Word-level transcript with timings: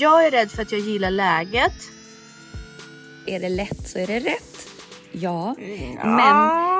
Jag 0.00 0.26
är 0.26 0.30
rädd 0.30 0.50
för 0.50 0.62
att 0.62 0.72
jag 0.72 0.80
gillar 0.80 1.10
läget. 1.10 1.72
Är 3.26 3.40
det 3.40 3.48
lätt 3.48 3.88
så 3.88 3.98
är 3.98 4.06
det 4.06 4.18
rätt. 4.20 4.66
Ja, 5.12 5.54
Ja. 6.02 6.06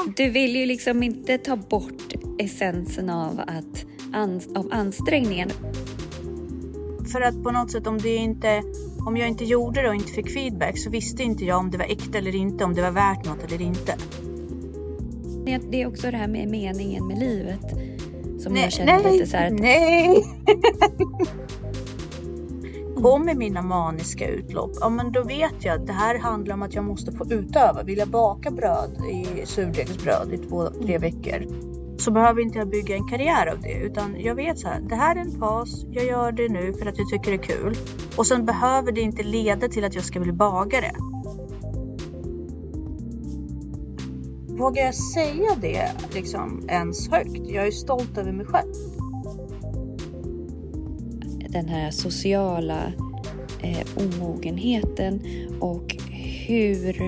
men 0.04 0.12
du 0.16 0.30
vill 0.30 0.56
ju 0.56 0.66
liksom 0.66 1.02
inte 1.02 1.38
ta 1.38 1.56
bort 1.56 2.12
essensen 2.38 3.10
av, 3.10 3.40
att, 3.40 3.84
ans- 4.12 4.56
av 4.58 4.68
ansträngningen. 4.72 5.50
För 7.12 7.20
att 7.20 7.42
på 7.42 7.50
något 7.50 7.70
sätt 7.70 7.86
om 7.86 7.98
det 7.98 8.16
inte 8.16 8.62
om 9.06 9.16
jag 9.16 9.28
inte 9.28 9.44
gjorde 9.44 9.82
det 9.82 9.88
och 9.88 9.94
inte 9.94 10.12
fick 10.12 10.30
feedback 10.34 10.78
så 10.78 10.90
visste 10.90 11.22
inte 11.22 11.44
jag 11.44 11.58
om 11.58 11.70
det 11.70 11.78
var 11.78 11.84
äkta 11.84 12.18
eller 12.18 12.34
inte, 12.34 12.64
om 12.64 12.74
det 12.74 12.82
var 12.82 12.90
värt 12.90 13.24
något 13.26 13.44
eller 13.52 13.60
inte. 13.62 13.96
Det- 15.44 15.60
Det 15.70 15.82
är 15.82 15.86
också 15.88 16.10
det 16.10 16.16
här 16.16 16.28
med 16.28 16.48
meningen 16.48 17.06
med 17.06 17.18
livet 17.18 17.60
som 18.42 18.52
Nej, 18.52 18.62
jag 18.62 18.72
känner 18.72 19.02
nej, 19.02 19.12
lite 19.12 19.26
så 19.26 19.36
här 19.36 19.46
att 19.46 19.52
nej! 19.60 20.24
Kommer 23.02 23.34
mina 23.34 23.62
maniska 23.62 24.28
utlopp, 24.28 24.70
ja 24.80 24.88
men 24.88 25.12
då 25.12 25.22
vet 25.22 25.64
jag 25.64 25.80
att 25.80 25.86
det 25.86 25.92
här 25.92 26.18
handlar 26.18 26.54
om 26.54 26.62
att 26.62 26.74
jag 26.74 26.84
måste 26.84 27.12
få 27.12 27.32
utöva. 27.32 27.82
Vill 27.82 27.98
jag 27.98 28.08
baka 28.08 28.50
bröd 28.50 28.90
i 29.10 29.46
surdegsbröd 29.46 30.32
i 30.32 30.38
två, 30.38 30.66
tre 30.66 30.98
veckor 30.98 31.46
så 31.98 32.10
behöver 32.10 32.42
inte 32.42 32.58
jag 32.58 32.68
bygga 32.68 32.96
en 32.96 33.08
karriär 33.08 33.46
av 33.46 33.60
det 33.60 33.72
utan 33.72 34.20
jag 34.20 34.34
vet 34.34 34.58
så 34.58 34.68
här, 34.68 34.80
det 34.80 34.94
här 34.94 35.16
är 35.16 35.20
en 35.20 35.30
fas, 35.30 35.84
jag 35.90 36.04
gör 36.04 36.32
det 36.32 36.48
nu 36.48 36.72
för 36.72 36.86
att 36.86 36.98
jag 36.98 37.08
tycker 37.08 37.30
det 37.30 37.36
är 37.36 37.56
kul 37.58 37.76
och 38.16 38.26
sen 38.26 38.46
behöver 38.46 38.92
det 38.92 39.00
inte 39.00 39.22
leda 39.22 39.68
till 39.68 39.84
att 39.84 39.94
jag 39.94 40.04
ska 40.04 40.20
bli 40.20 40.32
bagare. 40.32 40.92
Vågar 44.48 44.82
jag 44.84 44.94
säga 44.94 45.48
det 45.60 45.92
liksom 46.14 46.62
ens 46.68 47.10
högt? 47.10 47.40
Jag 47.44 47.66
är 47.66 47.70
stolt 47.70 48.18
över 48.18 48.32
mig 48.32 48.46
själv. 48.46 48.72
Den 51.52 51.68
här 51.68 51.90
sociala 51.90 52.92
eh, 53.62 53.86
omogenheten 53.96 55.20
och 55.60 55.96
hur 56.46 57.00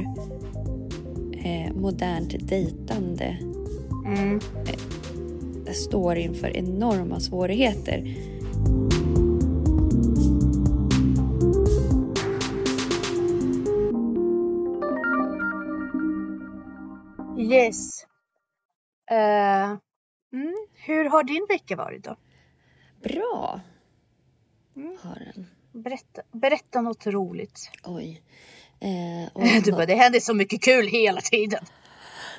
eh, 1.45 1.73
modernt 1.75 2.49
dejtande 2.49 3.39
Mm. 4.07 4.41
står 5.75 6.17
inför 6.17 6.57
enorma 6.57 7.21
svårigheter. 7.21 8.05
Yes. 17.39 18.07
Eh, 19.11 19.71
mm. 20.33 20.55
Hur 20.87 21.05
har 21.05 21.25
din 21.25 21.47
vecka 21.49 21.77
varit 21.77 22.05
då? 22.05 22.17
Bra! 23.03 23.61
Mm. 24.77 24.97
Har 25.03 25.33
den. 25.35 25.47
Berätta, 25.73 26.23
berätta 26.33 26.81
något 26.81 27.07
roligt. 27.07 27.71
Oj. 27.85 28.23
Eh, 28.81 29.61
Du 29.65 29.73
bara, 29.73 29.87
det 29.87 29.95
händer 29.95 30.21
så 30.21 30.35
mycket 30.35 30.63
kul 30.63 30.87
hela 30.87 31.21
tiden. 31.21 31.65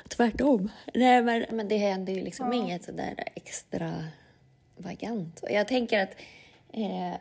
Tvärtom. 0.08 0.70
Nej, 0.94 1.22
men, 1.22 1.44
men 1.50 1.68
det 1.68 1.76
händer 1.76 2.12
ju 2.12 2.20
liksom 2.20 2.46
Ja. 2.46 2.54
inget 2.54 2.84
sådär 2.84 3.14
extravagant. 3.34 5.40
Och 5.42 5.50
jag 5.50 5.68
tänker 5.68 6.02
att 6.02 6.14
eh, 6.72 7.14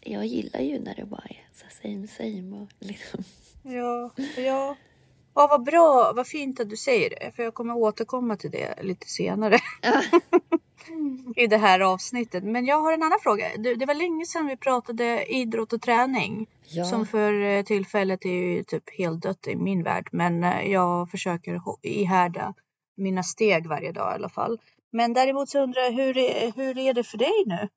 jag 0.00 0.26
gillar 0.26 0.60
ju 0.60 0.78
när 0.80 0.94
det 0.94 1.04
bara 1.04 1.24
är 1.30 1.46
så 1.54 1.64
same 1.82 2.08
same. 2.08 2.56
Och 2.56 2.68
liksom. 2.78 3.24
Ja, 3.62 4.10
ja. 4.36 4.76
Ja, 5.38 5.46
vad 5.50 5.64
bra, 5.64 6.12
vad 6.16 6.26
fint 6.26 6.60
att 6.60 6.70
du 6.70 6.76
säger 6.76 7.10
det. 7.10 7.32
För 7.36 7.42
jag 7.42 7.54
kommer 7.54 7.76
återkomma 7.76 8.36
till 8.36 8.50
det 8.50 8.82
lite 8.82 9.08
senare 9.08 9.58
i 11.36 11.46
det 11.46 11.56
här 11.56 11.80
avsnittet. 11.80 12.44
Men 12.44 12.66
jag 12.66 12.80
har 12.80 12.92
en 12.92 13.02
annan 13.02 13.18
fråga. 13.22 13.44
Det, 13.58 13.86
var 13.86 13.94
länge 13.94 14.26
sedan 14.26 14.46
vi 14.46 14.56
pratade 14.56 15.24
idrott 15.26 15.72
och 15.72 15.82
träning. 15.82 16.46
Ja. 16.68 16.84
Som 16.84 17.06
för 17.06 17.42
eh, 17.42 17.62
tillfället 17.62 18.24
är 18.24 18.30
ju 18.30 18.64
typ 18.64 18.98
helt 18.98 19.22
dött 19.22 19.46
i 19.46 19.56
min 19.56 19.82
värld. 19.82 20.08
Men 20.12 20.44
eh, 20.44 20.70
jag 20.70 21.10
försöker 21.10 21.60
ihärda 21.82 22.54
mina 22.96 23.22
steg 23.22 23.68
varje 23.68 23.92
dag 23.92 24.12
i 24.12 24.14
alla 24.14 24.28
fall. 24.28 24.58
Men 24.92 25.12
däremot 25.12 25.48
så 25.48 25.62
undrar 25.62 25.82
jag 25.82 25.92
hur 25.92 26.18
är, 26.18 26.52
hur 26.56 26.78
är 26.78 26.94
det 26.94 27.04
för 27.04 27.18
dig 27.18 27.44
nu? 27.46 27.68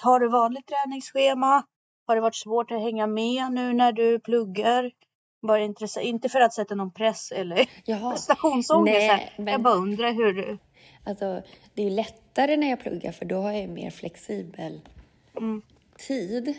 Har 0.00 0.20
du 0.20 0.28
vanligt 0.28 0.66
träningsschema? 0.66 1.62
Har 2.06 2.14
det 2.14 2.20
varit 2.20 2.36
svårt 2.36 2.70
att 2.70 2.80
hänga 2.82 3.06
med 3.06 3.52
nu 3.52 3.72
när 3.72 3.92
du 3.92 4.20
pluggar? 4.20 4.90
Bara 5.42 5.60
intressant, 5.60 6.06
inte 6.06 6.28
för 6.28 6.40
att 6.40 6.54
sätta 6.54 6.74
någon 6.74 6.90
press 6.90 7.32
eller 7.32 7.66
Jaha. 7.84 8.10
prestationsångest. 8.12 9.12
Men- 9.36 9.46
Jag 9.52 9.60
bara 9.62 9.74
undrar 9.74 10.12
hur 10.12 10.32
du... 10.32 10.58
Alltså, 11.04 11.42
det 11.74 11.82
är 11.86 11.90
lättare 11.90 12.56
när 12.56 12.70
jag 12.70 12.80
pluggar 12.80 13.12
för 13.12 13.24
då 13.24 13.36
har 13.42 13.52
jag 13.52 13.68
mer 13.68 13.90
flexibel 13.90 14.80
Mm. 15.36 15.62
tid. 15.98 16.54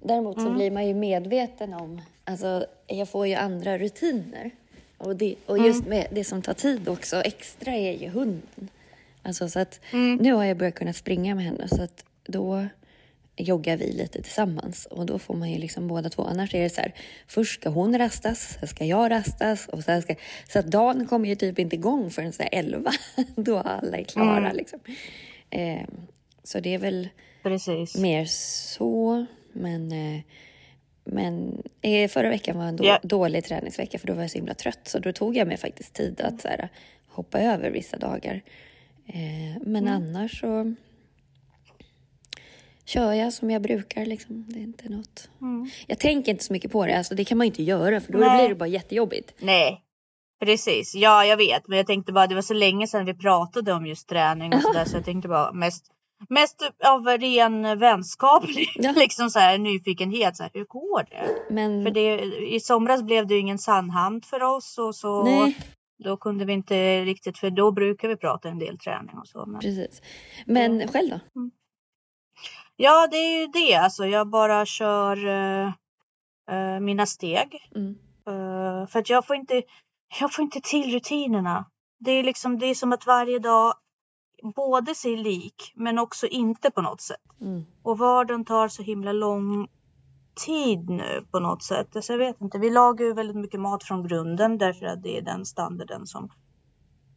Däremot 0.00 0.40
så 0.42 0.50
blir 0.50 0.70
man 0.70 0.86
ju 0.86 0.94
medveten 0.94 1.74
om, 1.74 2.00
alltså 2.24 2.66
jag 2.86 3.08
får 3.08 3.26
ju 3.26 3.34
andra 3.34 3.78
rutiner. 3.78 4.50
Och, 4.98 5.16
det, 5.16 5.34
och 5.46 5.58
just 5.58 5.86
med 5.86 6.06
det 6.10 6.24
som 6.24 6.42
tar 6.42 6.54
tid 6.54 6.88
också 6.88 7.16
extra 7.22 7.72
är 7.72 7.92
ju 7.92 8.08
hunden. 8.08 8.68
Alltså 9.22 9.48
så 9.48 9.58
att 9.60 9.80
nu 10.20 10.32
har 10.32 10.44
jag 10.44 10.56
börjat 10.56 10.74
kunna 10.74 10.92
springa 10.92 11.34
med 11.34 11.44
henne 11.44 11.68
så 11.68 11.82
att 11.82 12.04
då 12.26 12.66
joggar 13.36 13.76
vi 13.76 13.92
lite 13.92 14.22
tillsammans 14.22 14.86
och 14.86 15.06
då 15.06 15.18
får 15.18 15.34
man 15.34 15.50
ju 15.50 15.58
liksom 15.58 15.88
båda 15.88 16.10
två. 16.10 16.22
Annars 16.24 16.54
är 16.54 16.62
det 16.62 16.70
så 16.70 16.80
här, 16.80 16.94
först 17.26 17.60
ska 17.60 17.68
hon 17.70 17.98
rastas, 17.98 18.56
sen 18.60 18.68
ska 18.68 18.84
jag 18.84 19.10
rastas 19.10 19.68
och 19.68 19.84
sen 19.84 20.02
ska... 20.02 20.14
Så 20.48 20.58
att 20.58 20.66
dagen 20.66 21.06
kommer 21.06 21.28
ju 21.28 21.34
typ 21.34 21.58
inte 21.58 21.76
igång 21.76 22.10
förrän 22.10 22.32
så 22.32 22.42
här 22.42 22.48
elva 22.52 22.92
då 23.36 23.58
alla 23.58 23.96
är 23.96 24.04
klara 24.04 24.52
liksom. 24.52 24.80
Eh, 25.50 25.82
så 26.44 26.60
det 26.60 26.74
är 26.74 26.78
väl 26.78 27.08
Precis. 27.42 27.96
mer 27.96 28.24
så, 28.24 29.26
men... 29.52 29.92
Eh, 29.92 30.20
men 31.04 31.62
eh, 31.80 32.08
förra 32.08 32.28
veckan 32.28 32.58
var 32.58 32.64
en 32.64 32.76
då, 32.76 32.84
Ja. 32.84 33.00
dålig 33.02 33.44
träningsvecka 33.44 33.98
för 33.98 34.06
då 34.06 34.14
var 34.14 34.22
jag 34.22 34.30
så 34.30 34.38
himla 34.38 34.54
trött. 34.54 34.80
Så 34.88 34.98
då 34.98 35.12
tog 35.12 35.36
jag 35.36 35.48
mig 35.48 35.56
faktiskt 35.56 35.94
tid 35.94 36.20
att 36.20 36.40
så 36.40 36.48
här, 36.48 36.68
hoppa 37.08 37.40
över 37.40 37.70
vissa 37.70 37.98
dagar. 37.98 38.40
Eh, 39.06 39.62
men 39.62 39.88
annars 39.88 40.40
så 40.40 40.74
kör 42.84 43.12
jag 43.12 43.32
som 43.32 43.50
jag 43.50 43.62
brukar. 43.62 44.06
Liksom. 44.06 44.44
Det 44.48 44.58
är 44.58 44.62
inte 44.62 44.88
något. 44.88 45.28
Jag 45.86 45.98
tänker 45.98 46.32
inte 46.32 46.44
så 46.44 46.52
mycket 46.52 46.72
på 46.72 46.86
det. 46.86 46.98
Alltså, 46.98 47.14
det 47.14 47.24
kan 47.24 47.38
man 47.38 47.44
ju 47.46 47.48
inte 47.50 47.62
göra 47.62 48.00
för 48.00 48.12
då 48.12 48.18
Nej. 48.18 48.38
blir 48.38 48.48
det 48.48 48.54
bara 48.54 48.66
jättejobbigt. 48.68 49.34
Nej, 49.38 49.82
precis. 50.44 50.94
Ja, 50.94 51.24
jag 51.24 51.36
vet. 51.36 51.68
Men 51.68 51.76
jag 51.78 51.86
tänkte 51.86 52.12
bara, 52.12 52.26
det 52.26 52.34
var 52.34 52.42
så 52.42 52.54
länge 52.54 52.86
sedan 52.86 53.04
vi 53.04 53.14
pratade 53.14 53.72
om 53.72 53.86
just 53.86 54.08
träning 54.08 54.52
och 54.54 54.62
sådär. 54.62 54.84
Så 54.84 54.96
jag 54.96 55.04
tänkte 55.04 55.28
bara 55.28 55.52
mest, 55.52 55.86
mest 56.28 56.62
av 56.84 57.06
ren 57.06 57.78
vänskaplig 57.78 58.68
Ja. 58.74 58.92
liksom 58.96 59.30
så 59.30 59.38
här, 59.38 59.58
nyfikenhet. 59.58 60.36
Så 60.36 60.42
här, 60.42 60.50
hur 60.54 60.64
går 60.64 61.06
det? 61.10 61.54
Men 61.54 61.84
För 61.84 61.90
det, 61.90 62.20
i 62.54 62.60
somras 62.60 63.02
blev 63.02 63.26
det 63.26 63.34
ju 63.34 63.40
ingen 63.40 63.58
sandhand 63.58 64.24
för 64.24 64.42
oss 64.42 64.78
och 64.78 64.94
så. 64.94 65.24
nej, 65.24 65.56
Då 66.04 66.16
kunde 66.16 66.44
vi 66.44 66.52
inte 66.52 67.04
riktigt, 67.04 67.38
för 67.38 67.50
då 67.50 67.70
brukar 67.72 68.08
vi 68.08 68.16
prata 68.16 68.48
en 68.48 68.58
del 68.58 68.78
träning 68.78 69.18
och 69.18 69.26
så. 69.28 69.46
Men, 69.46 69.60
precis. 69.60 70.02
Men 70.46 70.88
själv 70.88 71.10
då? 71.10 71.20
Ja, 72.76 73.08
det 73.10 73.16
är 73.16 73.40
ju 73.40 73.46
det. 73.46 73.74
Alltså, 73.74 74.06
jag 74.06 74.28
bara 74.28 74.66
kör 74.66 75.26
eh, 75.26 75.72
eh, 76.50 76.80
mina 76.80 77.06
steg. 77.06 77.70
Mm. 77.74 77.94
Eh, 78.26 78.86
för 78.86 78.98
att 78.98 79.10
jag 79.10 79.26
får 79.26 79.36
inte, 79.36 79.62
jag 80.20 80.32
får 80.32 80.42
inte 80.42 80.60
till 80.60 80.92
rutinerna. 80.94 81.64
Det 81.98 82.10
är 82.10 82.22
liksom, 82.22 82.58
det 82.58 82.66
är 82.66 82.74
som 82.74 82.92
att 82.92 83.06
varje 83.06 83.38
dag 83.38 83.74
både 84.54 84.94
ser 84.94 85.16
lik 85.16 85.72
men 85.74 85.98
också 85.98 86.26
inte 86.26 86.70
på 86.70 86.82
något 86.82 87.00
sätt. 87.00 87.40
Mm. 87.40 87.64
Och 87.82 87.98
vardagen 87.98 88.44
tar 88.44 88.68
så 88.68 88.82
himla 88.82 89.12
lång 89.12 89.68
tid 90.46 90.90
nu 90.90 91.26
på 91.30 91.40
något 91.40 91.62
sätt. 91.62 91.96
Alltså 91.96 92.12
jag 92.12 92.18
vet 92.18 92.40
inte, 92.40 92.58
vi 92.58 92.70
lagar 92.70 93.06
ju 93.06 93.12
väldigt 93.12 93.36
mycket 93.36 93.60
mat 93.60 93.84
från 93.84 94.08
grunden 94.08 94.58
därför 94.58 94.86
att 94.86 95.02
det 95.02 95.18
är 95.18 95.22
den 95.22 95.46
standarden 95.46 96.06
som 96.06 96.28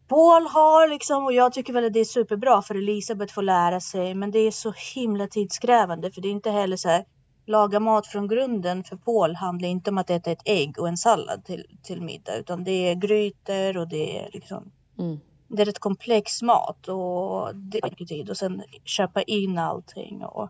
Paul 0.07 0.47
har 0.47 0.87
liksom 0.87 1.25
och 1.25 1.33
jag 1.33 1.53
tycker 1.53 1.73
väl 1.73 1.85
att 1.85 1.93
det 1.93 1.99
är 1.99 2.05
superbra 2.05 2.61
för 2.61 2.75
Elisabeth 2.75 3.33
får 3.33 3.41
lära 3.41 3.79
sig 3.79 4.13
men 4.13 4.31
det 4.31 4.39
är 4.39 4.51
så 4.51 4.73
himla 4.95 5.27
tidskrävande 5.27 6.11
för 6.11 6.21
det 6.21 6.27
är 6.27 6.31
inte 6.31 6.51
heller 6.51 6.77
så 6.77 6.89
här 6.89 7.05
laga 7.45 7.79
mat 7.79 8.07
från 8.07 8.27
grunden 8.27 8.83
för 8.83 8.95
Paul 8.95 9.35
handlar 9.35 9.69
inte 9.69 9.89
om 9.89 9.97
att 9.97 10.09
äta 10.09 10.31
ett 10.31 10.41
ägg 10.45 10.79
och 10.79 10.87
en 10.87 10.97
sallad 10.97 11.45
till, 11.45 11.65
till 11.83 12.01
middag 12.01 12.35
utan 12.35 12.63
det 12.63 12.89
är 12.89 12.95
grytor 12.95 13.77
och 13.77 13.87
det 13.87 14.19
är 14.19 14.29
liksom 14.33 14.71
Mm. 14.99 15.19
det 15.47 15.61
är 15.61 15.65
rätt 15.65 15.79
komplex 15.79 16.41
mat 16.41 16.87
och 16.87 17.55
det 17.55 17.81
tar 17.81 17.89
mycket 17.89 18.07
tid 18.07 18.29
och 18.29 18.37
sen 18.37 18.63
köpa 18.85 19.21
in 19.21 19.57
allting 19.57 20.23
och 20.23 20.49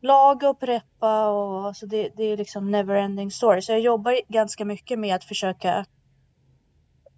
laga 0.00 0.50
och 0.50 0.60
preppa 0.60 1.28
och 1.28 1.66
alltså 1.66 1.86
det, 1.86 2.10
det 2.16 2.24
är 2.24 2.36
liksom 2.36 2.70
never 2.70 2.94
ending 2.94 3.30
story. 3.30 3.62
Så 3.62 3.72
jag 3.72 3.80
jobbar 3.80 4.20
ganska 4.28 4.64
mycket 4.64 4.98
med 4.98 5.14
att 5.14 5.24
försöka 5.24 5.86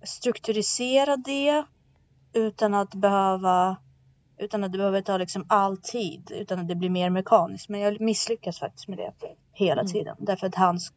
strukturisera 0.03 1.17
det 1.17 1.65
utan 2.35 2.75
att 2.75 2.95
behöva 2.95 3.77
utan 4.39 4.65
att 4.65 4.73
det 4.73 4.79
behöver 4.79 5.03
ta 5.03 5.17
liksom 5.19 5.45
all 5.49 5.77
tid 5.77 6.31
utan 6.35 6.59
att 6.59 6.69
det 6.69 6.75
blir 6.75 6.91
mer 6.91 7.11
mekaniskt. 7.11 7.69
Men 7.69 7.81
jag 7.81 8.01
misslyckas 8.01 8.59
faktiskt 8.59 8.89
med 8.89 8.99
det 8.99 9.13
hela 9.53 9.81
Mm. 9.81 9.93
tiden 9.93 10.17
därför 10.19 10.47
att 10.47 10.55
hans 10.55 10.93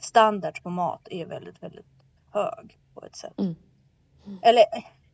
standard 0.00 0.62
på 0.62 0.70
mat 0.70 1.08
är 1.10 1.26
väldigt, 1.26 1.62
väldigt 1.62 1.86
hög 2.30 2.78
på 2.94 3.04
ett 3.04 3.16
sätt. 3.16 3.38
Mm. 3.38 3.54
Eller 4.42 4.64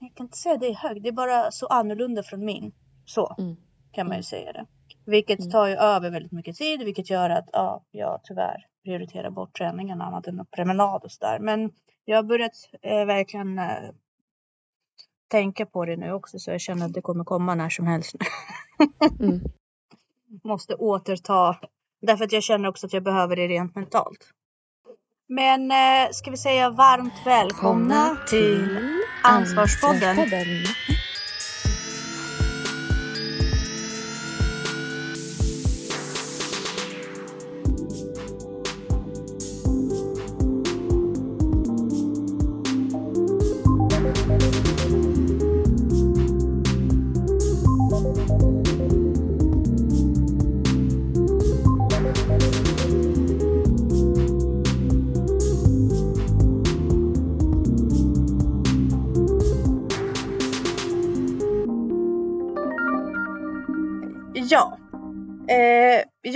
jag 0.01 0.15
kan 0.15 0.27
inte 0.27 0.39
säga 0.39 0.57
det 0.57 0.67
är 0.67 0.75
hög, 0.75 1.03
det 1.03 1.09
är 1.09 1.13
bara 1.13 1.51
så 1.51 1.67
annorlunda 1.67 2.23
från 2.23 2.45
min. 2.45 2.73
Så 3.05 3.35
Mm. 3.39 3.57
kan 3.93 4.07
man 4.07 4.15
ju 4.15 4.19
Mm. 4.19 4.23
säga 4.23 4.53
det. 4.53 4.67
Vilket 5.05 5.39
Mm. 5.41 5.51
tar 5.51 5.67
ju 5.67 5.75
över 5.75 6.11
väldigt 6.11 6.33
mycket 6.33 6.57
tid, 6.57 6.83
vilket 6.85 7.11
gör 7.11 7.31
att 7.31 7.49
ja, 7.53 7.83
jag 7.91 8.21
tyvärr 8.25 8.67
prioriterar 8.85 9.31
bort 9.31 9.59
träningen 9.59 10.01
annat 10.03 10.27
än 10.27 10.47
promenad 10.51 11.05
och 11.05 11.13
sådär. 11.13 11.39
Men 11.41 11.71
jag 12.05 12.17
har 12.19 12.23
börjat 12.23 12.53
eh, 12.83 13.05
verkligen 13.05 13.59
eh, 13.59 13.91
tänka 15.29 15.67
på 15.67 15.85
det 15.85 15.97
nu 15.97 16.13
också 16.13 16.39
så 16.39 16.51
jag 16.51 16.61
känner 16.61 16.87
att 16.87 16.93
det 16.93 17.01
kommer 17.01 17.25
komma 17.25 17.55
när 17.55 17.69
som 17.69 17.87
helst. 17.87 18.17
Mm. 19.21 19.41
Måste 20.45 20.75
återta, 20.75 21.57
därför 22.03 22.25
att 22.25 22.33
jag 22.33 22.43
känner 22.43 22.69
också 22.69 22.87
att 22.87 22.93
jag 22.93 23.03
behöver 23.03 23.37
det 23.37 23.49
rent 23.49 23.75
mentalt. 23.75 24.33
Men 25.29 25.71
eh, 25.71 26.11
ska 26.13 26.31
vi 26.31 26.37
säga 26.37 26.71
varmt 26.71 27.27
välkomna 27.27 28.17
till 28.29 28.79
Ansvarspodden. 29.23 30.17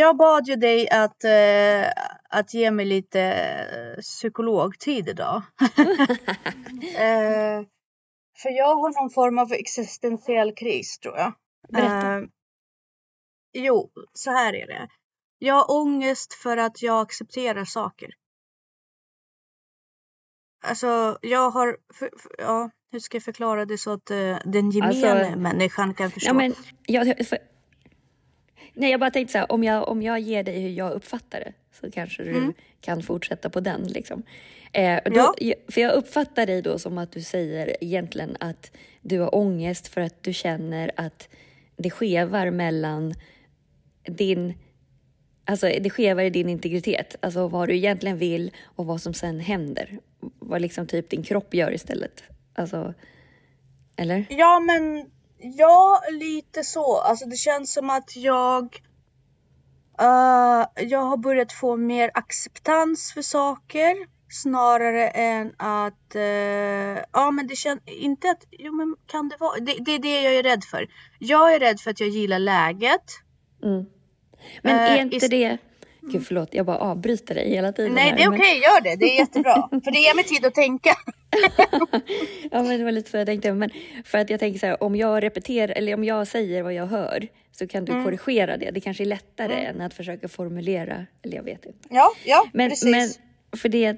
Jag 0.02 0.16
bad 0.16 0.48
ju 0.48 0.56
dig 0.56 0.90
att, 0.90 1.24
eh, 1.24 2.04
att 2.30 2.54
ge 2.54 2.70
mig 2.70 2.84
lite 2.86 3.20
eh, 3.20 4.00
psykologtid 4.00 5.08
idag. 5.08 5.42
eh, 6.96 7.66
för 8.42 8.50
jag 8.50 8.76
har 8.76 9.02
någon 9.02 9.10
form 9.10 9.38
av 9.38 9.52
existentiell 9.52 10.54
kris 10.54 10.98
tror 10.98 11.16
jag. 11.16 11.32
Berätta. 11.68 12.16
Eh, 12.16 12.22
jo, 13.52 13.90
så 14.12 14.30
här 14.30 14.54
är 14.54 14.66
det. 14.66 14.88
Jag 15.38 15.54
har 15.54 15.76
ångest 15.80 16.34
för 16.34 16.56
att 16.56 16.82
jag 16.82 17.00
accepterar 17.00 17.64
saker. 17.64 18.10
Alltså, 20.64 21.18
jag 21.22 21.50
har... 21.50 21.76
För, 21.94 22.10
för, 22.18 22.32
ja, 22.38 22.70
hur 22.92 23.00
ska 23.00 23.16
jag 23.16 23.22
förklara 23.22 23.64
det 23.64 23.78
så 23.78 23.92
att 23.92 24.10
eh, 24.10 24.38
den 24.44 24.70
gemene 24.70 25.10
Alltså, 25.10 25.38
människan 25.38 25.94
kan 25.94 26.10
förstå? 26.10 26.28
Ja, 26.28 26.32
men, 26.32 26.54
jag, 26.86 27.26
för, 27.26 27.38
nej, 28.74 28.90
jag 28.90 29.00
bara 29.00 29.10
tänkte 29.10 29.32
så 29.32 29.38
här, 29.38 29.52
om 29.52 29.64
jag, 29.64 29.88
om 29.88 30.02
jag 30.02 30.20
ger 30.20 30.42
dig 30.42 30.60
hur 30.60 30.70
jag 30.70 30.92
uppfattar 30.92 31.40
det 31.40 31.52
så 31.80 31.90
kanske 31.90 32.22
du 32.22 32.30
Mm. 32.30 32.52
kan 32.80 33.02
fortsätta 33.02 33.50
på 33.50 33.60
den. 33.60 33.82
Liksom. 33.82 34.22
Eh, 34.72 34.98
då, 35.04 35.34
För 35.68 35.80
jag 35.80 35.92
uppfattar 35.92 36.46
dig 36.46 36.62
då 36.62 36.78
som 36.78 36.98
att 36.98 37.12
du 37.12 37.20
säger 37.20 37.76
egentligen 37.84 38.36
att 38.40 38.70
du 39.00 39.18
har 39.18 39.34
ångest 39.34 39.88
för 39.88 40.00
att 40.00 40.22
du 40.22 40.32
känner 40.32 40.90
att 40.96 41.28
det 41.76 41.90
skevar 41.90 42.50
mellan 42.50 43.14
din 44.04 44.54
Alltså 45.44 45.66
det 45.80 45.90
skevar 45.90 46.22
i 46.22 46.30
din 46.30 46.48
integritet, 46.48 47.16
alltså 47.20 47.48
vad 47.48 47.68
du 47.68 47.76
egentligen 47.76 48.18
vill 48.18 48.50
och 48.64 48.86
vad 48.86 49.00
som 49.00 49.14
sen 49.14 49.40
händer. 49.40 49.98
Vad 50.38 50.60
liksom 50.62 50.86
typ 50.86 51.10
din 51.10 51.22
kropp 51.22 51.54
gör 51.54 51.74
istället. 51.74 52.22
Alltså, 52.54 52.94
eller? 53.96 54.24
Ja, 54.30 54.60
men 54.60 55.10
ja, 55.42 56.02
lite 56.10 56.64
så. 56.64 56.96
Alltså 56.96 57.26
det 57.26 57.36
känns 57.36 57.72
som 57.72 57.90
att 57.90 58.16
jag 58.16 58.82
eh, 60.00 60.66
jag 60.88 61.00
har 61.00 61.16
börjat 61.16 61.52
få 61.52 61.76
mer 61.76 62.10
acceptans 62.14 63.12
för 63.12 63.22
saker 63.22 63.96
snarare 64.32 65.08
än 65.08 65.54
att 65.56 66.14
eh, 66.14 67.02
ja, 67.12 67.30
men 67.30 67.46
det 67.46 67.56
känns 67.56 67.80
inte 67.86 68.30
att 68.30 68.44
jo, 68.50 68.72
men 68.72 68.96
kan 69.06 69.28
det 69.28 69.36
vara? 69.40 69.60
Det, 69.60 69.74
det 69.80 69.92
är 69.92 69.98
det 69.98 70.22
jag 70.22 70.34
är 70.34 70.42
rädd 70.42 70.64
för. 70.64 70.88
Jag 71.18 71.54
är 71.54 71.60
rädd 71.60 71.80
för 71.80 71.90
att 71.90 72.00
jag 72.00 72.08
gillar 72.08 72.38
läget. 72.38 73.04
Mm. 73.62 73.84
Men 74.62 74.78
är 74.78 75.00
inte 75.00 75.16
ist- 75.16 75.30
det... 75.30 75.58
Gud 76.02 76.26
förlåt, 76.26 76.54
jag 76.54 76.66
bara 76.66 76.78
avbryter 76.78 77.34
dig 77.34 77.50
hela 77.50 77.72
tiden. 77.72 77.92
Nej, 77.94 78.04
här, 78.10 78.16
det 78.16 78.22
är 78.22 78.30
men- 78.30 78.40
okej, 78.40 78.58
gör 78.58 78.80
det. 78.82 78.96
Det 78.96 79.04
är 79.14 79.18
jättebra. 79.18 79.54
för 79.84 79.90
det 79.92 79.98
ger 79.98 80.14
mig 80.16 80.24
tid 80.24 80.44
att 80.46 80.54
tänka. 80.54 80.90
Ja, 82.50 82.62
men 82.62 82.78
det 82.78 82.84
var 82.84 82.92
lite 82.92 83.10
så 83.10 83.16
jag 83.16 83.26
tänkte. 83.26 83.52
Men 83.52 83.70
för 84.04 84.18
att 84.18 84.30
jag 84.30 84.40
tänker 84.40 84.58
så 84.60 84.66
här, 84.66 84.82
om 84.82 84.96
jag 84.96 85.22
repeterar 85.22 85.72
eller 85.72 85.94
om 85.94 86.04
jag 86.04 86.26
säger 86.28 86.62
vad 86.62 86.74
jag 86.74 86.86
hör 86.86 87.28
så 87.52 87.66
kan 87.66 87.84
Mm. 87.88 87.98
du 87.98 88.04
korrigera 88.16 88.56
det. 88.56 88.70
Det 88.70 88.80
kanske 88.80 89.04
är 89.04 89.06
lättare 89.06 89.64
än 89.64 89.80
att 89.80 89.94
försöka 89.94 90.28
formulera, 90.28 91.06
eller 91.22 91.36
jag 91.36 91.42
vet 91.42 91.66
inte. 91.66 91.78
Ja, 91.90 92.08
ja, 92.24 92.44
Men, 92.52 92.70
precis. 92.70 92.90
men 92.90 93.08
för 93.58 93.68
det 93.68 93.80
jag 93.80 93.96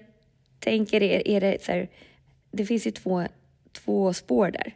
tänker 0.60 1.02
är, 1.02 1.28
är 1.28 1.40
det 1.40 1.62
så 1.64 1.72
här, 1.72 1.88
det 2.52 2.66
finns 2.66 2.86
ju 2.86 2.90
två, 2.90 3.22
två 3.72 4.12
spår 4.12 4.50
där. 4.50 4.74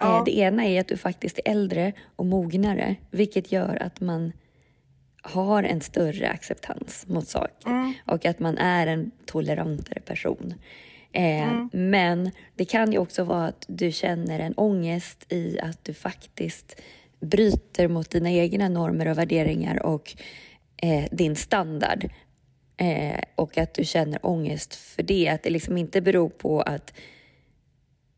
Ja. 0.00 0.18
Eh, 0.18 0.24
Det 0.24 0.38
ena 0.38 0.64
är 0.64 0.80
att 0.80 0.88
du 0.88 0.96
faktiskt 0.96 1.38
är 1.44 1.50
äldre 1.50 1.92
och 2.16 2.26
mognare, 2.26 2.96
vilket 3.10 3.52
gör 3.52 3.82
att 3.82 4.00
man 4.00 4.32
har 5.22 5.62
en 5.62 5.80
större 5.80 6.28
acceptans 6.28 7.04
mot 7.08 7.28
saker 7.28 7.70
Mm. 7.70 7.92
och 8.06 8.24
att 8.26 8.38
man 8.40 8.58
är 8.58 8.86
en 8.86 9.10
tolerantare 9.26 10.00
person. 10.00 10.54
Eh, 11.12 11.42
Mm. 11.52 11.70
Men 11.72 12.30
det 12.56 12.64
kan 12.64 12.92
ju 12.92 12.98
också 12.98 13.24
vara 13.24 13.46
att 13.46 13.64
du 13.68 13.92
känner 13.92 14.38
en 14.40 14.54
ångest 14.54 15.32
i 15.32 15.60
att 15.60 15.84
du 15.84 15.94
faktiskt 15.94 16.80
bryter 17.20 17.88
mot 17.88 18.10
dina 18.10 18.30
egna 18.30 18.68
normer 18.68 19.08
och 19.08 19.18
värderingar 19.18 19.82
och 19.86 20.16
eh, 20.76 21.04
din 21.12 21.36
standard. 21.36 22.08
Eh, 22.76 23.20
och 23.34 23.58
att 23.58 23.74
du 23.74 23.84
känner 23.84 24.26
ångest 24.26 24.74
för 24.74 25.02
det. 25.02 25.28
Att 25.28 25.42
det 25.42 25.50
liksom 25.50 25.76
inte 25.78 26.00
beror 26.00 26.28
på 26.28 26.60
att 26.60 26.92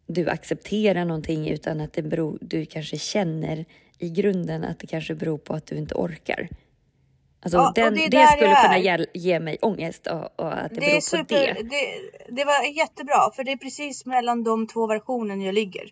du 0.07 0.29
accepterar 0.29 1.05
någonting 1.05 1.49
utan 1.49 1.81
att 1.81 1.93
det 1.93 2.03
beror, 2.03 2.39
du 2.41 2.67
kanske 2.67 2.99
känner 2.99 3.65
i 3.99 4.11
grunden 4.11 4.65
att 4.65 4.79
det 4.79 4.87
kanske 4.87 5.15
beror 5.15 5.39
på 5.39 5.55
att 5.55 5.67
du 5.67 5.77
inte 5.77 5.95
orkar. 5.95 6.49
Alltså 7.44 7.58
Ja, 7.58 7.73
den, 7.75 7.94
det 7.94 8.08
det, 8.08 8.26
skulle 8.26 8.55
kunna 8.55 8.79
ge, 8.79 9.06
ge 9.14 9.41
mig 9.41 9.58
ångest 9.62 10.06
och, 10.06 10.41
och 10.41 10.52
att 10.52 10.70
det, 10.70 10.81
det, 10.81 10.87
är 10.87 10.91
beror 10.91 11.00
super, 11.00 11.55
på 11.55 11.62
det. 11.62 11.69
det. 11.69 12.35
Det 12.37 12.44
var 12.44 12.76
jättebra, 12.76 13.31
för 13.37 13.44
det 13.44 13.52
är 13.52 13.56
precis 13.56 14.06
mellan 14.06 14.44
de 14.44 14.67
två 14.67 14.87
versionerna 14.87 15.44
jag 15.44 15.55
ligger. 15.55 15.91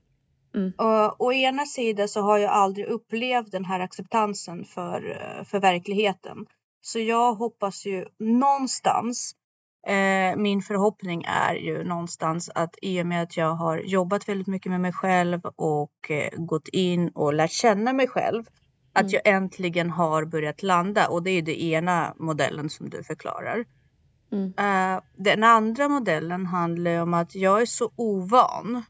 Mm. 0.55 0.73
Och, 0.79 1.21
å 1.21 1.33
ena 1.33 1.67
sidan 1.67 2.09
så 2.09 2.21
har 2.21 2.39
jag 2.39 2.51
aldrig 2.51 2.87
upplevt 2.87 3.53
den 3.53 3.65
här 3.65 3.81
acceptansen 3.81 4.65
för, 4.65 5.19
för 5.45 5.61
verkligheten. 5.61 6.47
Så 6.81 6.99
jag 6.99 7.35
hoppas 7.35 7.87
ju 7.87 8.07
någonstans, 8.19 9.35
eh, 9.87 10.37
min 10.37 10.63
förhoppning 10.63 11.25
är 11.27 11.55
ju 11.55 11.85
någonstans 11.85 12.51
att 12.55 12.75
i 12.83 13.03
och 13.03 13.07
med 13.07 13.23
att 13.23 13.37
jag 13.37 13.55
har 13.55 13.79
jobbat 13.79 14.29
väldigt 14.29 14.47
mycket 14.47 14.71
med 14.71 14.81
mig 14.81 14.93
själv 14.93 15.41
och 15.57 16.11
eh, 16.11 16.31
gått 16.37 16.69
in 16.69 17.09
och 17.09 17.35
lärt 17.35 17.53
känna 17.53 17.93
mig 17.93 18.09
själv. 18.09 18.45
Att 18.93 19.03
Mm. 19.03 19.13
jag 19.13 19.35
äntligen 19.35 19.91
har 19.91 20.25
börjat 20.25 20.63
landa 20.63 21.09
och 21.09 21.23
det 21.23 21.31
är 21.31 21.43
det 21.43 21.63
ena 21.63 22.15
modellen 22.19 22.71
som 22.71 22.91
du 22.91 23.03
förklarar. 23.05 23.65
Mm. 24.33 24.53
Eh, 24.59 25.03
den 25.17 25.45
andra 25.45 25.89
modellen 25.89 26.47
handlar 26.47 27.03
om 27.03 27.15
att 27.15 27.35
jag 27.35 27.63
är 27.63 27.67
så 27.67 27.93
ovan 27.97 28.85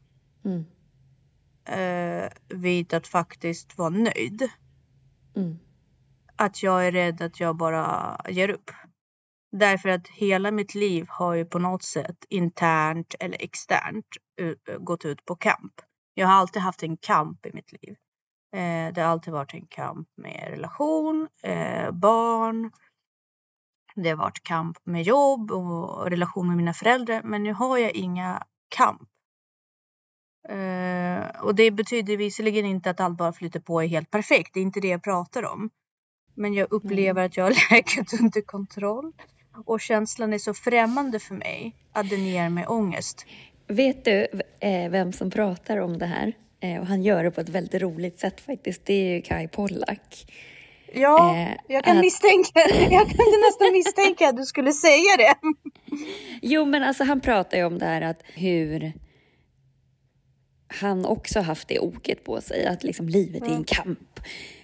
Mm. 0.45 0.65
eh, 1.65 2.29
vid 2.49 2.93
att 2.93 3.07
faktiskt 3.07 3.77
vara 3.77 3.89
nöjd. 3.89 4.49
Mm. 5.35 5.59
Att 6.35 6.63
jag 6.63 6.87
är 6.87 6.91
rädd 6.91 7.21
att 7.21 7.39
jag 7.39 7.55
bara 7.57 8.17
ger 8.29 8.49
upp. 8.49 8.71
Därför 9.51 9.89
att 9.89 10.07
hela 10.07 10.51
mitt 10.51 10.75
liv 10.75 11.05
har 11.09 11.33
ju 11.33 11.45
på 11.45 11.59
något 11.59 11.83
sätt 11.83 12.25
internt 12.29 13.15
eller 13.19 13.41
externt 13.41 14.05
u- 14.41 14.55
gått 14.79 15.05
ut 15.05 15.25
på 15.25 15.35
kamp. 15.35 15.73
Jag 16.13 16.27
har 16.27 16.33
alltid 16.33 16.61
haft 16.61 16.83
en 16.83 16.97
kamp 16.97 17.45
i 17.45 17.51
mitt 17.53 17.71
liv. 17.71 17.95
Eh, 18.53 18.93
det 18.93 19.01
har 19.01 19.09
alltid 19.09 19.33
varit 19.33 19.53
en 19.53 19.65
kamp 19.65 20.07
med 20.15 20.47
relation, 20.49 21.27
eh, 21.43 21.91
barn. 21.91 22.71
Det 23.95 24.09
har 24.09 24.17
varit 24.17 24.43
kamp 24.43 24.77
med 24.83 25.03
jobb 25.03 25.51
och 25.51 26.09
relation 26.09 26.47
med 26.47 26.57
mina 26.57 26.73
föräldrar. 26.73 27.21
Men 27.23 27.43
nu 27.43 27.53
har 27.53 27.77
jag 27.77 27.91
inga 27.91 28.43
kamp. 28.75 29.09
Eh, 30.49 31.41
och 31.41 31.55
det 31.55 31.71
betyder 31.71 32.17
visserligen 32.17 32.65
inte 32.65 32.89
att 32.89 32.99
allt 32.99 33.17
bara 33.17 33.33
flyter 33.33 33.59
på 33.59 33.81
är 33.81 33.87
helt 33.87 34.11
perfekt. 34.11 34.53
Det 34.53 34.59
är 34.59 34.63
inte 34.63 34.79
det 34.79 34.87
jag 34.87 35.03
pratar 35.03 35.45
om. 35.45 35.69
Men 36.35 36.53
jag 36.53 36.71
upplever 36.71 37.25
att 37.25 37.37
jag 37.37 37.43
har 37.43 37.53
läget 37.71 38.21
under 38.21 38.41
kontroll. 38.41 39.13
Och 39.65 39.81
känslan 39.81 40.33
är 40.33 40.37
så 40.37 40.53
främmande 40.53 41.19
för 41.19 41.35
mig 41.35 41.75
att 41.91 42.09
den 42.09 42.25
ger 42.25 42.49
mig 42.49 42.67
ångest. 42.67 43.25
Vet 43.67 44.05
du 44.05 44.27
eh, 44.59 44.91
vem 44.91 45.13
som 45.13 45.31
pratar 45.31 45.77
om 45.77 45.97
det 45.97 46.05
här? 46.05 46.33
Eh, 46.63 46.79
och 46.79 46.87
han 46.87 47.03
gör 47.03 47.23
det 47.23 47.31
på 47.31 47.41
ett 47.41 47.49
väldigt 47.49 47.81
roligt 47.81 48.19
sätt 48.19 48.41
faktiskt. 48.41 48.85
Det 48.85 48.93
är 48.93 49.15
ju 49.15 49.21
Kai 49.21 49.47
Pollak. 49.47 50.25
Ja, 50.93 51.35
Eh, 51.37 51.57
jag 51.67 51.83
kan 51.83 51.97
att- 51.97 52.03
misstänka. 52.03 52.59
Jag 52.91 53.07
kunde 53.07 53.37
nästan 53.47 53.71
misstänka 53.73 54.27
att 54.29 54.37
du 54.37 54.45
skulle 54.45 54.73
säga 54.73 55.17
det. 55.17 55.33
Jo, 56.41 56.65
men 56.65 56.83
alltså 56.83 57.03
han 57.03 57.21
pratar 57.21 57.57
ju 57.57 57.63
om 57.65 57.79
det 57.79 57.85
här 57.85 58.01
att 58.01 58.21
hur 58.33 58.93
han 60.67 61.05
också 61.05 61.39
haft 61.39 61.67
det 61.67 61.79
oket 61.79 62.23
på 62.23 62.41
sig, 62.41 62.65
att 62.65 62.83
liksom 62.83 63.09
livet 63.09 63.43
är 63.43 63.51
en 63.55 63.63
kamp. 63.63 64.19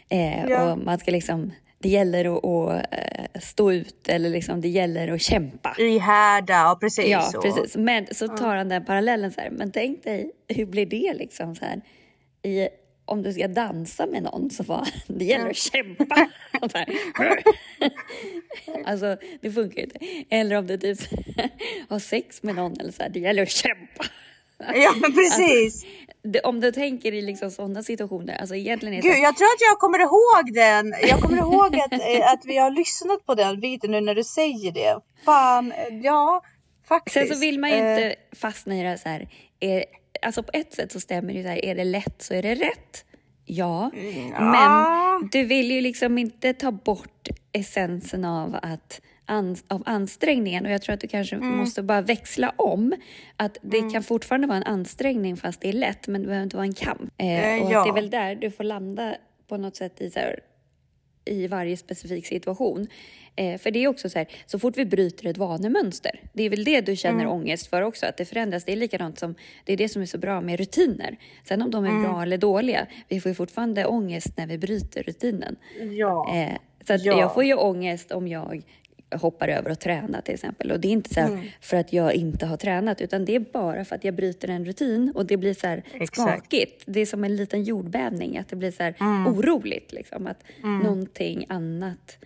Eh, 0.10 0.46
Ja. 0.50 0.72
Och 0.74 0.78
man 0.80 1.00
ska 1.00 1.12
liksom, 1.12 1.52
det 1.80 1.90
gäller 1.90 2.38
att, 2.38 2.44
att 2.44 2.86
eh, 2.92 3.42
stå 3.42 3.72
ut 3.72 4.08
eller 4.08 4.30
liksom, 4.30 4.62
det 4.62 4.68
gäller 4.68 5.08
att 5.08 5.22
kämpa. 5.22 5.76
Ihärda 5.78 6.72
och 6.72 6.80
precis 6.80 7.08
Ja, 7.08 7.22
så. 7.22 7.42
precis. 7.42 7.78
Men 7.78 8.08
så 8.12 8.28
tar 8.28 8.56
han 8.56 8.70
den 8.70 8.86
parallellen 8.86 9.32
så 9.32 9.42
här, 9.42 9.50
men 9.50 9.72
tänk 9.72 10.04
dig, 10.04 10.32
hur 10.48 10.66
blir 10.66 10.86
det 10.86 11.14
liksom 11.14 11.56
så 11.56 11.66
här, 11.66 11.82
i, 12.44 12.70
om 13.06 13.24
du 13.24 13.34
ska 13.34 13.48
dansa 13.48 14.06
med 14.06 14.24
någon 14.24 14.50
så 14.50 14.64
bara, 14.64 14.86
det 15.08 15.26
gäller 15.26 15.50
att 15.50 15.56
kämpa. 15.56 16.16
Alltså, 18.86 19.18
det 19.42 19.52
funkar 19.52 19.78
ju 19.78 19.84
inte. 19.84 20.00
Eller 20.30 20.56
om 20.56 20.68
du 20.68 20.78
typ 20.78 21.00
har 21.90 22.00
sex 22.00 22.44
med 22.44 22.56
någon 22.56 22.80
eller 22.80 22.92
så 22.92 23.04
här, 23.04 23.10
det 23.10 23.20
gäller 23.20 23.44
att 23.44 23.50
kämpa. 23.50 24.06
Ja 24.58 24.94
men 25.02 25.14
precis. 25.14 25.86
Det, 26.22 26.40
om 26.40 26.60
du 26.60 26.72
tänker 26.72 27.14
i 27.14 27.22
liksom 27.22 27.52
sådana 27.52 27.84
situationer, 27.84 28.38
alltså 28.38 28.56
egentligen 28.56 28.94
är 28.94 29.02
det 29.02 29.08
Gud, 29.08 29.18
jag 29.18 29.38
tror 29.38 29.48
att 29.48 29.62
jag 29.62 29.80
kommer 29.80 30.00
ihåg 30.00 30.54
den. 30.54 30.94
Jag 31.10 31.20
kommer 31.20 31.38
ihåg 31.38 31.76
att, 31.76 31.94
eh, 31.94 32.32
att 32.34 32.46
vi 32.46 32.58
har 32.58 32.72
lyssnat 32.72 33.26
på 33.26 33.36
den 33.36 33.60
videon 33.60 33.92
nu 33.92 34.02
när 34.02 34.16
du 34.16 34.24
säger 34.24 34.72
det. 34.72 35.00
Fan, 35.26 35.72
eh, 35.72 35.98
ja 36.04 36.42
faktiskt. 36.90 37.14
Sen 37.14 37.36
så 37.36 37.40
vill 37.40 37.60
man 37.60 37.70
ju 37.70 37.76
Eh, 37.76 37.92
inte 37.92 38.16
fastna 38.32 38.80
i 38.80 38.84
det 38.84 38.98
så 38.98 39.10
här, 39.10 39.28
är, 39.60 39.86
alltså 40.22 40.44
på 40.44 40.52
ett 40.54 40.74
sätt 40.74 40.92
så 40.92 41.00
stämmer 41.00 41.34
det 41.34 41.40
ju 41.40 41.44
så 41.44 41.50
här, 41.50 41.66
är 41.66 41.76
det 41.76 41.84
lätt 41.84 42.22
så 42.22 42.34
är 42.34 42.42
det 42.42 42.56
rätt. 42.56 43.06
Ja, 43.46 43.92
ja. 44.34 44.42
men 44.42 45.30
du 45.32 45.44
vill 45.44 45.72
ju 45.72 45.82
liksom 45.82 46.18
inte 46.18 46.54
ta 46.54 46.72
bort 46.72 47.28
essensen 47.52 48.26
av 48.26 48.60
att 48.62 49.02
an, 49.30 49.56
av 49.68 49.84
ansträngningen 49.86 50.66
och 50.66 50.72
jag 50.72 50.82
tror 50.82 50.94
att 50.94 51.00
du 51.02 51.08
kanske 51.08 51.36
Mm. 51.36 51.58
måste 51.58 51.84
bara 51.84 52.02
växla 52.02 52.54
om. 52.58 52.94
Att 53.36 53.58
det 53.62 53.92
kan 53.92 54.04
fortfarande 54.04 54.48
vara 54.48 54.58
en 54.58 54.64
ansträngning 54.64 55.38
fast 55.38 55.62
det 55.62 55.70
är 55.70 55.74
lätt 55.74 56.08
men 56.08 56.22
det 56.22 56.28
behöver 56.28 56.44
inte 56.44 56.56
vara 56.56 56.66
en 56.66 56.74
kamp. 56.74 57.12
Eh, 57.18 57.56
Eh, 57.58 57.64
och 57.66 57.72
ja. 57.72 57.84
det 57.84 57.90
är 57.90 57.94
väl 57.94 58.10
där 58.10 58.36
du 58.36 58.52
får 58.52 58.64
landa 58.64 59.16
på 59.48 59.58
något 59.58 59.76
sätt 59.76 60.02
i 60.02 60.10
så 60.10 60.20
här, 60.20 60.40
i 61.26 61.48
varje 61.48 61.78
specifik 61.78 62.26
situation. 62.28 62.88
Eh, 63.36 63.58
för 63.60 63.72
det 63.72 63.84
är 63.84 63.88
också 63.88 64.10
så 64.10 64.18
här, 64.20 64.28
så 64.46 64.60
fort 64.60 64.78
vi 64.78 64.86
bryter 64.86 65.26
ett 65.28 65.38
vanemönster, 65.38 66.22
det 66.34 66.44
är 66.44 66.50
väl 66.50 66.64
det 66.64 66.82
du 66.82 66.96
känner 66.96 67.20
Mm. 67.24 67.32
ångest 67.32 67.68
för 67.68 67.82
också, 67.82 68.06
att 68.06 68.18
det 68.18 68.26
förändras. 68.26 68.64
Det 68.64 68.72
är 68.72 68.76
likadant 68.76 69.20
som, 69.20 69.36
det 69.66 69.74
är 69.74 69.78
det 69.78 69.90
som 69.90 70.02
är 70.02 70.06
så 70.06 70.18
bra 70.18 70.42
med 70.42 70.60
rutiner. 70.60 71.18
Sen 71.44 71.62
om 71.62 71.72
de 71.72 71.86
är 71.86 71.90
Mm. 71.90 72.04
bra 72.04 72.22
eller 72.22 72.38
dåliga, 72.38 72.88
vi 73.08 73.22
får 73.22 73.30
ju 73.30 73.36
fortfarande 73.36 73.86
ångest 73.86 74.38
när 74.38 74.48
vi 74.48 74.58
bryter 74.58 75.04
rutinen. 75.04 75.56
ja. 75.98 76.36
Eh, 76.36 76.54
så 76.88 76.94
att 76.94 77.06
Ja. 77.06 77.20
jag 77.20 77.34
får 77.34 77.44
ju 77.44 77.54
ångest 77.54 78.12
om 78.12 78.28
jag 78.28 78.62
hoppar 79.12 79.48
över 79.48 79.70
att 79.70 79.80
träna 79.80 80.22
till 80.22 80.34
exempel. 80.34 80.72
Och 80.72 80.80
det 80.80 80.88
är 80.88 80.92
inte 80.92 81.14
så 81.14 81.20
Mm. 81.20 81.40
för 81.62 81.78
att 81.78 81.94
jag 81.94 82.14
inte 82.14 82.46
har 82.46 82.58
tränat 82.58 83.02
utan 83.02 83.26
det 83.26 83.36
är 83.36 83.40
bara 83.40 83.86
för 83.86 83.96
att 83.96 84.04
jag 84.04 84.14
bryter 84.14 84.48
en 84.48 84.66
rutin 84.66 85.12
och 85.16 85.26
det 85.26 85.38
blir 85.38 85.54
så 85.54 85.68
här 85.68 85.84
Exakt. 85.94 86.16
skakigt. 86.40 86.84
Det 86.86 87.00
är 87.00 87.06
som 87.06 87.24
en 87.24 87.36
liten 87.36 87.64
jordbävning, 87.64 88.38
att 88.38 88.48
det 88.50 88.56
blir 88.56 88.72
så 88.72 88.84
här 88.84 88.94
Mm. 89.00 89.28
oroligt. 89.28 89.94
Liksom, 89.94 90.28
att 90.28 90.44
någonting 90.84 91.46
annat. 91.50 92.18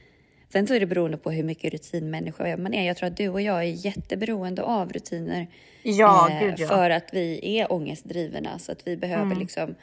Sen 0.51 0.67
så 0.67 0.73
är 0.73 0.79
det 0.79 0.85
beroende 0.85 1.17
på 1.17 1.31
hur 1.31 1.43
mycket 1.43 1.73
rutinmänniska 1.73 2.57
man 2.57 2.73
är. 2.73 2.87
Jag 2.87 2.97
tror 2.97 3.07
att 3.07 3.17
du 3.17 3.29
och 3.29 3.41
jag 3.41 3.57
är 3.59 3.85
jätteberoende 3.85 4.61
av 4.63 4.93
rutiner. 4.93 5.47
Ja, 5.83 6.29
eh, 6.31 6.39
gud 6.47 6.53
ja. 6.59 6.67
För 6.67 6.89
att 6.89 7.09
vi 7.13 7.57
är 7.59 7.71
ångestdrivna 7.73 8.59
så 8.59 8.71
att 8.71 8.87
vi 8.87 8.97
behöver 8.97 9.23
Mm. 9.25 9.39
liksom 9.39 9.75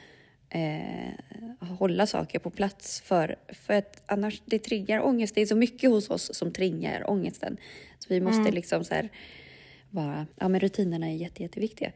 eh, 0.51 1.67
hålla 1.79 2.07
saker 2.07 2.39
på 2.39 2.49
plats 2.49 3.01
för, 3.01 3.35
för 3.49 3.73
att 3.73 4.03
annars 4.05 4.41
det 4.45 4.59
triggar 4.59 5.05
ångest. 5.05 5.35
Det 5.35 5.41
är 5.41 5.45
så 5.45 5.55
mycket 5.55 5.89
hos 5.89 6.09
oss 6.09 6.35
som 6.35 6.53
triggar 6.53 7.09
ångesten. 7.09 7.57
Så 7.99 8.05
vi 8.09 8.21
måste 8.21 8.41
Mm. 8.41 8.53
liksom 8.53 8.83
så 8.83 8.93
här 8.93 9.09
bara, 9.89 10.25
ja 10.35 10.47
men 10.47 10.59
rutinerna 10.59 11.07
är 11.07 11.15
jätte, 11.15 11.43
jätteviktiga. 11.43 11.91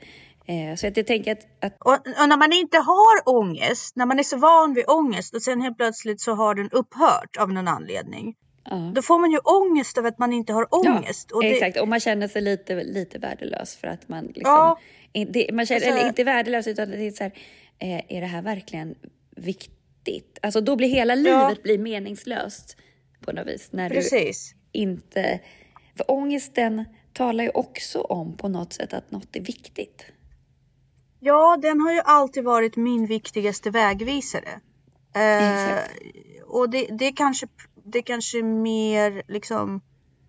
Eh, 0.47 0.75
så 0.75 0.87
att 0.87 0.97
jag 0.97 1.07
tänker 1.07 1.31
att, 1.31 1.47
att 1.65 1.75
Och, 1.79 1.93
och 1.93 2.29
när 2.29 2.37
man 2.37 2.53
inte 2.53 2.77
har 2.77 3.29
ångest, 3.39 3.95
när 3.95 4.05
man 4.05 4.19
är 4.19 4.23
så 4.23 4.37
van 4.37 4.73
vid 4.73 4.89
ångest 4.89 5.35
och 5.35 5.41
sen 5.41 5.61
helt 5.61 5.77
plötsligt 5.77 6.21
så 6.21 6.33
har 6.33 6.55
den 6.55 6.69
upphört 6.71 7.37
av 7.39 7.51
någon 7.53 7.67
anledning. 7.67 8.35
ja. 8.69 8.91
Då 8.95 9.01
får 9.01 9.19
man 9.19 9.31
ju 9.31 9.37
ångest 9.37 9.97
över 9.97 10.09
att 10.09 10.19
man 10.19 10.33
inte 10.33 10.53
har 10.53 10.67
ångest. 10.75 11.27
Ja, 11.31 11.35
och 11.37 11.43
det, 11.43 11.51
exakt. 11.53 11.79
Och 11.79 11.87
man 11.87 11.99
känner 11.99 12.27
sig 12.27 12.41
lite, 12.41 12.83
lite 12.83 13.19
värdelös 13.19 13.75
för 13.75 13.87
att 13.87 14.09
man 14.09 14.25
liksom... 14.25 14.41
Ja. 14.43 14.77
det, 15.13 15.49
man 15.53 15.65
känner, 15.65 15.81
Alltså- 15.81 15.99
eller 15.99 16.07
inte 16.07 16.23
värdelös, 16.23 16.67
utan 16.67 16.89
det 16.89 17.07
är 17.07 17.11
så 17.11 17.23
här, 17.23 17.31
är 17.79 18.21
det 18.21 18.27
här 18.27 18.41
verkligen 18.41 18.95
viktigt? 19.35 20.39
Alltså 20.41 20.61
då 20.61 20.75
blir 20.75 20.87
hela 20.87 21.15
Ja. 21.15 21.47
livet 21.47 21.63
blir 21.63 21.77
meningslöst 21.77 22.77
på 23.21 23.31
något 23.31 23.47
vis. 23.47 23.69
När 23.71 23.89
du 23.89 23.95
Precis. 23.95 24.55
inte... 24.71 25.39
För 25.97 26.11
ångesten 26.11 26.85
talar 27.13 27.43
ju 27.43 27.49
också 27.49 28.01
om 28.01 28.37
på 28.37 28.47
något 28.47 28.73
sätt 28.73 28.93
att 28.93 29.11
något 29.11 29.35
är 29.35 29.41
viktigt. 29.41 30.05
Ja, 31.19 31.57
den 31.61 31.81
har 31.81 31.93
ju 31.93 32.01
alltid 32.05 32.43
varit 32.43 32.75
min 32.75 33.05
viktigaste 33.05 33.69
vägvisare. 33.69 34.59
Eh, 35.15 35.79
och 36.45 36.69
det, 36.69 36.87
det, 36.99 37.05
är 37.05 37.15
kanske, 37.15 37.47
det 37.83 37.97
är 37.97 38.03
kanske 38.03 38.43
mer 38.43 39.23
liksom, 39.27 39.81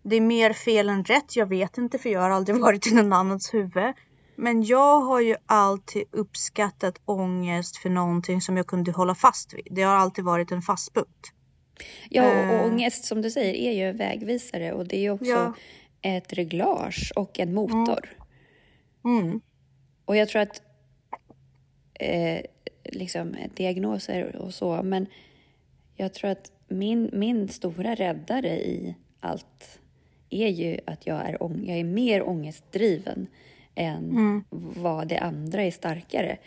det 0.03 0.17
är 0.17 0.21
mer 0.21 0.53
fel 0.53 0.89
än 0.89 1.05
rätt. 1.05 1.37
Jag 1.37 1.47
vet 1.47 1.79
inte 1.79 1.99
för 1.99 2.11
jag 2.11 2.21
har 2.21 2.31
aldrig 2.31 2.57
varit 2.61 2.87
i 2.87 2.95
någon 2.95 3.13
annans 3.13 3.55
huvud. 3.55 3.95
Men 4.37 4.63
jag 4.65 5.01
har 5.01 5.21
ju 5.21 5.37
alltid 5.47 6.05
uppskattat 6.11 7.01
ångest 7.05 7.77
för 7.77 7.91
någonting 7.91 8.41
som 8.41 8.57
jag 8.57 8.67
kunde 8.67 8.93
hålla 8.93 9.15
fast 9.15 9.55
vid. 9.55 9.67
Det 9.71 9.83
har 9.83 9.95
alltid 9.97 10.25
varit 10.25 10.53
en 10.53 10.63
fast 10.63 10.95
punkt. 10.95 11.33
Ja, 12.11 12.23
och, 12.23 12.37
Eh. 12.55 12.65
ångest 12.67 13.05
som 13.05 13.23
du 13.23 13.31
säger 13.31 13.55
är 13.55 13.73
ju 13.73 13.89
en 13.91 13.97
vägvisare 13.97 14.73
och 14.73 14.87
det 14.87 14.97
är 14.97 15.01
ju 15.01 15.11
också 15.11 15.31
Ja. 15.31 15.53
ett 16.03 16.33
reglage 16.33 17.13
och 17.17 17.39
en 17.41 17.55
motor. 17.55 18.09
Mm. 19.05 19.41
Och 20.05 20.17
jag 20.17 20.29
tror 20.29 20.43
att 20.43 20.63
eh, 21.95 22.41
liksom 22.85 23.37
diagnoser 23.55 24.37
och 24.37 24.55
så, 24.55 24.83
men 24.83 25.07
jag 25.97 26.15
tror 26.15 26.31
att 26.31 26.53
min, 26.69 27.11
min 27.13 27.49
stora 27.49 27.95
räddare 27.95 28.49
i 28.49 28.95
allt 29.21 29.79
är 30.31 30.49
ju 30.49 30.79
att 30.87 31.07
jag 31.07 31.29
är, 31.29 31.43
ång- 31.43 31.65
jag 31.69 31.79
är 31.79 31.85
mer 31.85 32.29
ångestdriven 32.29 33.27
än 33.77 34.45
vad 34.77 35.09
det 35.09 35.19
andra 35.19 35.63
är 35.63 35.71
starkare. 35.71 36.39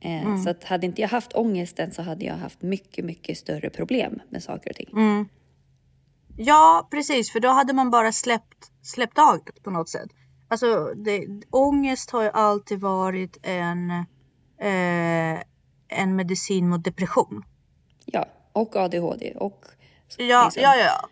Eh, 0.00 0.36
Så 0.44 0.50
att 0.50 0.64
hade 0.64 0.86
inte 0.86 1.00
jag 1.02 1.08
haft 1.08 1.32
ångesten 1.32 1.92
så 1.92 2.02
hade 2.02 2.24
jag 2.24 2.34
haft 2.34 2.62
mycket, 2.62 3.04
mycket 3.04 3.38
större 3.38 3.70
problem 3.70 4.20
med 4.30 4.42
saker 4.42 4.70
och 4.70 4.76
ting. 4.76 4.88
Mm. 4.92 5.28
Ja, 6.36 6.88
precis, 6.90 7.32
för 7.32 7.40
då 7.40 7.48
hade 7.48 7.72
man 7.72 7.90
bara 7.90 8.12
släppt, 8.12 8.70
släppt 8.82 9.16
taget 9.16 9.62
på 9.62 9.70
något 9.70 9.88
sätt. 9.88 10.10
Alltså, 10.48 10.94
det, 10.96 11.26
ångest 11.50 12.10
har 12.10 12.22
ju 12.22 12.28
alltid 12.30 12.80
varit 12.80 13.38
en, 13.42 13.90
eh, 14.60 15.40
en 15.88 16.16
medicin 16.16 16.68
mot 16.68 16.84
depression. 16.84 17.44
Ja, 18.04 18.26
och 18.52 18.76
ADHD 18.76 19.34
och 19.34 19.64
Ja, 20.18 20.44
liksom- 20.44 20.62
ja, 20.62 20.76
ja. 20.76 21.08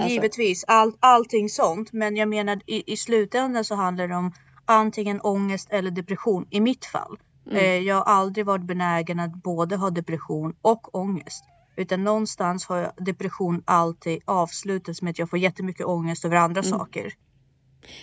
Alltså- 0.00 0.08
Givetvis, 0.08 0.64
all, 0.66 0.92
allting 1.00 1.48
sånt. 1.48 1.92
Men 1.92 2.16
jag 2.16 2.28
menar 2.28 2.60
i, 2.66 2.92
i 2.92 2.96
slutändan 2.96 3.64
så 3.64 3.74
handlar 3.74 4.08
det 4.08 4.14
om 4.16 4.32
antingen 4.64 5.20
ångest 5.20 5.68
eller 5.70 5.90
depression 5.90 6.46
i 6.50 6.60
mitt 6.60 6.84
fall. 6.84 7.16
Mm. 7.46 7.56
Eh, 7.58 7.86
jag 7.86 7.94
har 7.94 8.02
aldrig 8.02 8.46
varit 8.46 8.64
benägen 8.64 9.20
att 9.20 9.34
både 9.34 9.76
ha 9.76 9.90
depression 9.90 10.56
och 10.62 10.94
ångest. 10.94 11.44
Utan 11.76 12.04
någonstans 12.04 12.66
har 12.66 12.92
depression 12.96 13.62
alltid 13.64 14.22
avslutats 14.24 15.02
med 15.02 15.10
att 15.10 15.18
jag 15.18 15.30
får 15.30 15.38
jättemycket 15.38 15.86
ångest 15.86 16.24
över 16.24 16.36
andra 16.36 16.60
Mm. 16.60 16.78
saker. 16.78 17.12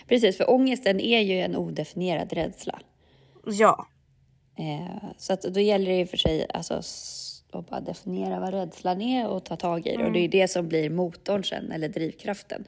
Precis, 0.07 0.37
för 0.37 0.49
ångesten 0.49 0.99
är 0.99 1.19
ju 1.19 1.39
en 1.39 1.55
odefinierad 1.55 2.33
rädsla. 2.33 2.79
Ja, 3.45 3.87
Eh, 4.57 5.03
så 5.17 5.33
att 5.33 5.41
då 5.41 5.59
gäller 5.59 5.91
det 5.91 6.03
och 6.03 6.09
för 6.09 6.17
sig 6.17 6.47
alltså, 6.53 6.73
att 7.51 7.69
bara 7.69 7.79
definiera 7.81 8.39
vad 8.39 8.53
rädslan 8.53 9.01
är 9.01 9.27
och 9.27 9.45
ta 9.45 9.55
tag 9.55 9.87
i 9.87 9.95
det. 9.97 10.05
Och 10.05 10.11
det 10.11 10.19
är 10.19 10.27
det 10.27 10.47
som 10.47 10.67
blir 10.67 10.89
motorn 10.89 11.43
sen, 11.43 11.71
eller 11.71 11.89
drivkraften. 11.89 12.65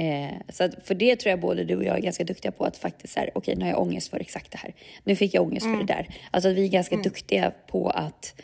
Eh, 0.00 0.32
så 0.48 0.70
för 0.84 0.94
det 0.94 1.16
tror 1.16 1.30
jag 1.30 1.40
både 1.40 1.64
du 1.64 1.76
och 1.76 1.84
jag 1.84 1.96
är 1.96 2.00
ganska 2.00 2.24
duktiga 2.24 2.52
på 2.52 2.64
att 2.64 2.76
faktiskt 2.76 3.16
här, 3.16 3.30
okej 3.34 3.56
nu 3.56 3.64
har 3.64 3.70
jag 3.70 3.80
ångest 3.80 4.10
för 4.10 4.20
exakt 4.20 4.52
det 4.52 4.58
här. 4.58 4.74
Nu 5.04 5.16
fick 5.16 5.34
jag 5.34 5.42
ångest 5.42 5.66
för 5.66 5.76
det 5.76 5.84
där. 5.84 6.08
Alltså 6.30 6.52
vi 6.52 6.64
är 6.64 6.68
ganska 6.68 6.96
duktiga 6.96 7.52
på 7.66 7.90
att 7.90 8.40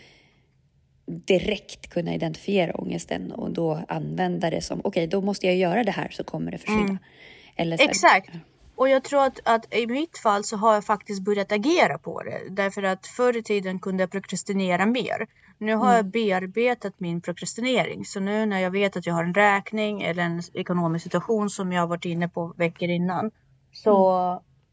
direkt 1.07 1.91
kunna 1.91 2.15
identifiera 2.15 2.73
ångesten 2.75 3.33
och 3.33 3.51
då 3.51 3.85
använda 3.89 4.51
det 4.51 4.61
som 4.61 4.81
okej, 4.85 5.07
då 5.07 5.21
måste 5.21 5.47
jag 5.47 5.57
göra 5.57 5.85
det 5.85 5.91
här 5.91 6.09
så 6.11 6.25
kommer 6.25 6.53
det 6.53 6.59
försvinna. 6.59 6.99
Eller 7.57 7.77
så 7.77 7.83
här, 7.83 7.91
exakt. 7.91 8.31
Och 8.75 8.89
jag 8.89 9.05
tror 9.05 9.25
att, 9.25 9.41
att 9.45 9.75
i 9.75 9.87
mitt 9.87 10.19
fall 10.19 10.45
så 10.45 10.57
har 10.57 10.75
jag 10.75 10.85
faktiskt 10.85 11.23
börjat 11.23 11.53
agera 11.53 11.99
på 11.99 12.23
det. 12.23 12.41
Därför 12.51 12.83
att 12.83 13.07
förr 13.07 13.37
i 13.37 13.43
tiden 13.43 13.79
kunde 13.79 14.03
jag 14.03 14.11
prokrastinera 14.11 14.87
mer. 14.87 15.27
Nu 15.59 15.75
har 15.75 15.95
jag 15.95 16.07
bearbetat 16.07 17.01
min 17.01 17.21
prokrastinering. 17.21 18.05
Så 18.05 18.21
nu 18.21 18.47
när 18.47 18.61
jag 18.61 18.71
vet 18.71 18.97
att 18.97 19.07
jag 19.07 19.15
har 19.15 19.25
en 19.25 19.35
räkning 19.35 20.03
eller 20.03 20.23
en 20.23 20.43
ekonomisk 20.55 21.03
situation 21.03 21.51
som 21.51 21.73
jag 21.73 21.83
har 21.83 21.87
varit 21.87 22.05
inne 22.05 22.29
på 22.29 22.55
veckor 22.57 22.89
innan. 22.89 23.31
Så 23.73 23.97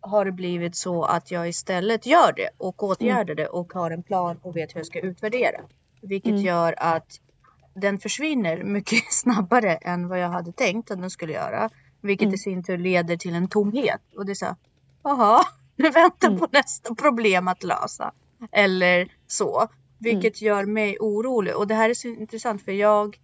har 0.01 0.25
det 0.25 0.31
blivit 0.31 0.75
så 0.75 1.03
att 1.03 1.31
jag 1.31 1.49
istället 1.49 2.05
gör 2.05 2.33
det 2.35 2.49
och 2.57 2.83
åtgärdar 2.83 3.35
det 3.35 3.47
och 3.47 3.73
har 3.73 3.91
en 3.91 4.03
plan 4.03 4.39
och 4.41 4.55
vet 4.55 4.75
hur 4.75 4.79
jag 4.79 4.85
ska 4.85 4.99
utvärdera. 4.99 5.61
Vilket 6.01 6.39
gör 6.39 6.75
att 6.77 7.19
den 7.73 7.99
försvinner 7.99 8.63
mycket 8.63 9.03
snabbare 9.13 9.75
än 9.75 10.07
vad 10.07 10.19
jag 10.19 10.29
hade 10.29 10.51
tänkt 10.51 10.91
att 10.91 11.01
den 11.01 11.09
skulle 11.09 11.33
göra. 11.33 11.69
Vilket 12.01 12.33
i 12.33 12.37
sin 12.37 12.63
tur 12.63 12.77
leder 12.77 13.17
till 13.17 13.35
en 13.35 13.47
tomhet. 13.47 14.01
Och 14.17 14.25
det 14.25 14.31
är 14.31 14.35
så 14.35 14.45
här, 14.45 14.55
jaha, 15.03 15.43
Du 15.75 15.89
väntar 15.89 16.27
mm. 16.27 16.39
på 16.39 16.47
nästa 16.51 16.95
problem 16.95 17.47
att 17.47 17.63
lösa. 17.63 18.11
Eller 18.51 19.07
så. 19.27 19.67
Vilket 20.03 20.41
mm. 20.41 20.47
gör 20.47 20.65
mig 20.65 20.97
orolig. 20.99 21.55
Och 21.55 21.67
det 21.67 21.75
här 21.75 21.89
är 21.89 21.93
så 21.93 22.07
intressant 22.07 22.61
för 22.61 22.71
jag, 22.71 23.19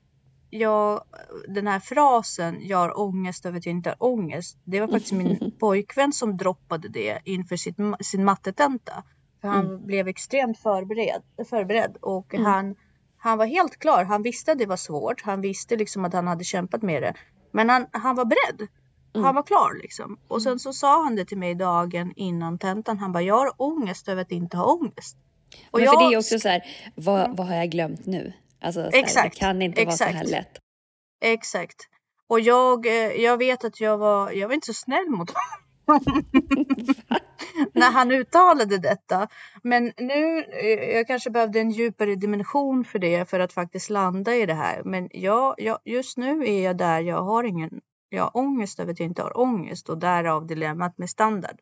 jag 0.50 1.03
den 1.48 1.67
här 1.67 1.79
frasen 1.79 2.57
jag 2.62 2.77
har 2.77 3.00
ångest 3.00 3.45
över 3.45 3.57
att 3.57 3.65
jag 3.65 3.75
inte 3.75 3.89
har 3.89 4.03
ångest. 4.03 4.57
Det 4.63 4.79
var 4.79 4.88
faktiskt 4.88 5.13
min 5.13 5.51
pojkvän 5.59 6.13
som 6.13 6.38
droppade 6.38 6.88
det 6.88 7.19
inför 7.25 7.55
sitt, 7.55 7.75
sin 8.00 8.25
mattetenta. 8.25 9.03
För 9.41 9.48
han 9.48 9.65
mm. 9.65 9.86
blev 9.86 10.07
extremt 10.07 10.57
förberedd, 10.57 11.21
förberedd 11.50 11.98
och 12.01 12.33
mm. 12.33 12.45
han, 12.45 12.75
han 13.17 13.38
var 13.38 13.45
helt 13.45 13.79
klar. 13.79 14.03
Han 14.03 14.24
visste 14.24 14.51
att 14.51 14.59
det 14.59 14.65
var 14.65 14.77
svårt. 14.77 15.21
Han 15.21 15.41
visste 15.41 15.75
liksom 15.75 16.05
att 16.05 16.13
han 16.13 16.27
hade 16.27 16.43
kämpat 16.43 16.81
med 16.81 17.03
det. 17.03 17.13
Men 17.51 17.69
han, 17.69 17.86
han 17.91 18.15
var 18.15 18.25
beredd. 18.25 18.67
Mm. 19.13 19.25
Han 19.25 19.36
var 19.36 19.43
klar 19.43 19.79
liksom. 19.81 20.17
Och 20.27 20.41
sen 20.41 20.59
så 20.59 20.74
sa 20.74 21.03
han 21.03 21.15
det 21.15 21.25
till 21.25 21.38
mig 21.38 21.55
dagen 21.55 22.13
innan 22.15 22.57
tentan. 22.57 22.98
Han 22.98 23.12
bara, 23.12 23.24
jag 23.24 23.38
har 23.38 23.51
ångest 23.57 24.07
över 24.07 24.21
att 24.21 24.31
inte 24.31 24.57
ha 24.57 24.65
ångest. 24.65 25.17
Och 25.71 25.79
Men 25.79 25.83
jag... 25.85 25.93
för 25.93 26.09
det 26.09 26.13
är 26.15 26.17
också 26.17 26.39
så 26.39 26.49
här, 26.49 26.63
vad, 26.95 27.19
mm. 27.19 27.35
vad 27.35 27.47
har 27.47 27.55
jag 27.55 27.69
glömt 27.69 28.05
nu? 28.05 28.33
Alltså, 28.61 28.91
så 28.91 29.19
här, 29.19 29.23
det 29.23 29.29
kan 29.29 29.61
inte 29.61 29.81
Exakt. 29.81 30.01
vara 30.01 30.11
så 30.11 30.17
här 30.17 30.25
lätt. 30.25 30.57
Exakt. 31.21 31.77
Och 32.27 32.39
jag, 32.39 32.85
eh, 32.85 32.93
jag 32.93 33.37
vet 33.37 33.63
att 33.63 33.81
jag 33.81 33.97
var, 33.97 34.31
jag 34.31 34.47
var 34.47 34.55
inte 34.55 34.67
så 34.67 34.73
snäll 34.73 35.09
mot 35.09 35.29
honom. 35.29 35.69
när 37.73 37.91
han 37.91 38.11
uttalade 38.11 38.77
detta. 38.77 39.27
Men 39.63 39.93
nu, 39.97 40.43
eh, 40.43 40.95
jag 40.95 41.07
kanske 41.07 41.29
behövde 41.29 41.59
en 41.59 41.71
djupare 41.71 42.15
dimension 42.15 42.85
för 42.85 42.99
det 42.99 43.29
för 43.29 43.39
att 43.39 43.53
faktiskt 43.53 43.89
landa 43.89 44.35
i 44.35 44.45
det 44.45 44.53
här. 44.53 44.81
Men 44.85 45.09
jag, 45.11 45.55
jag, 45.57 45.79
just 45.85 46.17
nu 46.17 46.45
är 46.45 46.63
jag 46.63 46.77
där 46.77 46.99
jag 46.99 47.23
har 47.23 47.43
ingen, 47.43 47.81
jag 48.09 48.23
har 48.23 48.37
ångest 48.37 48.79
över 48.79 48.91
att 48.91 48.99
jag 48.99 49.07
inte 49.07 49.21
har 49.21 49.39
ångest 49.39 49.89
och 49.89 49.97
därav 49.97 50.47
dilemmat 50.47 50.97
med 50.97 51.09
standard. 51.09 51.57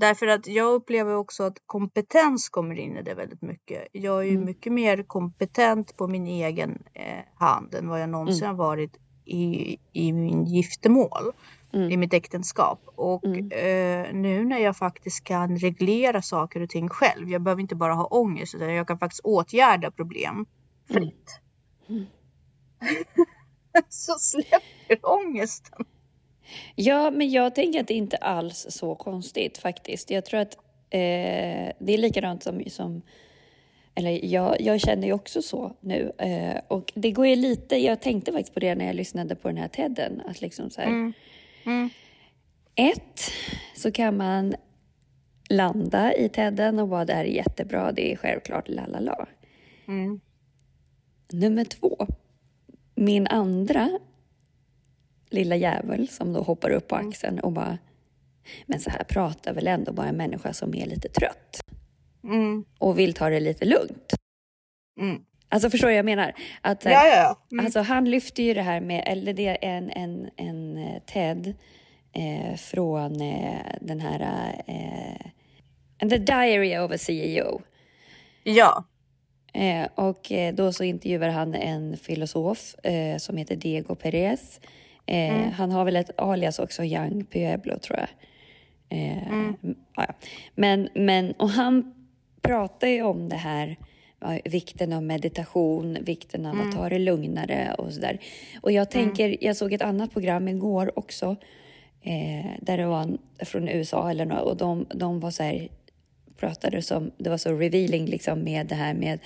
Därför 0.00 0.26
att 0.26 0.46
jag 0.46 0.72
upplever 0.72 1.14
också 1.14 1.42
att 1.42 1.62
kompetens 1.66 2.48
kommer 2.48 2.78
in 2.78 2.96
i 2.96 3.02
det 3.02 3.14
väldigt 3.14 3.42
mycket. 3.42 3.88
Jag 3.92 4.18
är 4.18 4.22
ju 4.22 4.30
mm. 4.30 4.44
mycket 4.44 4.72
mer 4.72 5.02
kompetent 5.02 5.96
på 5.96 6.08
min 6.08 6.26
egen 6.26 6.82
eh, 6.94 7.24
hand 7.34 7.74
än 7.74 7.88
vad 7.88 8.02
jag 8.02 8.08
någonsin 8.08 8.44
mm. 8.44 8.56
har 8.56 8.64
varit 8.64 8.96
i, 9.24 9.76
i 9.92 10.12
min 10.12 10.44
giftermål 10.44 11.32
mm. 11.72 11.90
i 11.90 11.96
mitt 11.96 12.14
äktenskap. 12.14 12.80
Och 12.84 13.24
mm. 13.24 13.50
eh, 13.50 14.14
nu 14.14 14.44
när 14.44 14.58
jag 14.58 14.76
faktiskt 14.76 15.24
kan 15.24 15.56
reglera 15.56 16.22
saker 16.22 16.60
och 16.60 16.70
ting 16.70 16.88
själv. 16.88 17.28
Jag 17.28 17.42
behöver 17.42 17.62
inte 17.62 17.76
bara 17.76 17.94
ha 17.94 18.04
ångest 18.04 18.54
utan 18.54 18.74
jag 18.74 18.88
kan 18.88 18.98
faktiskt 18.98 19.24
åtgärda 19.24 19.90
problem 19.90 20.46
fritt. 20.88 21.40
Mm. 21.88 22.06
så 23.88 24.12
släpper 24.18 25.10
ångesten. 25.10 25.84
Ja, 26.74 27.10
men 27.10 27.30
jag 27.30 27.54
tänker 27.54 27.80
att 27.80 27.88
det 27.88 27.94
inte 27.94 28.16
alls 28.16 28.66
så 28.70 28.94
konstigt 28.94 29.58
faktiskt. 29.58 30.10
Jag 30.10 30.24
tror 30.24 30.40
att 30.40 30.54
eh, 30.90 31.72
det 31.78 31.92
är 31.92 31.98
likadant 31.98 32.42
som, 32.42 32.62
som 32.66 33.02
eller 33.94 34.24
jag, 34.24 34.60
jag 34.60 34.80
känner 34.80 35.06
ju 35.06 35.12
också 35.12 35.42
så 35.42 35.76
nu. 35.80 36.12
Eh, 36.18 36.60
och 36.68 36.92
det 36.94 37.10
går 37.10 37.26
ju 37.26 37.36
lite, 37.36 37.76
jag 37.76 38.00
tänkte 38.00 38.32
faktiskt 38.32 38.54
på 38.54 38.60
det 38.60 38.74
när 38.74 38.86
jag 38.86 38.94
lyssnade 38.94 39.34
på 39.34 39.48
den 39.48 39.56
här 39.56 39.68
TEDen. 39.68 40.22
Att 40.26 40.40
liksom 40.40 40.70
så 40.70 40.80
här, 40.80 40.88
mm. 40.88 41.12
Mm. 41.64 41.90
Ett, 42.74 43.32
så 43.76 43.92
kan 43.92 44.16
man 44.16 44.54
landa 45.48 46.14
i 46.14 46.28
TEDen 46.28 46.78
och 46.78 46.88
bara 46.88 47.04
det 47.04 47.14
här 47.14 47.24
är 47.24 47.28
jättebra, 47.28 47.92
det 47.92 48.12
är 48.12 48.16
självklart, 48.16 48.68
la 48.68 48.86
la 48.86 49.00
la. 49.00 49.26
Mm. 49.88 50.20
Nummer 51.32 51.64
två, 51.64 52.06
min 52.94 53.26
andra 53.26 53.98
lilla 55.30 55.56
jävel 55.56 56.08
som 56.08 56.32
då 56.32 56.42
hoppar 56.42 56.70
upp 56.70 56.88
på 56.88 56.96
mm. 56.96 57.08
axeln 57.08 57.40
och 57.40 57.52
bara 57.52 57.78
men 58.66 58.80
så 58.80 58.90
här 58.90 59.04
pratar 59.04 59.54
väl 59.54 59.66
ändå 59.66 59.92
bara 59.92 60.06
en 60.06 60.16
människa 60.16 60.52
som 60.52 60.74
är 60.74 60.86
lite 60.86 61.08
trött 61.08 61.60
mm. 62.24 62.64
och 62.78 62.98
vill 62.98 63.14
ta 63.14 63.28
det 63.28 63.40
lite 63.40 63.64
lugnt. 63.64 64.14
Mm. 65.00 65.22
Alltså 65.48 65.70
förstår 65.70 65.88
du 65.88 65.92
vad 65.92 65.98
jag 65.98 66.04
menar? 66.04 66.34
Att, 66.60 66.84
ja, 66.84 67.06
ja. 67.06 67.36
Mm. 67.52 67.64
Alltså 67.64 67.80
han 67.80 68.10
lyfter 68.10 68.42
ju 68.42 68.54
det 68.54 68.62
här 68.62 68.80
med, 68.80 69.04
eller 69.06 69.32
det 69.32 69.46
är 69.46 69.58
en, 69.60 69.90
en, 69.90 70.30
en 70.36 70.76
eh, 70.78 71.02
TED 71.02 71.54
eh, 72.12 72.56
från 72.56 73.20
eh, 73.20 73.60
den 73.80 74.00
här 74.00 74.54
eh, 74.66 76.08
The 76.08 76.18
Diary 76.18 76.78
of 76.78 76.92
a 76.92 76.98
CEO. 76.98 77.62
Ja. 78.42 78.84
Eh, 79.52 79.88
och 79.94 80.32
eh, 80.32 80.54
då 80.54 80.72
så 80.72 80.84
intervjuar 80.84 81.28
han 81.28 81.54
en 81.54 81.96
filosof 81.96 82.74
som 83.18 83.36
heter 83.36 83.56
Diego 83.56 83.94
Perez. 83.94 84.60
Mm. 85.10 85.52
Han 85.52 85.70
har 85.70 85.84
väl 85.84 85.96
ett 85.96 86.20
alias 86.20 86.58
också, 86.58 86.84
Young 86.84 87.24
Pueblo 87.24 87.78
tror 87.78 87.98
jag. 87.98 88.08
Mm. 88.98 89.56
Ja. 89.96 90.06
Men, 90.54 90.88
men, 90.94 91.32
och 91.32 91.50
han 91.50 91.94
pratar 92.42 92.88
ju 92.88 93.02
om 93.02 93.28
det 93.28 93.36
här 93.36 93.76
vikten 94.44 94.92
av 94.92 95.02
meditation, 95.02 95.98
vikten 96.00 96.46
av 96.46 96.54
mm. 96.54 96.68
att 96.68 96.76
ta 96.76 96.88
det 96.88 96.98
lugnare 96.98 97.74
och 97.78 97.92
sådär. 97.92 98.18
Och 98.60 98.72
jag 98.72 98.94
mm. 98.94 99.06
tänker, 99.06 99.36
jag 99.40 99.56
såg 99.56 99.72
ett 99.72 99.82
annat 99.82 100.12
program 100.12 100.48
igår 100.48 100.98
också, 100.98 101.36
eh, 102.02 102.50
där 102.60 102.78
det 102.78 102.86
var 102.86 103.02
en, 103.02 103.18
från 103.38 103.68
USA 103.68 104.10
eller 104.10 104.24
något, 104.24 104.42
och 104.42 104.56
de, 104.56 104.86
de 104.94 105.20
var 105.20 105.30
så 105.30 105.42
här, 105.42 105.68
pratade 106.36 106.82
som, 106.82 107.10
det 107.18 107.30
var 107.30 107.38
så 107.38 107.52
revealing 107.52 108.06
liksom 108.06 108.44
med 108.44 108.66
det 108.66 108.74
här 108.74 108.94
med 108.94 109.18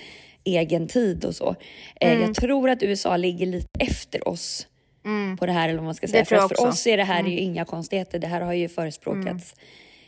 egen 0.43 0.87
tid 0.87 1.25
och 1.25 1.35
så. 1.35 1.55
Eh, 1.95 2.11
mm. 2.11 2.21
Jag 2.21 2.35
tror 2.35 2.69
att 2.69 2.83
USA 2.83 3.17
ligger 3.17 3.45
lite 3.45 3.79
efter 3.79 4.27
oss 4.27 4.67
mm. 5.05 5.37
på 5.37 5.45
det 5.45 5.51
här, 5.51 5.69
eller 5.69 5.77
vad 5.77 5.85
man 5.85 5.95
ska 5.95 6.07
säga. 6.07 6.25
För, 6.25 6.47
för 6.47 6.67
oss 6.67 6.87
är 6.87 6.97
det 6.97 7.03
här 7.03 7.19
mm. 7.19 7.31
ju 7.31 7.39
inga 7.39 7.65
konstigheter, 7.65 8.19
det 8.19 8.27
här 8.27 8.41
har 8.41 8.53
ju 8.53 8.69
förespråkats 8.69 9.53
mm. 9.53 9.65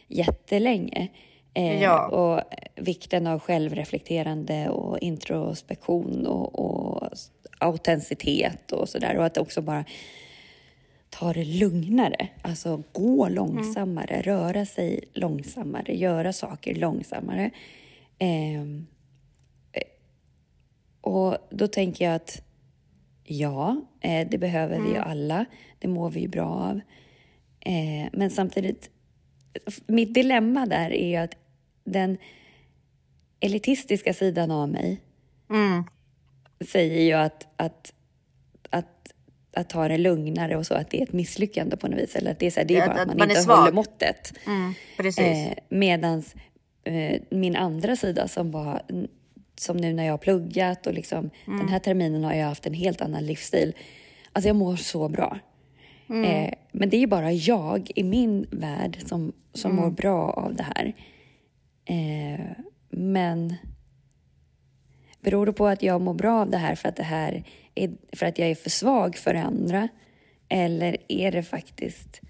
jättelänge. 0.07 1.07
Eh, 1.53 1.83
ja. 1.83 2.07
Och 2.07 2.41
vikten 2.75 3.27
av 3.27 3.39
självreflekterande 3.39 4.69
och 4.69 4.99
introspektion 4.99 6.27
och, 6.27 6.59
och 6.59 7.09
autenticitet 7.59 8.71
och 8.71 8.89
sådär. 8.89 9.17
Och 9.17 9.25
att 9.25 9.37
också 9.37 9.61
bara 9.61 9.85
ta 11.09 11.33
det 11.33 11.45
lugnare. 11.45 12.27
Alltså 12.41 12.83
gå 12.91 13.29
långsammare, 13.29 14.13
mm. 14.13 14.23
röra 14.23 14.65
sig 14.65 15.03
långsammare, 15.13 15.97
göra 15.97 16.33
saker 16.33 16.75
långsammare. 16.75 17.51
Ehm, 18.19 18.87
eh, 19.71 19.81
och 21.01 21.37
då 21.49 21.67
tänker 21.67 22.05
jag 22.05 22.15
att 22.15 22.41
ja, 23.27 23.81
eh, 24.01 24.27
det 24.29 24.37
behöver 24.37 24.75
mm. 24.75 24.87
vi 24.87 24.93
ju 24.93 24.99
alla. 25.01 25.45
Det 25.79 25.87
mår 25.87 26.09
vi 26.09 26.19
ju 26.19 26.27
bra 26.27 26.47
av. 26.47 26.81
Eh, 27.59 28.09
men 28.13 28.29
samtidigt, 28.29 28.89
mitt 29.87 30.13
dilemma 30.13 30.65
där 30.65 30.93
är 30.93 31.07
ju 31.07 31.15
att 31.15 31.35
den 31.83 32.17
elitistiska 33.39 34.13
sidan 34.13 34.51
av 34.51 34.69
mig 34.69 35.01
mm. 35.49 35.83
säger 36.71 37.01
ju 37.01 37.13
att, 37.13 37.47
att, 37.55 37.93
att, 38.69 39.13
att 39.53 39.69
ta 39.69 39.87
det 39.87 39.97
lugnare 39.97 40.57
och 40.57 40.65
så, 40.65 40.73
att 40.73 40.89
det 40.89 40.99
är 40.99 41.03
ett 41.03 41.13
misslyckande 41.13 41.77
på 41.77 41.87
något 41.87 41.99
vis. 41.99 42.15
Eller 42.15 42.31
att 42.31 42.39
det 42.39 42.45
är, 42.45 42.51
så 42.51 42.59
här, 42.59 42.67
det 42.67 42.77
är 42.77 42.87
bara 42.87 42.95
att, 42.95 43.01
att 43.01 43.07
man, 43.07 43.17
man 43.17 43.29
inte 43.29 43.51
håller 43.51 43.71
måttet. 43.71 44.33
Mm, 44.45 44.73
eh, 45.17 45.53
medans 45.69 46.35
eh, 46.83 47.21
min 47.29 47.55
andra 47.55 47.95
sida 47.95 48.27
som 48.27 48.51
var 48.51 48.81
som 49.59 49.77
nu 49.77 49.93
när 49.93 50.05
jag 50.05 50.13
har 50.13 50.17
pluggat 50.17 50.87
och 50.87 50.93
liksom 50.93 51.29
mm. 51.47 51.59
den 51.59 51.69
här 51.69 51.79
terminen 51.79 52.23
har 52.23 52.33
jag 52.33 52.47
haft 52.47 52.65
en 52.65 52.73
helt 52.73 53.01
annan 53.01 53.25
livsstil. 53.25 53.75
Alltså 54.33 54.49
jag 54.49 54.55
mår 54.55 54.75
så 54.75 55.09
bra. 55.09 55.39
Mm. 56.09 56.23
Eh, 56.23 56.53
men 56.71 56.89
det 56.89 57.03
är 57.03 57.07
bara 57.07 57.31
jag 57.31 57.91
i 57.95 58.03
min 58.03 58.47
värld 58.51 58.97
som, 59.05 59.33
som 59.53 59.71
mm. 59.71 59.83
mår 59.83 59.91
bra 59.91 60.29
av 60.29 60.55
det 60.55 60.65
här. 60.75 60.93
Eh, 61.85 62.45
men 62.89 63.55
beror 65.21 65.45
det 65.45 65.53
på 65.53 65.67
att 65.67 65.83
jag 65.83 66.01
mår 66.01 66.13
bra 66.13 66.41
av 66.41 66.49
det 66.49 66.57
här 66.57 66.75
för 66.75 66.89
att 66.89 66.95
det 66.95 67.03
här 67.03 67.43
är 67.75 67.91
för 68.13 68.25
att 68.25 68.39
jag 68.39 68.49
är 68.49 68.55
för 68.55 68.69
svag 68.69 69.15
för 69.15 69.33
andra? 69.33 69.87
Eller 70.49 70.97
är 71.07 71.31
det 71.31 71.43
faktiskt 71.43 72.21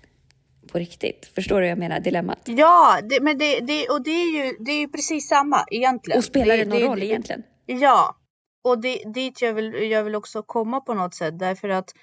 på 0.77 0.81
riktigt? 0.81 1.31
Förstår 1.35 1.55
du 1.55 1.61
vad 1.61 1.71
jag 1.71 1.77
menar? 1.77 1.99
Dilemmat. 1.99 2.39
Ja, 2.45 2.99
det, 3.09 3.21
men 3.21 3.37
det, 3.37 3.59
det, 3.59 3.89
och 3.89 4.03
det 4.03 4.11
är, 4.11 4.45
ju, 4.45 4.57
det 4.59 4.71
är 4.71 4.79
ju 4.79 4.87
precis 4.87 5.27
samma 5.27 5.65
egentligen. 5.71 6.17
Och 6.17 6.23
spelar 6.23 6.57
det, 6.57 6.65
någon 6.65 6.79
roll 6.79 7.03
egentligen? 7.03 7.43
Ja, 7.65 8.15
och 8.63 8.81
det, 8.81 9.03
dit 9.13 9.41
jag 9.41 9.53
vill, 9.53 9.91
jag 9.91 10.03
vill 10.03 10.15
också 10.15 10.43
komma 10.43 10.81
på 10.81 10.93
något 10.93 11.13
sätt 11.13 11.39
därför 11.39 11.69
att 11.69 11.93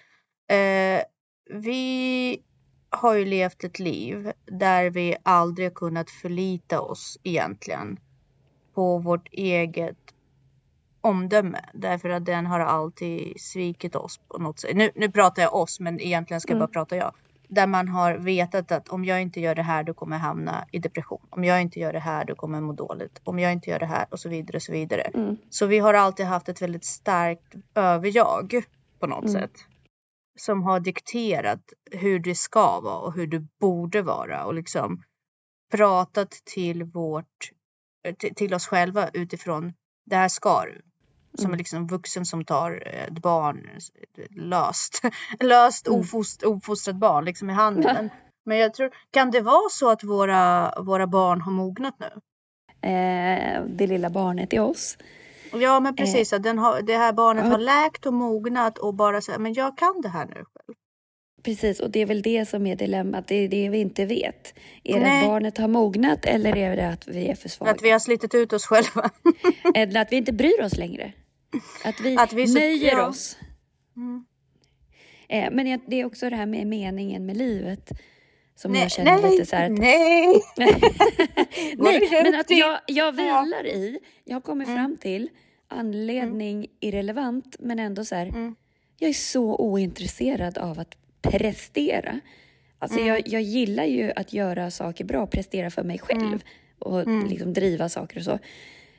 eh, 0.51 1.03
vi 1.63 2.39
har 2.91 3.15
ju 3.15 3.25
levt 3.25 3.65
ett 3.65 3.79
liv 3.79 4.33
där 4.47 4.91
vi 4.91 5.17
aldrig 5.23 5.75
kunnat 5.75 6.11
förlita 6.11 6.81
oss 6.81 7.19
egentligen 7.23 7.99
på 8.75 8.99
vårt 8.99 9.29
eget 9.33 9.97
omdöme 11.01 11.61
därför 11.75 12.09
att 12.09 12.25
den 12.25 12.47
har 12.47 12.61
alltid 12.61 13.41
svikit 13.41 13.97
oss 13.97 14.21
på 14.29 14.39
något 14.39 14.61
sätt. 14.61 14.77
Nu, 14.77 14.91
nu 14.95 15.11
pratar 15.11 15.43
jag 15.43 15.55
oss 15.55 15.81
men 15.81 16.01
egentligen 16.01 16.41
ska 16.41 16.53
mm. 16.53 16.61
bara 16.61 16.69
prata 16.69 16.97
jag. 16.97 17.15
Där 17.55 17.67
man 17.67 17.89
har 17.89 18.15
vetat 18.15 18.73
att 18.73 18.89
om 18.89 19.05
jag 19.05 19.23
inte 19.23 19.41
gör 19.41 19.55
det 19.55 19.63
här 19.63 19.85
då 19.85 19.95
kommer 19.95 20.17
jag 20.17 20.21
hamna 20.21 20.67
i 20.73 20.79
depression. 20.79 21.27
Om 21.31 21.45
jag 21.45 21.63
inte 21.63 21.81
gör 21.81 21.93
det 21.93 21.99
här 21.99 22.25
då 22.25 22.35
kommer 22.35 22.59
jag 22.59 22.65
må 22.65 22.73
dåligt. 22.73 23.21
Om 23.25 23.39
jag 23.39 23.53
inte 23.53 23.71
gör 23.71 23.79
det 23.79 23.87
här 23.87 24.07
och 24.11 24.21
så 24.21 24.29
vidare 24.29 24.57
och 24.57 24.63
så 24.63 24.73
vidare. 24.73 25.03
Mm. 25.03 25.37
Så 25.51 25.67
vi 25.67 25.79
har 25.79 25.95
alltid 25.95 26.27
haft 26.27 26.49
ett 26.49 26.63
väldigt 26.63 26.85
starkt 26.85 27.55
överjag 27.75 28.63
på 28.99 29.07
något 29.07 29.25
mm. 29.25 29.41
sätt 29.41 29.67
som 30.37 30.63
har 30.63 30.81
dikterat 30.81 31.73
hur 31.91 32.19
det 32.19 32.35
ska 32.35 32.81
vara 32.81 32.99
och 32.99 33.15
hur 33.15 33.27
det 33.27 33.47
borde 33.61 34.03
vara 34.03 34.45
och 34.45 34.55
liksom 34.55 35.03
pratat 35.73 36.31
till 36.31 36.85
vårt, 36.85 37.51
till, 38.19 38.35
till 38.35 38.55
oss 38.55 38.67
själva 38.67 39.09
utifrån 39.13 39.73
det 40.07 40.17
här 40.17 40.29
ska 40.29 40.65
du. 40.65 40.83
Som 41.39 41.45
Mm. 41.47 41.55
är 41.55 41.59
liksom 41.59 41.87
vuxen 41.87 42.27
som 42.27 42.45
tar 42.45 42.83
ett 42.87 43.19
barn 43.19 43.71
löst, 44.31 45.03
löst 45.41 45.87
Mm. 45.89 46.01
ofost, 46.01 46.43
ofostrat 46.43 46.97
barn 46.97 47.25
liksom 47.25 47.51
i 47.51 47.53
handen. 47.53 48.11
Men, 48.47 48.59
jag 48.59 48.75
tror, 48.75 48.91
kan 49.11 49.31
det 49.31 49.41
vara 49.41 49.69
så 49.71 49.91
att 49.91 50.05
våra, 50.05 50.73
våra 50.83 51.07
barn 51.07 51.41
har 51.41 51.53
mognat 51.53 51.95
nu? 52.01 52.07
Eh, 52.91 53.63
det 53.69 53.87
lilla 53.87 54.11
barnet 54.11 54.53
i 54.53 54.59
oss. 54.59 54.99
Ja 55.53 55.81
men 55.81 55.97
precis, 55.97 56.33
att 56.33 56.43
den 56.43 56.59
har, 56.59 56.83
det 56.83 56.97
här 56.97 57.13
barnet 57.13 57.45
Ja. 57.45 57.51
har 57.51 57.59
läkt 57.59 58.07
och 58.07 58.13
mognat 58.15 58.79
och 58.79 58.95
bara 58.95 59.21
säger 59.21 59.39
men 59.39 59.53
jag 59.55 59.79
kan 59.79 60.01
det 60.03 60.09
här 60.09 60.27
nu 60.27 60.35
själv. 60.35 60.77
Precis, 61.43 61.81
och 61.81 61.91
det 61.91 62.01
är 62.01 62.07
väl 62.07 62.23
det 62.23 62.49
som 62.49 62.67
är 62.67 62.77
dilemmat. 62.77 63.29
Det 63.29 63.35
är 63.35 63.49
det 63.49 63.69
vi 63.69 63.79
inte 63.79 64.05
vet. 64.07 64.55
Är 64.85 64.95
det 64.95 65.01
Nej. 65.01 65.21
att 65.23 65.27
barnet 65.29 65.59
har 65.59 65.69
mognat 65.69 66.25
eller 66.25 66.57
är 66.57 66.77
det 66.77 66.89
att 66.89 67.09
vi 67.09 67.29
är 67.29 67.35
för 67.35 67.49
svaga? 67.49 67.71
Att 67.73 67.83
vi 67.83 67.91
har 67.91 67.99
slitit 67.99 68.35
ut 68.35 68.53
oss 68.53 68.67
själva. 68.67 69.11
Eller 69.75 70.01
att 70.01 70.13
vi 70.13 70.17
inte 70.17 70.33
bryr 70.33 70.63
oss 70.63 70.77
längre. 70.77 71.13
Att 71.85 72.01
vi, 72.01 72.17
Att 72.17 72.33
vi 72.33 72.47
så- 72.47 72.55
nöjer 72.59 72.93
ja. 72.93 73.07
oss. 73.09 73.39
Mm. 73.97 74.25
Eh, 75.29 75.49
men 75.53 75.81
det 75.87 76.01
är 76.01 76.05
också 76.05 76.31
det 76.31 76.37
här 76.37 76.47
med 76.47 76.67
meningen 76.67 77.27
med 77.27 77.37
livet. 77.37 77.91
Som 78.57 78.73
Nej, 78.73 78.81
jag 78.83 78.91
känner 78.91 79.23
nej, 79.23 79.31
lite 79.31 79.47
så 79.47 79.57
här 79.57 79.71
att, 79.71 79.79
nej. 79.79 80.43
Nej, 81.77 82.09
men 82.23 82.35
att 82.35 82.51
jag, 82.51 82.79
jag 82.87 83.13
vilar 83.13 83.67
i, 83.67 83.99
jag 84.25 84.37
har 84.37 84.41
kommit 84.41 84.69
Mm. 84.69 84.79
fram 84.79 84.97
till 84.97 85.29
anledning 85.69 86.67
irrelevant 86.81 87.57
men 87.59 87.79
ändå 87.79 88.05
så 88.05 88.15
här, 88.15 88.27
Mm. 88.27 88.55
jag 88.99 89.09
är 89.11 89.15
så 89.15 89.57
ointresserad 89.57 90.59
av 90.59 90.81
att 90.81 90.95
prestera. 91.23 92.21
Alltså 92.79 92.99
Mm. 92.99 93.09
jag, 93.09 93.29
jag 93.29 93.43
gillar 93.43 93.85
ju 93.85 94.13
att 94.17 94.33
göra 94.33 94.71
saker 94.71 95.05
bra, 95.05 95.27
prestera 95.27 95.71
för 95.71 95.83
mig 95.83 95.99
själv 95.99 96.23
Mm. 96.23 96.41
och 96.79 97.01
Mm. 97.01 97.27
liksom 97.27 97.53
driva 97.53 97.89
saker 97.89 98.19
och 98.19 98.25
så. 98.25 98.39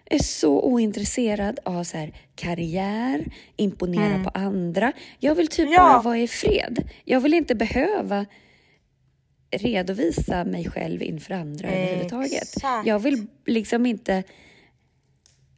Är 0.10 0.20
så 0.20 0.62
ointresserad 0.62 1.60
av 1.66 1.84
så 1.84 1.98
här, 1.98 2.14
karriär, 2.36 3.26
imponera 3.56 4.06
Mm. 4.06 4.24
på 4.24 4.30
andra. 4.30 4.92
Jag 5.20 5.36
vill 5.36 5.48
typ 5.48 5.70
Ja. 5.72 5.78
bara 5.78 6.02
vara 6.02 6.18
i 6.18 6.28
fred. 6.28 6.90
Jag 7.04 7.20
vill 7.20 7.34
inte 7.34 7.56
behöva 7.56 8.26
redovisa 9.52 10.44
mig 10.44 10.70
själv 10.70 11.04
inför 11.04 11.34
andra 11.34 11.70
överhuvudtaget. 11.70 12.34
Exakt. 12.44 12.88
Jag 12.88 13.00
vill 13.00 13.28
liksom 13.46 13.86
inte... 13.86 14.24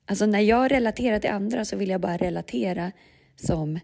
Alltså 0.05 0.25
när 0.25 0.39
jag 0.39 0.71
relaterar 0.71 1.19
till 1.19 1.29
andra 1.29 1.65
så 1.65 1.75
vill 1.77 1.89
jag 1.89 2.01
bara 2.01 2.17
relatera 2.17 2.91
som 3.35 3.79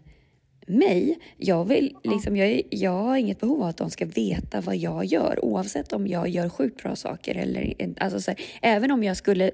mig. 0.66 1.18
Jag, 1.36 1.64
vill, 1.64 1.96
liksom, 2.04 2.36
jag, 2.36 2.62
jag 2.70 2.90
har 3.02 3.16
inget 3.16 3.40
behov 3.40 3.62
av 3.62 3.68
att 3.68 3.76
de 3.76 3.90
ska 3.90 4.06
veta 4.06 4.60
vad 4.60 4.76
jag 4.76 5.04
gör 5.04 5.44
oavsett 5.44 5.92
om 5.92 6.06
jag 6.06 6.28
gör 6.28 6.48
sjukt 6.48 6.82
bra 6.82 6.96
saker 6.96 7.34
eller 7.34 7.74
alltså 8.00 8.20
så 8.20 8.30
här, 8.30 8.40
även 8.62 8.90
om 8.90 9.04
jag 9.04 9.16
skulle 9.16 9.50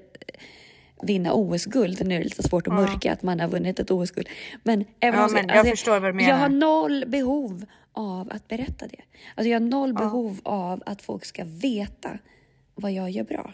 vinna 1.03 1.33
OS-guld, 1.33 2.07
nu 2.07 2.15
är 2.15 2.19
det 2.19 2.23
lite 2.23 2.43
svårt 2.43 2.67
att 2.67 2.73
Ja. 2.73 2.79
mörka 2.81 3.13
att 3.13 3.23
man 3.23 3.39
har 3.39 3.47
vunnit 3.47 3.79
ett 3.79 3.91
OS-guld. 3.91 4.29
Men, 4.63 4.85
även 4.99 5.19
Ja, 5.19 5.25
om, 5.25 5.33
men 5.33 5.47
jag 5.47 5.57
alltså, 5.57 5.71
förstår 5.71 5.99
vad 5.99 6.17
du 6.17 6.23
jag 6.23 6.35
har 6.35 6.49
menar. 6.49 6.67
noll 6.67 7.03
behov 7.07 7.65
av 7.93 8.29
att 8.31 8.47
berätta 8.47 8.87
det. 8.87 9.01
Alltså 9.35 9.49
jag 9.49 9.59
har 9.59 9.67
noll 9.67 9.89
Ja. 9.89 9.99
behov 9.99 10.39
av 10.43 10.83
att 10.85 11.01
folk 11.01 11.25
ska 11.25 11.43
veta 11.45 12.09
vad 12.75 12.91
jag 12.91 13.09
gör 13.09 13.23
bra. 13.23 13.51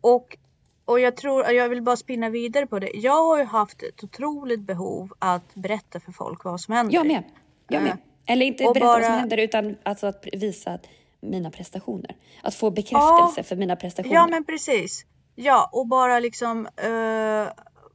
Och, 0.00 0.36
och 0.84 1.00
jag 1.00 1.16
tror, 1.16 1.50
jag 1.52 1.68
vill 1.68 1.82
bara 1.82 1.96
spinna 1.96 2.30
vidare 2.30 2.66
på 2.66 2.78
det. 2.78 2.90
Jag 2.94 3.24
har 3.24 3.38
ju 3.38 3.44
haft 3.44 3.82
ett 3.82 4.04
otroligt 4.04 4.60
behov 4.60 5.12
att 5.18 5.54
berätta 5.54 6.00
för 6.00 6.12
folk 6.12 6.44
vad 6.44 6.60
som 6.60 6.74
händer. 6.74 6.94
Jag 6.94 7.06
med. 7.06 7.22
Jag 7.68 7.82
med. 7.82 7.92
Eh, 7.92 8.32
Eller 8.32 8.46
inte 8.46 8.64
berätta 8.64 8.86
vad 8.86 9.02
som 9.04 9.12
bara- 9.12 9.18
händer 9.20 9.36
utan 9.38 9.76
alltså 9.82 10.06
att 10.06 10.26
visa 10.32 10.70
att 10.70 10.86
mina 11.20 11.50
prestationer. 11.50 12.16
Att 12.42 12.54
få 12.54 12.70
bekräftelse 12.70 13.42
för 13.42 13.56
mina 13.56 13.76
prestationer. 13.76 14.14
Ja 14.14 14.26
men 14.26 14.44
precis. 14.44 15.04
Ja 15.40 15.70
och 15.72 15.86
bara 15.88 16.18
liksom 16.18 16.66
eh, 16.66 17.52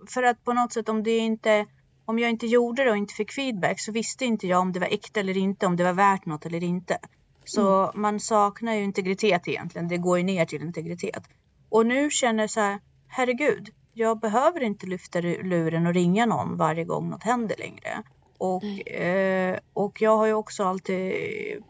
för 0.07 0.23
att 0.23 0.43
på 0.43 0.53
något 0.53 0.73
sätt 0.73 0.89
om 0.89 1.03
det 1.03 1.17
inte 1.17 1.65
om 2.05 2.19
jag 2.19 2.29
inte 2.29 2.47
gjorde 2.47 2.83
det 2.83 2.91
och 2.91 2.97
inte 2.97 3.13
fick 3.13 3.31
feedback 3.31 3.79
så 3.79 3.91
visste 3.91 4.25
inte 4.25 4.47
jag 4.47 4.59
om 4.59 4.71
det 4.71 4.79
var 4.79 4.87
äkta 4.87 5.19
eller 5.19 5.37
inte, 5.37 5.65
om 5.65 5.75
det 5.75 5.83
var 5.83 5.93
värt 5.93 6.25
något 6.25 6.45
eller 6.45 6.63
inte. 6.63 6.97
Så 7.45 7.91
man 7.95 8.19
saknar 8.19 8.73
ju 8.73 8.83
integritet 8.83 9.47
egentligen. 9.47 9.87
Det 9.87 9.97
går 9.97 10.17
ju 10.17 10.23
ner 10.23 10.45
till 10.45 10.61
integritet. 10.61 11.23
Och 11.69 11.85
nu 11.85 12.09
känner 12.09 12.43
jag 12.43 12.49
så 12.49 12.59
här, 12.59 12.79
herregud, 13.07 13.69
jag 13.93 14.19
behöver 14.19 14.63
inte 14.63 14.87
lyfta 14.87 15.21
luren 15.21 15.87
och 15.87 15.93
ringa 15.93 16.25
någon 16.25 16.57
varje 16.57 16.83
gång 16.83 17.09
något 17.09 17.23
händer 17.23 17.55
längre. 17.59 18.03
Och, 18.43 18.87
eh, 18.91 19.59
och 19.73 20.01
jag 20.01 20.17
har 20.17 20.25
ju 20.25 20.33
också 20.33 20.63
alltid 20.63 21.13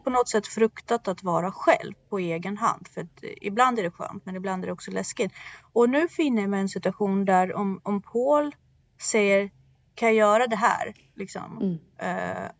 på 0.04 0.10
något 0.10 0.28
sätt 0.28 0.46
fruktat 0.46 1.08
att 1.08 1.22
vara 1.22 1.52
själv 1.52 1.92
på 2.08 2.18
egen 2.18 2.56
hand. 2.56 2.88
För 2.88 3.00
att 3.00 3.24
ibland 3.40 3.78
är 3.78 3.82
det 3.82 3.90
skönt 3.90 4.26
men 4.26 4.36
ibland 4.36 4.62
är 4.64 4.66
det 4.66 4.72
också 4.72 4.90
läskigt. 4.90 5.32
Och 5.72 5.90
nu 5.90 6.08
finner 6.08 6.42
jag 6.42 6.50
mig 6.50 6.58
i 6.58 6.62
en 6.62 6.68
situation 6.68 7.24
där 7.24 7.54
om, 7.54 7.80
om 7.82 8.02
Paul 8.02 8.54
säger 9.00 9.50
kan 9.94 10.08
jag 10.08 10.16
göra 10.16 10.46
det 10.46 10.56
här? 10.56 10.94
Liksom. 11.14 11.58
Mm. 11.62 11.78
Eh, 11.98 12.50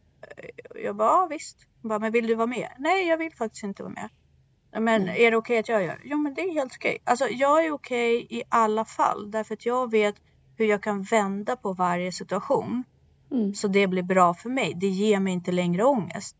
jag 0.84 0.96
bara, 0.96 1.08
ja 1.08 1.26
visst. 1.30 1.56
Jag 1.82 1.88
bara, 1.88 1.98
men 1.98 2.12
vill 2.12 2.26
du 2.26 2.34
vara 2.34 2.46
med? 2.46 2.68
Nej, 2.78 3.08
jag 3.08 3.18
vill 3.18 3.34
faktiskt 3.34 3.64
inte 3.64 3.82
vara 3.82 3.92
med. 3.92 4.08
Men 4.72 5.02
Mm. 5.02 5.14
är 5.26 5.30
det 5.30 5.36
okej 5.36 5.58
att 5.58 5.68
jag 5.68 5.84
gör? 5.84 6.00
Jo, 6.04 6.18
men 6.18 6.34
det 6.34 6.40
är 6.42 6.52
helt 6.54 6.74
okej. 6.76 6.98
Alltså, 7.04 7.28
jag 7.28 7.64
är 7.64 7.70
okej 7.72 8.26
i 8.30 8.42
alla 8.48 8.84
fall 8.84 9.30
därför 9.30 9.54
att 9.54 9.66
jag 9.66 9.90
vet 9.90 10.14
hur 10.56 10.66
jag 10.66 10.82
kan 10.82 11.02
vända 11.02 11.56
på 11.56 11.72
varje 11.72 12.12
situation 12.12 12.84
Mm. 13.30 13.54
så 13.54 13.68
det 13.68 13.86
blir 13.86 14.02
bra 14.02 14.34
för 14.34 14.48
mig. 14.50 14.72
Det 14.76 14.86
ger 14.88 15.20
mig 15.20 15.32
inte 15.32 15.52
längre 15.52 15.84
ångest. 15.84 16.36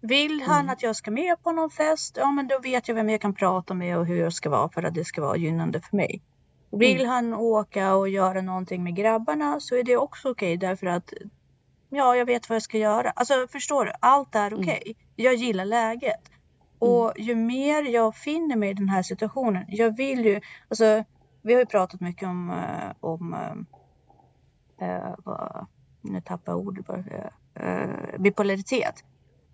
Vill 0.00 0.42
han 0.42 0.60
Mm. 0.60 0.70
att 0.72 0.82
jag 0.82 0.96
ska 0.96 1.10
med 1.10 1.42
på 1.42 1.52
någon 1.52 1.70
fest? 1.70 2.16
Ja, 2.20 2.30
men 2.32 2.48
då 2.48 2.58
vet 2.58 2.88
jag 2.88 2.94
vem 2.94 3.08
jag 3.10 3.20
kan 3.20 3.34
prata 3.34 3.74
med 3.74 3.98
och 3.98 4.06
hur 4.06 4.16
jag 4.20 4.32
ska 4.32 4.50
vara 4.50 4.68
för 4.68 4.82
att 4.82 4.94
det 4.94 5.04
ska 5.04 5.20
vara 5.22 5.36
gynnande 5.36 5.80
för 5.80 5.96
mig. 5.96 6.22
Vill 6.70 6.96
Mm. 7.00 7.08
han 7.08 7.34
åka 7.34 7.94
och 7.94 8.08
göra 8.08 8.40
någonting 8.42 8.82
med 8.84 8.96
grabbarna 8.96 9.60
så 9.60 9.74
är 9.76 9.82
det 9.84 9.96
också 9.96 10.30
okej 10.30 10.56
därför 10.56 10.86
att 10.86 11.12
ja, 11.90 12.16
jag 12.16 12.26
vet 12.26 12.48
vad 12.48 12.56
jag 12.56 12.62
ska 12.62 12.78
göra. 12.78 13.10
Alltså 13.10 13.34
förstår 13.52 13.84
du? 13.84 13.92
Allt 14.00 14.34
är 14.34 14.46
Mm. 14.46 14.60
okej. 14.60 14.96
Jag 15.16 15.34
gillar 15.34 15.64
läget. 15.64 16.30
Och 16.78 17.12
ju 17.16 17.34
mer 17.34 17.82
jag 17.82 18.16
finner 18.16 18.56
mig 18.56 18.70
i 18.70 18.74
den 18.74 18.88
här 18.88 19.02
situationen. 19.02 19.64
Jag 19.68 19.96
vill 19.96 20.24
ju, 20.24 20.40
alltså 20.68 21.04
vi 21.42 21.52
har 21.52 21.60
ju 21.60 21.66
pratat 21.66 22.00
mycket 22.00 22.28
om, 22.28 22.50
eh, 22.50 22.92
om 23.00 23.36
vad, 25.24 25.66
nu 26.04 26.20
tappar 26.20 26.52
jag 26.52 26.58
ordet 26.60 26.86
bara. 26.86 27.04
Eh, 27.54 28.18
bipolaritet. 28.18 29.04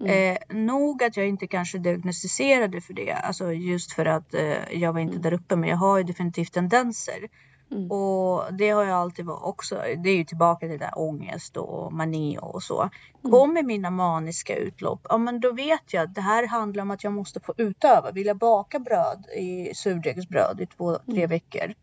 Mm. 0.01 0.37
Eh, 0.51 0.57
nog 0.57 1.03
att 1.03 1.17
jag 1.17 1.29
inte 1.29 1.47
kanske 1.47 1.79
diagnostiserade 1.79 2.81
för 2.81 2.95
det, 2.95 3.13
alltså 3.13 3.53
just 3.53 3.93
för 3.93 4.07
att 4.07 4.35
eh, 4.35 4.73
jag 4.81 4.93
var 4.93 5.01
inte 5.01 5.13
Mm. 5.17 5.23
där 5.23 5.33
uppe, 5.33 5.57
men 5.57 5.69
jag 5.71 5.77
har 5.77 5.99
ju 5.99 6.05
definitivt 6.05 6.53
tendenser. 6.53 7.29
Mm. 7.73 7.91
Och 7.91 8.55
det 8.55 8.71
har 8.71 8.85
jag 8.85 8.97
alltid 8.99 9.25
varit 9.27 9.43
också. 9.45 9.75
Det 10.05 10.11
är 10.11 10.17
ju 10.17 10.25
tillbaka 10.25 10.59
till 10.61 10.69
det 10.69 10.77
där 10.79 10.99
ångest 10.99 11.57
och 11.57 11.93
mani 11.93 12.39
och 12.43 12.63
så. 12.63 12.81
Mm. 12.81 13.31
Kommer 13.33 13.63
mina 13.63 13.91
maniska 13.91 14.57
utlopp, 14.57 15.07
ja 15.09 15.19
men 15.19 15.41
då 15.41 15.53
vet 15.53 15.93
jag 15.93 16.03
att 16.05 16.15
det 16.15 16.21
här 16.21 16.47
handlar 16.47 16.83
om 16.83 16.91
att 16.91 17.05
jag 17.05 17.13
måste 17.13 17.41
få 17.41 17.55
utöva. 17.57 18.11
Vill 18.11 18.27
jag 18.27 18.37
baka 18.37 18.79
bröd 18.79 19.27
i 19.37 19.75
surdegsbröd 19.75 20.61
i 20.61 20.67
två, 20.67 20.95
tre 20.95 21.17
Mm. 21.17 21.29
veckor 21.31 21.75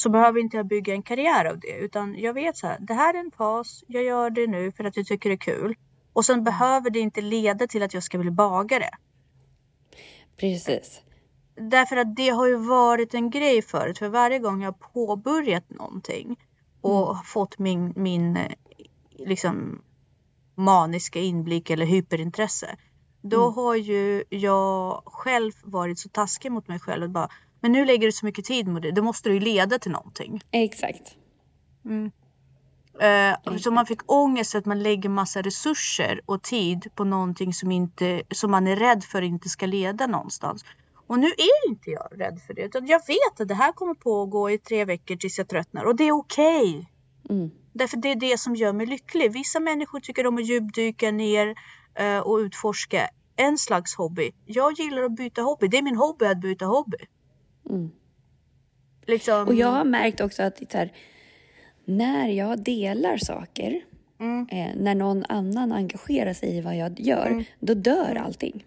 så 0.00 0.08
behöver 0.10 0.40
inte 0.40 0.56
jag 0.56 0.66
bygga 0.66 0.94
en 0.94 1.02
karriär 1.02 1.44
av 1.44 1.58
det. 1.60 1.76
Utan 1.78 2.14
jag 2.18 2.34
vet 2.34 2.56
så 2.56 2.66
här, 2.66 2.78
det 2.80 2.94
här 2.94 3.14
är 3.14 3.18
en 3.18 3.30
fas, 3.30 3.84
jag 3.86 4.02
gör 4.04 4.30
det 4.30 4.46
nu 4.46 4.72
för 4.72 4.84
att 4.84 4.96
jag 4.96 5.06
tycker 5.06 5.28
det 5.30 5.34
är 5.34 5.54
kul. 5.54 5.74
Och 6.12 6.24
sen 6.24 6.44
behöver 6.44 6.90
det 6.90 6.98
inte 7.00 7.20
leda 7.20 7.66
till 7.66 7.82
att 7.82 7.94
jag 7.94 8.02
ska 8.02 8.18
bli 8.18 8.30
bagare. 8.30 8.88
Precis. 10.36 11.02
Därför 11.54 11.96
att 11.96 12.16
det 12.16 12.28
har 12.28 12.46
ju 12.46 12.56
varit 12.56 13.14
en 13.14 13.30
grej 13.30 13.62
förut. 13.62 13.98
För 13.98 14.08
varje 14.08 14.38
gång 14.38 14.62
jag 14.62 14.72
har 14.72 14.78
påbörjat 14.92 15.70
någonting 15.70 16.36
och 16.80 17.16
har 17.16 17.24
fått 17.24 17.58
min, 17.58 17.92
min 17.96 18.36
eh, 18.36 18.52
liksom 19.18 19.82
maniska 20.54 21.20
inblick 21.20 21.70
eller 21.70 21.86
hyperintresse. 21.86 22.76
Då 23.22 23.42
Mm. 23.42 23.54
har 23.54 23.74
ju 23.76 24.24
jag 24.28 25.02
själv 25.04 25.52
varit 25.64 25.98
så 25.98 26.08
taskig 26.08 26.52
mot 26.52 26.68
mig 26.68 26.80
själv. 26.80 27.04
Att 27.04 27.10
bara, 27.10 27.28
men 27.60 27.72
nu 27.72 27.84
lägger 27.84 28.06
du 28.06 28.12
så 28.12 28.26
mycket 28.26 28.44
tid 28.44 28.68
med 28.68 28.82
det. 28.82 28.90
Då 28.90 29.02
måste 29.02 29.28
det 29.28 29.34
ju 29.34 29.40
leda 29.40 29.78
till 29.78 29.92
någonting. 29.92 30.40
Exakt. 30.50 31.16
Mm. 31.84 32.10
Eh, 33.00 33.56
så 33.56 33.70
man 33.70 33.86
fick 33.86 34.12
ångest 34.12 34.54
att 34.54 34.66
man 34.66 34.82
lägger 34.82 35.08
massa 35.08 35.42
resurser 35.42 36.20
och 36.26 36.42
tid 36.42 36.90
på 36.94 37.04
någonting 37.04 37.54
som, 37.54 37.70
inte, 37.70 38.22
som 38.30 38.50
man 38.50 38.66
är 38.66 38.76
rädd 38.76 39.04
för 39.04 39.22
inte 39.22 39.48
ska 39.48 39.66
leda 39.66 40.06
någonstans. 40.06 40.64
Och 41.06 41.18
nu 41.18 41.26
är 41.26 41.68
inte 41.68 41.90
jag 41.90 42.08
rädd 42.20 42.40
för 42.46 42.54
det. 42.54 42.62
Utan 42.62 42.86
jag 42.86 42.98
vet 43.06 43.40
att 43.40 43.48
det 43.48 43.54
här 43.54 43.72
kommer 43.72 43.94
pågå 43.94 44.50
i 44.50 44.58
tre 44.58 44.84
veckor 44.84 45.16
tills 45.16 45.38
jag 45.38 45.48
tröttnar. 45.48 45.84
Och 45.84 45.96
det 45.96 46.04
är 46.04 46.12
okej. 46.12 46.90
Mm. 47.30 47.50
Därför 47.72 47.96
det 47.96 48.08
är 48.08 48.16
det 48.16 48.38
som 48.38 48.56
gör 48.56 48.72
mig 48.72 48.86
lycklig. 48.86 49.32
Vissa 49.32 49.60
människor 49.60 50.00
tycker 50.00 50.26
om 50.26 50.38
att 50.38 50.46
djupdyka 50.46 51.10
ner 51.10 51.54
eh, 51.94 52.18
och 52.18 52.36
utforska 52.36 53.08
en 53.36 53.58
slags 53.58 53.94
hobby. 53.94 54.32
Jag 54.46 54.72
gillar 54.72 55.02
att 55.02 55.16
byta 55.16 55.42
hobby. 55.42 55.68
Det 55.68 55.78
är 55.78 55.82
min 55.82 55.96
hobby 55.96 56.24
att 56.24 56.40
byta 56.40 56.66
hobby. 56.66 56.98
Mm. 57.74 57.90
Liksom, 59.06 59.48
Och 59.48 59.54
jag 59.54 59.66
har 59.68 59.84
märkt 59.84 60.20
också 60.20 60.42
att 60.42 60.58
så 60.72 60.78
här, 60.78 60.92
när 61.84 62.28
jag 62.28 62.62
delar 62.62 63.16
saker, 63.16 63.80
mm, 64.20 64.46
eh, 64.50 64.68
när 64.76 64.94
någon 64.94 65.24
annan 65.28 65.72
engagerar 65.72 66.32
sig 66.32 66.56
i 66.56 66.60
vad 66.60 66.76
jag 66.76 67.00
gör, 67.00 67.26
Mm. 67.26 67.44
då 67.60 67.74
dör 67.74 68.14
allting. 68.24 68.64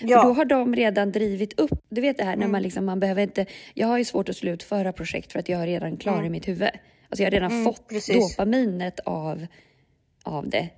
Ja. 0.00 0.20
För 0.22 0.28
då 0.28 0.34
har 0.34 0.44
de 0.44 0.74
redan 0.76 1.12
drivit 1.12 1.60
upp, 1.60 1.84
du 1.88 2.00
vet 2.00 2.18
det 2.18 2.24
här 2.24 2.36
när 2.36 2.42
Mm. 2.42 2.52
man 2.52 2.62
liksom, 2.62 2.84
man 2.84 3.00
behöver 3.00 3.22
inte, 3.22 3.46
jag 3.74 3.86
har 3.88 3.98
ju 3.98 4.04
svårt 4.04 4.28
att 4.28 4.36
slutföra 4.36 4.92
projekt 4.92 5.32
för 5.32 5.38
att 5.38 5.48
jag 5.48 5.62
är 5.62 5.66
redan 5.66 5.96
klar 5.96 6.24
i 6.24 6.30
mitt 6.30 6.48
huvud. 6.48 6.68
Alltså 7.08 7.22
jag 7.22 7.26
har 7.26 7.30
redan 7.30 7.50
Mm, 7.52 7.64
fått 7.64 7.88
precis. 7.88 8.36
dopaminet 8.36 9.00
av, 9.00 9.46
av 10.24 10.48
det. 10.48 10.68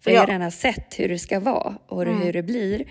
För 0.00 0.10
Ja. 0.10 0.14
jag 0.14 0.22
har 0.22 0.26
redan 0.32 0.50
sett 0.50 0.98
hur 0.98 1.08
det 1.08 1.18
ska 1.18 1.40
vara 1.40 1.78
och 1.86 2.04
hur 2.04 2.32
det 2.32 2.42
blir. 2.42 2.84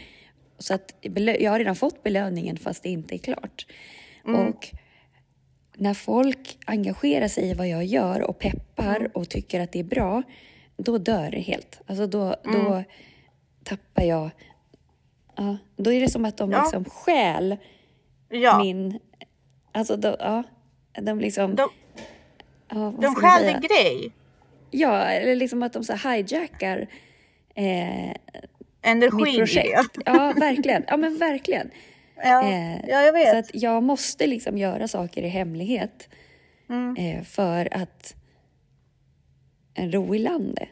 Så 0.58 0.74
att 0.74 0.94
jag 1.40 1.52
har 1.52 1.60
redan 1.60 1.76
fått 1.76 2.04
belöningen 2.04 2.58
fast 2.58 2.84
det 2.84 2.90
inte 2.90 3.16
är 3.16 3.18
klart. 3.18 3.66
Och 4.24 4.70
när 5.76 5.94
folk 5.94 6.58
engagerar 6.66 7.28
sig 7.28 7.50
i 7.50 7.54
vad 7.54 7.68
jag 7.68 7.86
gör 7.86 8.22
och 8.22 8.40
peppar 8.40 9.10
och 9.14 9.30
tycker 9.30 9.60
att 9.60 9.72
det 9.72 9.80
är 9.80 9.84
bra, 9.84 10.24
då 10.78 10.98
dör 10.98 11.32
det 11.32 11.40
helt. 11.40 11.82
Alltså 11.88 12.08
då, 12.08 12.36
då 12.44 12.84
tappar 13.64 14.04
jag... 14.04 14.30
Ja, 15.36 15.58
då 15.76 15.94
är 15.94 16.02
det 16.02 16.10
som 16.10 16.26
att 16.26 16.38
de 16.38 16.52
Ja. 16.52 16.62
liksom 16.64 16.86
stjäl 16.86 17.58
Ja. 18.30 18.60
min... 18.64 19.00
Alltså 19.72 19.96
då, 19.96 20.16
ja, 20.20 20.44
de 21.02 21.20
liksom... 21.20 21.56
De, 21.56 21.70
ja, 22.70 22.94
de 23.02 23.16
stjäl 23.16 23.46
din 23.46 23.62
grej. 23.62 24.12
Ja, 24.72 25.02
eller 25.02 25.36
liksom 25.36 25.64
att 25.64 25.74
de 25.74 25.84
så 25.84 25.94
hijackar 25.94 26.88
eh, 27.56 28.12
Energin 28.82 29.24
mitt 29.24 29.38
projekt. 29.38 29.98
Ja, 30.06 30.34
verkligen. 30.38 30.84
Ja, 30.88 30.98
men 30.98 31.18
verkligen. 31.18 31.70
Ja, 32.24 32.44
Eh, 32.44 32.90
ja, 32.90 33.02
jag 33.02 33.14
vet. 33.14 33.30
Så 33.32 33.38
att 33.38 33.62
jag 33.62 33.84
måste 33.84 34.28
liksom 34.28 34.58
göra 34.58 34.88
saker 34.88 35.22
i 35.24 35.28
hemlighet 35.28 36.10
Mm. 36.70 36.96
eh, 36.96 37.24
för 37.24 37.74
att 37.74 38.16
ro 39.78 40.16
i 40.16 40.20
landet. 40.20 40.70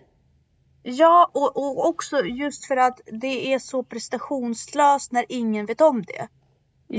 Ja, 0.83 1.31
och, 1.33 1.57
och 1.57 1.88
också 1.88 2.25
just 2.25 2.65
för 2.65 2.77
att 2.77 3.01
det 3.12 3.53
är 3.53 3.60
så 3.60 3.83
prestationslöst 3.83 5.12
när 5.12 5.25
ingen 5.29 5.65
vet 5.65 5.81
om 5.81 6.01
det. 6.03 6.17
Mm. 6.19 6.29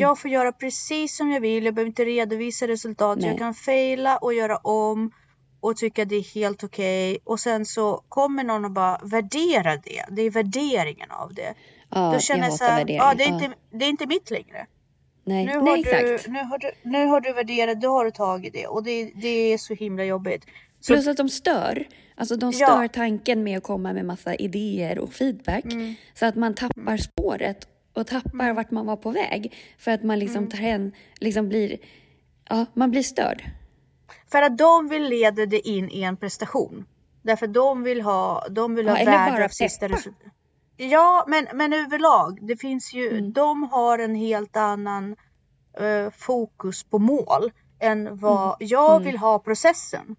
Jag 0.02 0.18
får 0.18 0.30
göra 0.30 0.52
precis 0.52 1.16
som 1.16 1.30
jag 1.30 1.40
vill, 1.40 1.64
jag 1.64 1.74
behöver 1.74 1.88
inte 1.88 2.04
redovisa 2.04 2.68
resultat. 2.68 3.18
Nej. 3.18 3.28
Jag 3.28 3.38
kan 3.38 3.54
faila 3.54 4.16
och 4.16 4.34
göra 4.34 4.56
om 4.56 5.10
och 5.60 5.76
tycka 5.76 6.04
det 6.04 6.16
är 6.16 6.34
helt 6.34 6.64
okej. 6.64 7.18
Och 7.24 7.40
sen 7.40 7.66
så 7.66 8.04
kommer 8.08 8.44
någon 8.44 8.64
och 8.64 8.70
bara 8.70 8.98
värdera 9.04 9.76
det. 9.76 10.04
Det 10.10 10.22
är 10.22 10.30
värderingen 10.30 11.10
av 11.10 11.34
det. 11.34 11.54
Ja, 11.90 12.12
Då 12.12 12.18
känner 12.20 12.42
jag 12.42 12.50
jag 12.50 12.58
så 12.58 12.64
hatar 12.64 12.72
här, 12.74 12.80
värdering. 12.80 12.98
ja, 12.98 13.14
det, 13.14 13.24
är 13.24 13.28
Ja. 13.28 13.34
inte, 13.34 13.56
det 13.70 13.84
är 13.84 13.88
inte 13.88 14.06
mitt 14.06 14.30
längre. 14.30 14.66
Nej, 15.24 15.46
Nu 15.46 15.52
har, 15.56 15.62
Nej 15.64 15.82
du, 15.82 15.90
exakt. 15.90 16.28
nu, 16.28 16.38
har 16.44 16.58
du, 16.58 16.70
nu 16.82 17.06
har 17.06 17.20
du 17.20 17.32
värderat, 17.32 17.80
då 17.80 17.88
har 17.88 18.04
du 18.04 18.10
tagit 18.10 18.52
det. 18.52 18.66
Och 18.66 18.82
det, 18.84 19.12
det 19.14 19.28
är 19.52 19.58
så 19.58 19.74
himla 19.74 20.04
jobbigt. 20.04 20.44
Så, 20.80 20.92
Plus 20.92 21.06
att 21.06 21.16
de 21.16 21.28
stör. 21.28 21.86
Alltså 22.16 22.36
de 22.36 22.50
Ja. 22.54 22.66
stör 22.66 22.88
tanken 22.88 23.42
med 23.42 23.56
att 23.58 23.62
komma 23.64 23.92
med 23.92 24.04
massa 24.04 24.34
idéer 24.34 24.98
och 24.98 25.12
feedback. 25.12 25.64
Mm. 25.64 25.94
Så 26.14 26.26
att 26.26 26.34
man 26.36 26.54
tappar 26.54 26.96
spåret 26.96 27.68
och 27.94 28.06
tappar 28.06 28.52
vart 28.52 28.70
man 28.70 28.86
var 28.86 28.96
på 28.96 29.10
väg. 29.10 29.54
För 29.78 29.90
att 29.90 30.02
man 30.02 30.18
liksom 30.18 30.36
Mm. 30.38 30.50
tar 30.50 30.58
hen, 30.58 30.92
liksom 31.20 31.48
blir, 31.48 31.76
ja, 32.48 32.66
man 32.74 32.90
blir 32.90 33.02
störd. 33.02 33.42
För 34.30 34.42
att 34.42 34.58
de 34.58 34.88
vill 34.88 35.02
leda 35.04 35.46
det 35.46 35.68
in 35.68 35.90
i 35.90 36.02
en 36.02 36.16
prestation. 36.16 36.84
Därför 37.22 37.46
de 37.46 37.82
vill 37.82 38.00
ha, 38.00 38.46
de 38.50 38.74
vill 38.74 38.86
Ja, 38.86 38.92
ha 38.92 38.98
eller 38.98 39.12
värde 39.12 39.44
av 39.44 39.48
sista 39.48 39.88
peppa. 39.88 40.00
Ja, 40.80 41.24
men, 41.26 41.46
men 41.54 41.72
överlag. 41.72 42.38
Det 42.42 42.56
finns 42.56 42.94
ju, 42.94 43.10
Mm. 43.18 43.32
de 43.32 43.62
har 43.62 43.98
en 43.98 44.14
helt 44.14 44.56
annan 44.56 45.16
eh, 45.80 46.10
fokus 46.18 46.84
på 46.84 46.98
mål 46.98 47.52
än 47.80 48.16
vad 48.18 48.56
jag 48.60 49.00
vill 49.00 49.18
ha 49.18 49.38
processen. 49.38 50.16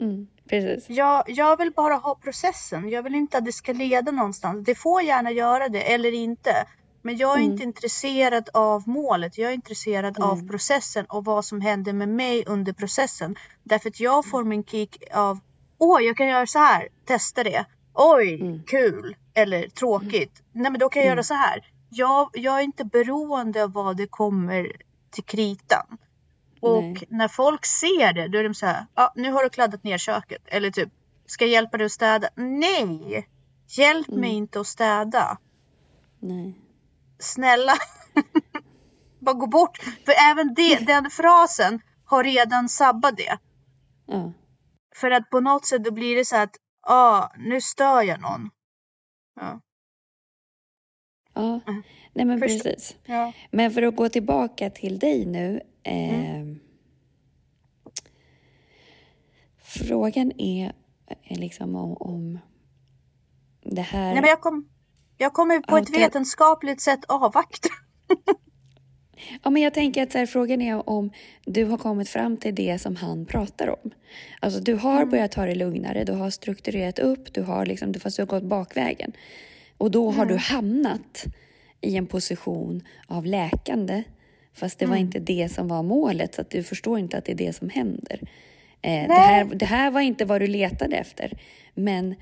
Mm, 0.00 0.26
precis. 0.48 0.90
Jag, 0.90 1.22
jag 1.26 1.56
vill 1.56 1.72
bara 1.72 1.94
ha 1.94 2.14
processen. 2.14 2.88
Jag 2.88 3.02
vill 3.02 3.14
inte 3.14 3.38
att 3.38 3.44
det 3.44 3.52
ska 3.52 3.72
leda 3.72 4.10
någonstans. 4.12 4.66
Det 4.66 4.74
får 4.74 5.02
gärna 5.02 5.30
göra 5.30 5.68
det 5.68 5.92
eller 5.94 6.12
inte. 6.14 6.66
Men 7.02 7.16
jag 7.16 7.32
är 7.32 7.38
Mm. 7.40 7.52
inte 7.52 7.64
intresserad 7.64 8.48
av 8.54 8.88
målet. 8.88 9.38
Jag 9.38 9.50
är 9.50 9.54
intresserad 9.54 10.22
av 10.22 10.38
Nej. 10.38 10.48
processen 10.48 11.04
och 11.08 11.24
vad 11.24 11.44
som 11.44 11.60
händer 11.60 11.92
med 11.92 12.08
mig 12.08 12.44
under 12.46 12.72
processen. 12.72 13.36
Därför 13.62 13.88
att 13.88 14.00
jag 14.00 14.26
får 14.26 14.44
min 14.44 14.64
kick 14.64 15.02
av 15.14 15.38
Åh, 15.78 16.02
jag 16.02 16.16
kan 16.16 16.28
göra 16.28 16.46
så 16.46 16.58
här. 16.58 16.88
Testa 17.06 17.44
det. 17.44 17.64
Oj, 17.94 18.40
Mm. 18.40 18.62
kul. 18.66 19.16
Eller 19.34 19.68
tråkigt. 19.68 20.42
Nej, 20.52 20.70
men 20.70 20.78
då 20.80 20.88
kan 20.88 21.02
jag 21.02 21.08
göra 21.08 21.22
så 21.22 21.34
här. 21.34 21.60
Jag, 21.90 22.30
jag 22.32 22.58
är 22.58 22.62
inte 22.62 22.84
beroende 22.84 23.64
av 23.64 23.72
vad 23.72 23.96
det 23.96 24.06
kommer 24.06 24.72
till 25.10 25.24
kritan. 25.24 25.98
Och 26.60 26.82
Nej. 26.82 27.04
när 27.08 27.28
folk 27.28 27.66
ser 27.66 28.12
det, 28.12 28.28
då 28.28 28.38
är 28.38 28.44
de 28.44 28.54
så 28.54 28.66
här, 28.66 28.86
ah, 28.94 29.08
nu 29.14 29.30
har 29.32 29.42
du 29.42 29.48
kladdat 29.50 29.84
ner 29.84 29.98
köket. 29.98 30.42
Eller 30.46 30.70
typ, 30.70 30.88
ska 31.26 31.44
jag 31.44 31.52
hjälpa 31.52 31.76
dig 31.78 31.84
att 31.84 31.92
städa? 31.92 32.28
Nej! 32.36 33.28
Hjälp 33.68 34.08
mig 34.08 34.16
Mm. 34.30 34.30
inte 34.36 34.60
att 34.60 34.66
städa. 34.66 35.38
Nej. 36.20 36.58
Snälla. 37.18 37.72
Bara 39.20 39.34
gå 39.34 39.46
bort. 39.46 39.78
För 39.78 40.14
även 40.30 40.54
det, 40.54 40.78
den 40.86 41.10
frasen 41.10 41.80
har 42.04 42.24
redan 42.24 42.68
sabbat 42.68 43.16
det. 43.16 43.38
Ja. 44.06 44.32
För 44.96 45.10
att 45.10 45.30
på 45.30 45.40
något 45.40 45.66
sätt 45.66 45.84
då 45.84 45.90
blir 45.90 46.16
det 46.16 46.24
så 46.24 46.36
att, 46.36 46.56
ah, 46.82 47.28
nu 47.36 47.60
stör 47.60 48.02
jag 48.02 48.20
någon. 48.20 48.50
Ja. 49.36 49.60
ja. 51.34 51.60
Nej 52.12 52.24
men 52.26 52.38
Förstå- 52.40 52.62
precis. 52.62 52.96
Ja. 53.04 53.32
Men 53.50 53.70
för 53.70 53.82
att 53.82 53.96
gå 53.96 54.08
tillbaka 54.08 54.70
till 54.70 54.98
dig 54.98 55.26
nu. 55.26 55.60
Eh, 55.82 56.34
Mm. 56.40 56.60
Frågan 59.58 60.32
är 60.40 60.72
eh, 61.06 61.38
liksom 61.38 61.74
om, 61.76 61.96
om 61.96 62.38
det 63.62 63.82
här... 63.82 64.12
Nej, 64.12 64.20
men 64.20 64.30
jag, 64.30 64.40
kom, 64.40 64.68
jag 65.16 65.32
kommer 65.32 65.60
på 65.60 65.76
ett 65.76 65.88
Auto- 65.88 65.92
vetenskapligt 65.98 66.80
sätt 66.80 67.04
avvakta. 67.08 67.68
Ja, 69.42 69.50
men 69.50 69.62
jag 69.62 69.74
tänker 69.74 70.02
att 70.02 70.12
så 70.12 70.18
här, 70.18 70.26
frågan 70.26 70.62
är 70.62 70.88
om 70.88 71.10
du 71.44 71.64
har 71.64 71.78
kommit 71.78 72.08
fram 72.08 72.36
till 72.36 72.54
det 72.54 72.78
som 72.78 72.96
han 72.96 73.26
pratar 73.26 73.68
om. 73.68 73.90
Alltså 74.40 74.60
du 74.60 74.74
har 74.74 74.96
Mm. 74.96 75.10
börjat 75.10 75.32
ta 75.32 75.46
det 75.46 75.54
lugnare, 75.54 76.04
du 76.04 76.12
har 76.12 76.30
strukturerat 76.30 76.98
upp, 76.98 77.32
du 77.34 77.42
har 77.42 77.66
liksom, 77.66 77.92
du- 77.92 78.00
fast 78.00 78.16
du 78.16 78.22
har 78.22 78.26
gått 78.26 78.42
bakvägen. 78.42 79.12
Och 79.78 79.90
då 79.90 80.10
har 80.10 80.22
Mm. 80.22 80.28
du 80.34 80.40
hamnat 80.40 81.24
i 81.80 81.96
en 81.96 82.06
position 82.06 82.82
av 83.06 83.26
läkande. 83.26 84.02
Fast 84.54 84.78
det 84.78 84.86
var 84.86 84.96
Mm. 84.96 85.06
inte 85.06 85.18
det 85.18 85.48
som 85.52 85.68
var 85.68 85.82
målet, 85.82 86.34
så 86.34 86.40
att 86.40 86.50
du 86.50 86.62
förstår 86.62 86.98
inte 86.98 87.18
att 87.18 87.24
det 87.24 87.32
är 87.32 87.36
det 87.36 87.52
som 87.56 87.68
händer. 87.70 88.20
Eh, 88.82 89.08
det, 89.08 89.14
här, 89.14 89.44
det 89.44 89.66
här 89.66 89.90
var 89.90 90.00
inte 90.00 90.24
vad 90.24 90.40
du 90.40 90.46
letade 90.46 90.96
efter. 90.96 91.38
Men 91.74 92.14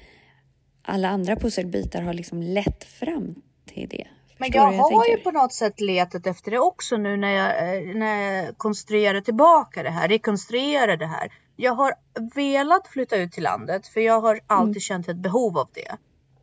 alla 0.83 1.09
andra 1.09 1.37
pusselbitar 1.37 2.03
har 2.03 2.15
liksom 2.15 2.43
lett 2.43 2.85
fram 2.85 3.35
till 3.67 3.89
det. 3.89 4.07
Men 4.43 4.51
jag 4.53 4.73
du 4.73 4.77
har 4.77 4.91
ju 5.09 5.17
tänker? 5.17 5.25
på 5.25 5.31
något 5.31 5.53
sätt 5.53 5.81
letat 5.81 6.27
efter 6.27 6.51
det 6.51 6.59
också 6.59 6.97
nu 6.97 7.17
när 7.17 7.31
jag, 7.31 7.77
eh, 7.89 7.95
när 7.97 8.33
jag 8.33 8.59
konstruerar 8.59 9.21
tillbaka 9.21 9.83
det 9.83 9.91
här, 9.91 10.09
rekonstruerar 10.09 10.97
det 10.97 11.07
här. 11.07 11.33
Jag 11.57 11.73
har 11.73 11.95
velat 12.35 12.89
flytta 12.89 13.17
ut 13.17 13.33
till 13.33 13.43
landet 13.43 13.87
för 13.87 14.01
jag 14.01 14.21
har 14.21 14.41
alltid 14.47 14.83
känt 14.83 15.09
ett 15.09 15.17
behov 15.17 15.59
av 15.59 15.69
det. 15.75 15.97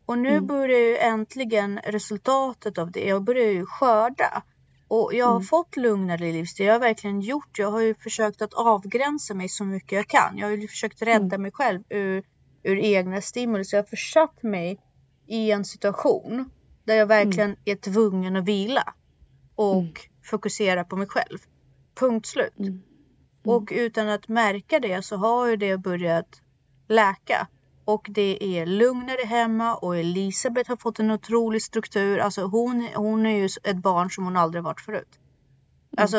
Och 0.06 0.18
nu 0.18 0.28
Mm. 0.28 0.46
börjar 0.46 0.78
ju 0.78 0.96
äntligen 0.96 1.80
resultatet 1.84 2.78
av 2.78 2.90
det, 2.90 3.04
jag 3.04 3.22
börjar 3.24 3.50
ju 3.52 3.66
skörda. 3.66 4.42
Och 4.88 5.14
jag 5.14 5.26
har 5.26 5.32
Mm. 5.36 5.44
fått 5.44 5.76
lugnare 5.76 6.32
livsstil, 6.32 6.66
jag 6.66 6.74
har 6.74 6.80
verkligen 6.80 7.20
gjort 7.20 7.58
Jag 7.58 7.70
har 7.70 7.80
ju 7.80 7.94
försökt 7.94 8.42
att 8.42 8.54
avgränsa 8.54 9.34
mig 9.34 9.48
så 9.48 9.64
mycket 9.64 9.92
jag 9.92 10.06
kan. 10.08 10.38
Jag 10.38 10.46
har 10.46 10.56
ju 10.56 10.68
försökt 10.68 11.02
rädda 11.02 11.38
mig 11.38 11.52
själv 11.52 11.82
ur, 11.88 12.24
ur 12.62 12.78
egna 12.78 13.20
stimuli. 13.20 13.64
Så 13.64 13.76
jag 13.76 13.82
har 13.82 13.86
försatt 13.88 14.42
mig 14.42 14.78
i 15.26 15.50
en 15.50 15.64
situation 15.64 16.50
där 16.90 16.96
jag 16.96 17.06
verkligen 17.06 17.56
är 17.64 17.76
tvungen 17.76 18.36
att 18.36 18.44
vila 18.44 18.94
och 19.54 19.76
Mm. 19.76 19.92
fokusera 20.22 20.84
på 20.84 20.96
mig 20.96 21.06
själv. 21.06 21.38
Punkt 21.94 22.26
slut. 22.26 22.58
Mm. 22.58 22.82
Och 23.44 23.68
utan 23.72 24.08
att 24.08 24.28
märka 24.28 24.80
det 24.80 25.04
så 25.04 25.16
har 25.16 25.46
ju 25.46 25.56
det 25.56 25.76
börjat 25.78 26.40
läka. 26.88 27.46
Och 27.84 28.06
det 28.10 28.58
är 28.58 28.66
lugnare 28.66 29.26
hemma 29.26 29.74
och 29.74 29.96
Elisabeth 29.96 30.68
har 30.70 30.76
fått 30.76 30.98
en 30.98 31.10
otrolig 31.10 31.62
struktur. 31.62 32.18
Alltså 32.18 32.42
hon, 32.42 32.88
hon 32.94 33.26
är 33.26 33.36
ju 33.36 33.48
ett 33.64 33.76
barn 33.76 34.10
som 34.10 34.24
hon 34.24 34.36
aldrig 34.36 34.62
varit 34.64 34.80
förut. 34.80 35.18
Alltså 35.96 36.16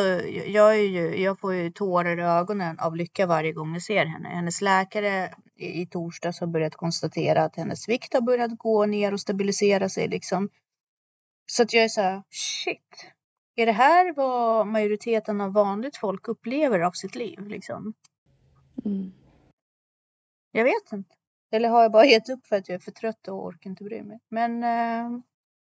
jag, 0.48 0.76
är 0.76 0.88
ju, 0.88 1.22
jag 1.22 1.40
får 1.40 1.54
ju 1.54 1.72
tårar 1.72 2.20
i 2.20 2.22
ögonen 2.22 2.80
av 2.80 2.96
lycka 2.96 3.26
varje 3.26 3.54
gång 3.54 3.74
jag 3.74 3.82
ser 3.82 4.06
henne. 4.06 4.30
Hennes 4.30 4.62
läkare 4.62 5.34
i, 5.56 5.82
i 5.82 5.86
torsdags 5.86 6.40
har 6.40 6.48
börjat 6.48 6.76
konstatera 6.76 7.44
att 7.44 7.56
hennes 7.56 7.90
vikt 7.90 8.14
har 8.14 8.22
börjat 8.22 8.58
gå 8.58 8.86
ner 8.86 9.14
och 9.14 9.20
stabilisera 9.20 9.90
sig 9.90 10.08
liksom. 10.08 10.50
Så 11.46 11.64
att 11.64 11.74
jag 11.74 11.84
är 11.84 11.88
så 11.88 12.02
här, 12.02 12.24
shit. 12.30 13.12
Är 13.56 13.66
det 13.66 13.72
här 13.72 14.14
vad 14.16 14.68
majoriteten 14.68 15.42
av 15.42 15.54
vanligt 15.54 15.98
folk 15.98 16.28
upplever 16.28 16.80
av 16.80 16.92
sitt 16.92 17.16
liv 17.16 17.48
liksom? 17.48 17.94
Mm. 18.86 19.12
Jag 20.52 20.64
vet 20.64 20.92
inte. 20.94 21.16
Eller 21.52 21.70
har 21.70 21.82
jag 21.82 21.92
bara 21.92 22.06
gett 22.06 22.30
upp 22.30 22.48
för 22.48 22.56
att 22.56 22.70
jag 22.70 22.76
är 22.76 22.80
för 22.80 22.92
trött 22.92 23.28
och 23.28 23.46
orkar 23.46 23.70
inte 23.70 23.84
bry 23.84 24.04
mig. 24.04 24.20
Men 24.30 24.64
eh, 24.64 25.20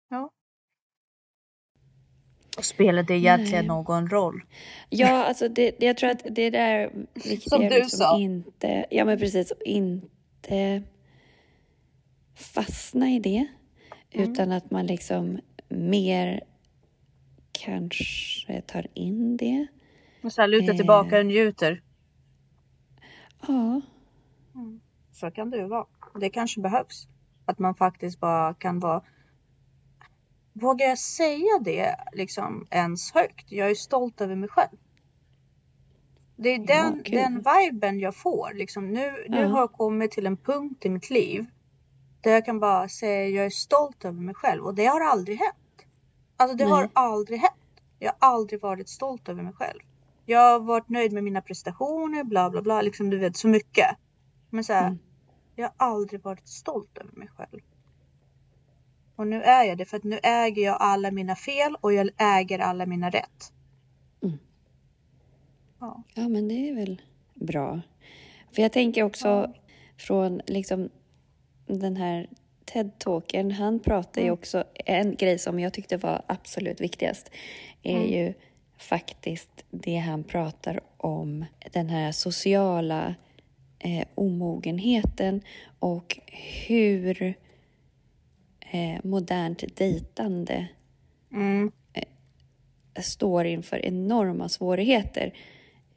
ja. 0.09 0.31
Och 2.59 2.65
spelar 2.65 3.03
det 3.03 3.15
egentligen 3.15 3.67
Nej. 3.67 3.77
någon 3.77 4.09
roll? 4.09 4.43
Ja, 4.89 5.25
alltså 5.25 5.49
det, 5.49 5.83
jag 5.83 5.97
tror 5.97 6.11
att 6.11 6.23
det 6.31 6.51
där 6.51 6.91
viktiga 7.15 7.41
Som 7.41 7.63
är 7.63 7.71
du 7.71 7.77
liksom 7.77 7.99
sa. 7.99 8.19
inte, 8.19 8.87
ja 8.91 9.05
men 9.05 9.19
precis, 9.19 9.53
inte 9.65 10.83
fastna 12.35 13.11
i 13.11 13.19
det. 13.19 13.47
Mm. 14.11 14.31
Utan 14.31 14.53
att 14.53 14.71
man 14.71 14.87
liksom 14.87 15.41
mer 15.69 16.41
kanske 17.53 18.63
tar 18.67 18.87
in 18.95 19.37
det. 19.37 19.67
Så 20.31 20.41
här, 20.41 20.49
luta 20.49 20.73
tillbaka 20.73 21.19
och 21.19 21.27
njuter. 21.27 21.83
Ja, 23.47 23.81
Så 25.13 25.31
kan 25.31 25.51
det 25.51 25.57
ju 25.57 25.67
vara. 25.67 25.87
Det 26.21 26.31
kanske 26.31 26.61
behövs. 26.61 27.09
Att 27.45 27.59
man 27.59 27.75
faktiskt 27.75 28.21
bara 28.21 28.55
kan 28.55 28.81
vara... 28.81 29.03
Vågar 30.53 30.87
jag 30.87 30.99
säga 30.99 31.59
det 31.61 31.97
liksom 32.13 32.67
ens 32.71 33.13
högt? 33.13 33.53
Jag 33.53 33.71
är 33.71 33.75
stolt 33.75 34.21
över 34.21 34.37
mig 34.37 34.49
själv. 34.49 34.77
Det 36.37 36.49
är 36.49 36.59
den, 36.67 37.03
kul. 37.05 37.15
den 37.15 37.43
viben 37.57 38.01
jag 38.01 38.17
får. 38.17 38.51
Liksom 38.55 38.91
nu, 38.91 39.25
nu 39.29 39.37
Ja. 39.41 39.47
har 39.47 39.59
jag 39.61 39.73
kommit 39.73 40.11
till 40.11 40.27
en 40.27 40.37
punkt 40.37 40.85
i 40.85 40.89
mitt 40.89 41.11
liv 41.11 41.47
där 42.21 42.31
jag 42.33 42.45
kan 42.45 42.61
bara 42.61 42.89
säga 42.89 43.29
jag 43.29 43.45
är 43.47 43.51
stolt 43.51 44.05
över 44.05 44.21
mig 44.21 44.35
själv 44.35 44.65
och 44.65 44.75
det 44.75 44.87
har 44.87 45.01
aldrig 45.01 45.39
hänt. 45.39 45.57
Alltså 46.37 46.57
det 46.57 46.65
har 46.65 46.81
Nej. 46.83 46.91
aldrig 46.95 47.39
hänt. 47.41 47.53
Jag 47.99 48.13
har 48.19 48.29
aldrig 48.31 48.61
varit 48.61 48.89
stolt 48.89 49.29
över 49.29 49.43
mig 49.43 49.53
själv. 49.53 49.81
Jag 50.27 50.41
har 50.53 50.61
varit 50.61 50.89
nöjd 50.89 51.13
med 51.13 51.25
mina 51.25 51.41
prestationer, 51.43 52.25
bla 52.25 52.51
bla 52.51 52.63
bla, 52.63 52.83
liksom 52.83 53.11
du 53.11 53.19
vet 53.19 53.37
så 53.37 53.49
mycket. 53.49 53.87
Men 54.51 54.65
så 54.65 54.73
här, 54.73 54.87
Mm. 54.87 54.99
jag 55.57 55.65
har 55.77 55.87
aldrig 55.87 56.23
varit 56.23 56.49
stolt 56.49 56.99
över 56.99 57.13
mig 57.13 57.29
själv. 57.37 57.61
Och 59.17 59.27
nu 59.27 59.43
är 59.43 59.65
jag 59.65 59.79
det 59.79 59.85
för 59.85 59.97
att 59.97 60.05
nu 60.05 60.19
äger 60.23 60.63
jag 60.63 60.77
alla 60.81 61.11
mina 61.11 61.37
fel 61.37 61.77
och 61.81 61.93
jag 61.93 62.11
äger 62.19 62.59
alla 62.59 62.87
mina 62.87 63.11
rätt. 63.11 63.53
Mm. 64.23 64.39
Ja. 65.81 66.03
ja 66.15 66.29
men 66.29 66.49
det 66.49 66.69
är 66.69 66.75
väl 66.75 67.03
bra. 67.35 67.81
För 68.53 68.63
jag 68.63 68.73
tänker 68.73 69.03
också 69.03 69.29
Ja. 69.29 69.55
från 69.99 70.41
liksom 70.47 70.91
den 71.67 71.97
här 71.97 72.29
TED-talken, 72.65 73.51
han 73.51 73.81
pratar 73.81 74.21
ju 74.21 74.27
Mm. 74.27 74.35
också, 74.35 74.65
en 74.75 75.15
grej 75.17 75.39
som 75.39 75.61
jag 75.61 75.73
tyckte 75.73 75.97
var 75.97 76.23
absolut 76.27 76.81
viktigast 76.81 77.31
är 77.83 77.97
Mm. 77.97 78.09
ju 78.13 78.35
faktiskt 78.79 79.65
det 79.71 79.97
han 79.97 80.25
pratar 80.25 80.81
om, 80.97 81.45
den 81.73 81.89
här 81.89 82.13
sociala 82.13 83.15
eh, 83.79 84.05
omogenheten 84.15 85.43
och 85.79 86.19
hur 86.67 87.35
eh, 88.73 89.01
modernt 89.05 89.77
dejtande 89.77 90.69
Mm. 91.33 91.73
står 93.03 93.47
inför 93.47 93.87
enorma 93.87 94.49
svårigheter. 94.49 95.33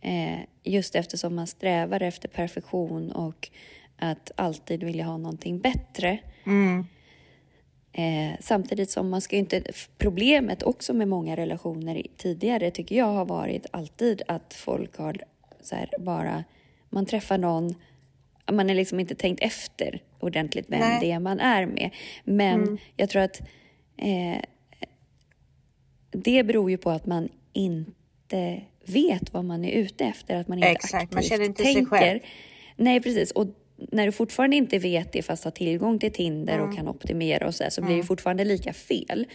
Eh, 0.02 0.40
just 0.64 0.96
eftersom 0.96 1.36
man 1.36 1.48
strävar 1.48 2.02
efter 2.02 2.28
perfektion 2.30 3.12
och 3.12 3.50
att 3.98 4.32
alltid 4.36 4.84
vilja 4.84 5.06
ha 5.06 5.18
någonting 5.18 5.60
bättre. 5.60 6.18
Mm. 6.46 6.86
Eh, 7.94 8.38
samtidigt 8.40 8.92
som 8.92 9.10
man 9.10 9.22
ska 9.22 9.36
inte... 9.36 9.64
Problemet 9.98 10.64
också 10.64 10.94
med 10.94 11.08
många 11.08 11.36
relationer 11.36 12.04
tidigare 12.18 12.72
tycker 12.72 12.96
jag 12.96 13.14
har 13.14 13.26
varit 13.26 13.66
alltid 13.72 14.22
att 14.28 14.54
folk 14.54 14.98
har 14.98 15.18
så 15.62 15.76
här, 15.76 15.90
bara... 16.00 16.44
Man 16.90 17.06
träffar 17.06 17.38
någon, 17.38 17.76
man 18.52 18.68
har 18.70 18.76
liksom 18.76 19.00
inte 19.00 19.16
tänkt 19.16 19.44
efter 19.44 20.02
ordentligt 20.20 20.66
vem 20.70 20.80
Nej. 20.80 20.98
det 21.02 21.12
är 21.12 21.20
man 21.20 21.40
är 21.40 21.66
med. 21.66 21.90
Men 22.24 22.64
Mm. 22.64 22.78
jag 22.98 23.10
tror 23.10 23.22
att 23.22 23.42
eh, 23.98 24.42
det 26.12 26.44
beror 26.44 26.70
ju 26.72 26.78
på 26.78 26.90
att 26.90 27.06
man 27.06 27.30
inte 27.54 28.62
vet 28.86 29.34
vad 29.34 29.46
man 29.46 29.66
är 29.66 29.72
ute 29.72 30.06
efter, 30.06 30.36
att 30.36 30.48
man 30.48 30.58
inte 30.58 30.68
Exakt, 30.68 30.94
aktivt 30.94 31.14
man 31.14 31.24
känner 31.24 31.46
inte 31.46 31.64
sig 31.64 31.74
tänker. 31.74 31.90
själv. 31.98 32.20
Nej, 32.76 33.02
precis. 33.02 33.32
Och 33.32 33.48
när 33.78 34.06
du 34.06 34.12
fortfarande 34.12 34.56
inte 34.56 34.78
vet 34.80 35.12
det 35.12 35.22
fast 35.22 35.44
har 35.44 35.52
tillgång 35.52 36.00
till 36.00 36.12
Tinder 36.12 36.54
Mm. 36.54 36.70
och 36.70 36.76
kan 36.76 36.88
optimera 36.88 37.48
och 37.48 37.56
så, 37.56 37.64
där, 37.64 37.70
så 37.70 37.82
blir 37.82 37.98
det 37.98 38.04
fortfarande 38.04 38.46
lika 38.46 38.74
fel. 38.74 39.26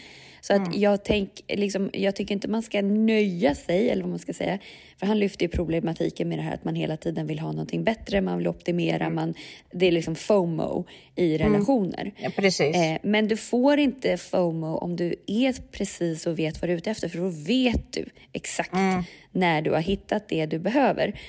Så 0.42 0.52
att 0.52 0.66
Mm. 0.66 0.80
jag, 0.80 1.04
tänk, 1.04 1.30
liksom, 1.48 1.90
jag 1.92 2.16
tycker 2.16 2.34
inte 2.34 2.48
man 2.48 2.62
ska 2.62 2.82
nöja 2.82 3.54
sig, 3.54 3.90
eller 3.90 4.02
vad 4.02 4.10
man 4.10 4.18
ska 4.18 4.32
säga. 4.32 4.58
För 4.96 5.06
han 5.06 5.18
lyfter 5.18 5.44
ju 5.44 5.48
problematiken 5.48 6.28
med 6.28 6.38
det 6.38 6.42
här 6.42 6.54
att 6.54 6.64
man 6.64 6.74
hela 6.74 6.96
tiden 6.96 7.26
vill 7.26 7.38
ha 7.38 7.52
någonting 7.52 7.84
bättre, 7.84 8.20
man 8.20 8.38
vill 8.38 8.48
optimera, 8.48 9.04
Mm. 9.04 9.14
man, 9.14 9.34
det 9.72 9.86
är 9.88 9.92
liksom 9.92 10.14
FOMO 10.14 10.84
i 11.16 11.38
relationer. 11.38 12.12
Ja, 12.16 12.30
precis. 12.36 12.76
Eh, 12.76 12.96
men 13.02 13.28
du 13.28 13.36
får 13.36 13.78
inte 13.78 14.16
FOMO 14.16 14.76
om 14.76 14.96
du 14.96 15.14
är 15.26 15.54
precis 15.72 16.26
och 16.26 16.38
vet 16.38 16.60
vad 16.60 16.68
du 16.68 16.72
är 16.72 16.76
ute 16.78 16.90
efter, 16.90 17.08
för 17.08 17.18
då 17.18 17.28
vet 17.28 17.92
du 17.92 18.04
exakt 18.32 18.72
Mm. 18.74 19.02
när 19.32 19.62
du 19.62 19.70
har 19.70 19.80
hittat 19.80 20.28
det 20.28 20.46
du 20.46 20.58
behöver. 20.58 21.20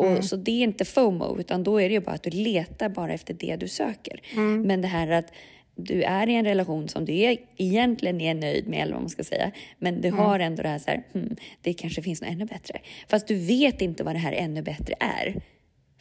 Och 0.00 0.24
Så 0.24 0.36
det 0.36 0.50
är 0.50 0.62
inte 0.62 0.84
FOMO, 0.84 1.40
utan 1.40 1.64
då 1.64 1.80
är 1.80 1.88
det 1.88 1.92
ju 1.92 2.00
bara 2.00 2.14
att 2.14 2.22
du 2.22 2.30
letar 2.30 2.88
bara 2.88 3.12
efter 3.12 3.34
det 3.34 3.56
du 3.56 3.68
söker. 3.68 4.20
Mm. 4.32 4.62
Men 4.62 4.82
det 4.82 4.88
här 4.88 5.10
att 5.10 5.32
du 5.74 6.02
är 6.02 6.28
i 6.28 6.34
en 6.34 6.44
relation 6.44 6.88
som 6.88 7.04
du 7.04 7.18
är, 7.18 7.36
egentligen 7.56 8.20
är 8.20 8.34
nöjd 8.34 8.68
med, 8.68 8.82
eller 8.82 8.92
vad 8.92 9.02
man 9.02 9.10
ska 9.10 9.24
säga, 9.24 9.50
men 9.78 10.00
du 10.00 10.08
Mm. 10.08 10.20
har 10.20 10.40
ändå 10.40 10.62
det 10.62 10.68
här, 10.68 10.78
så 10.78 10.90
här 10.90 11.02
hmm, 11.12 11.36
det 11.62 11.72
kanske 11.74 12.02
finns 12.02 12.20
något 12.20 12.30
ännu 12.30 12.44
bättre. 12.44 12.78
Fast 13.08 13.26
du 13.28 13.34
vet 13.34 13.80
inte 13.80 14.04
vad 14.04 14.14
det 14.14 14.18
här 14.18 14.32
ännu 14.32 14.62
bättre 14.62 14.94
är. 15.00 15.42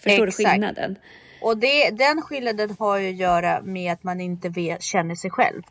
Förstår 0.04 0.26
du 0.26 0.28
Exakt. 0.30 0.50
skillnaden? 0.50 0.96
Och 1.42 1.58
det, 1.58 1.90
den 1.90 2.22
skillnaden 2.22 2.76
har 2.80 2.98
ju 2.98 3.10
att 3.10 3.16
göra 3.16 3.62
med 3.62 3.94
att 3.94 4.04
man 4.04 4.22
inte 4.22 4.50
vet, 4.50 4.84
känner 4.84 5.16
sig 5.16 5.30
själv. 5.32 5.62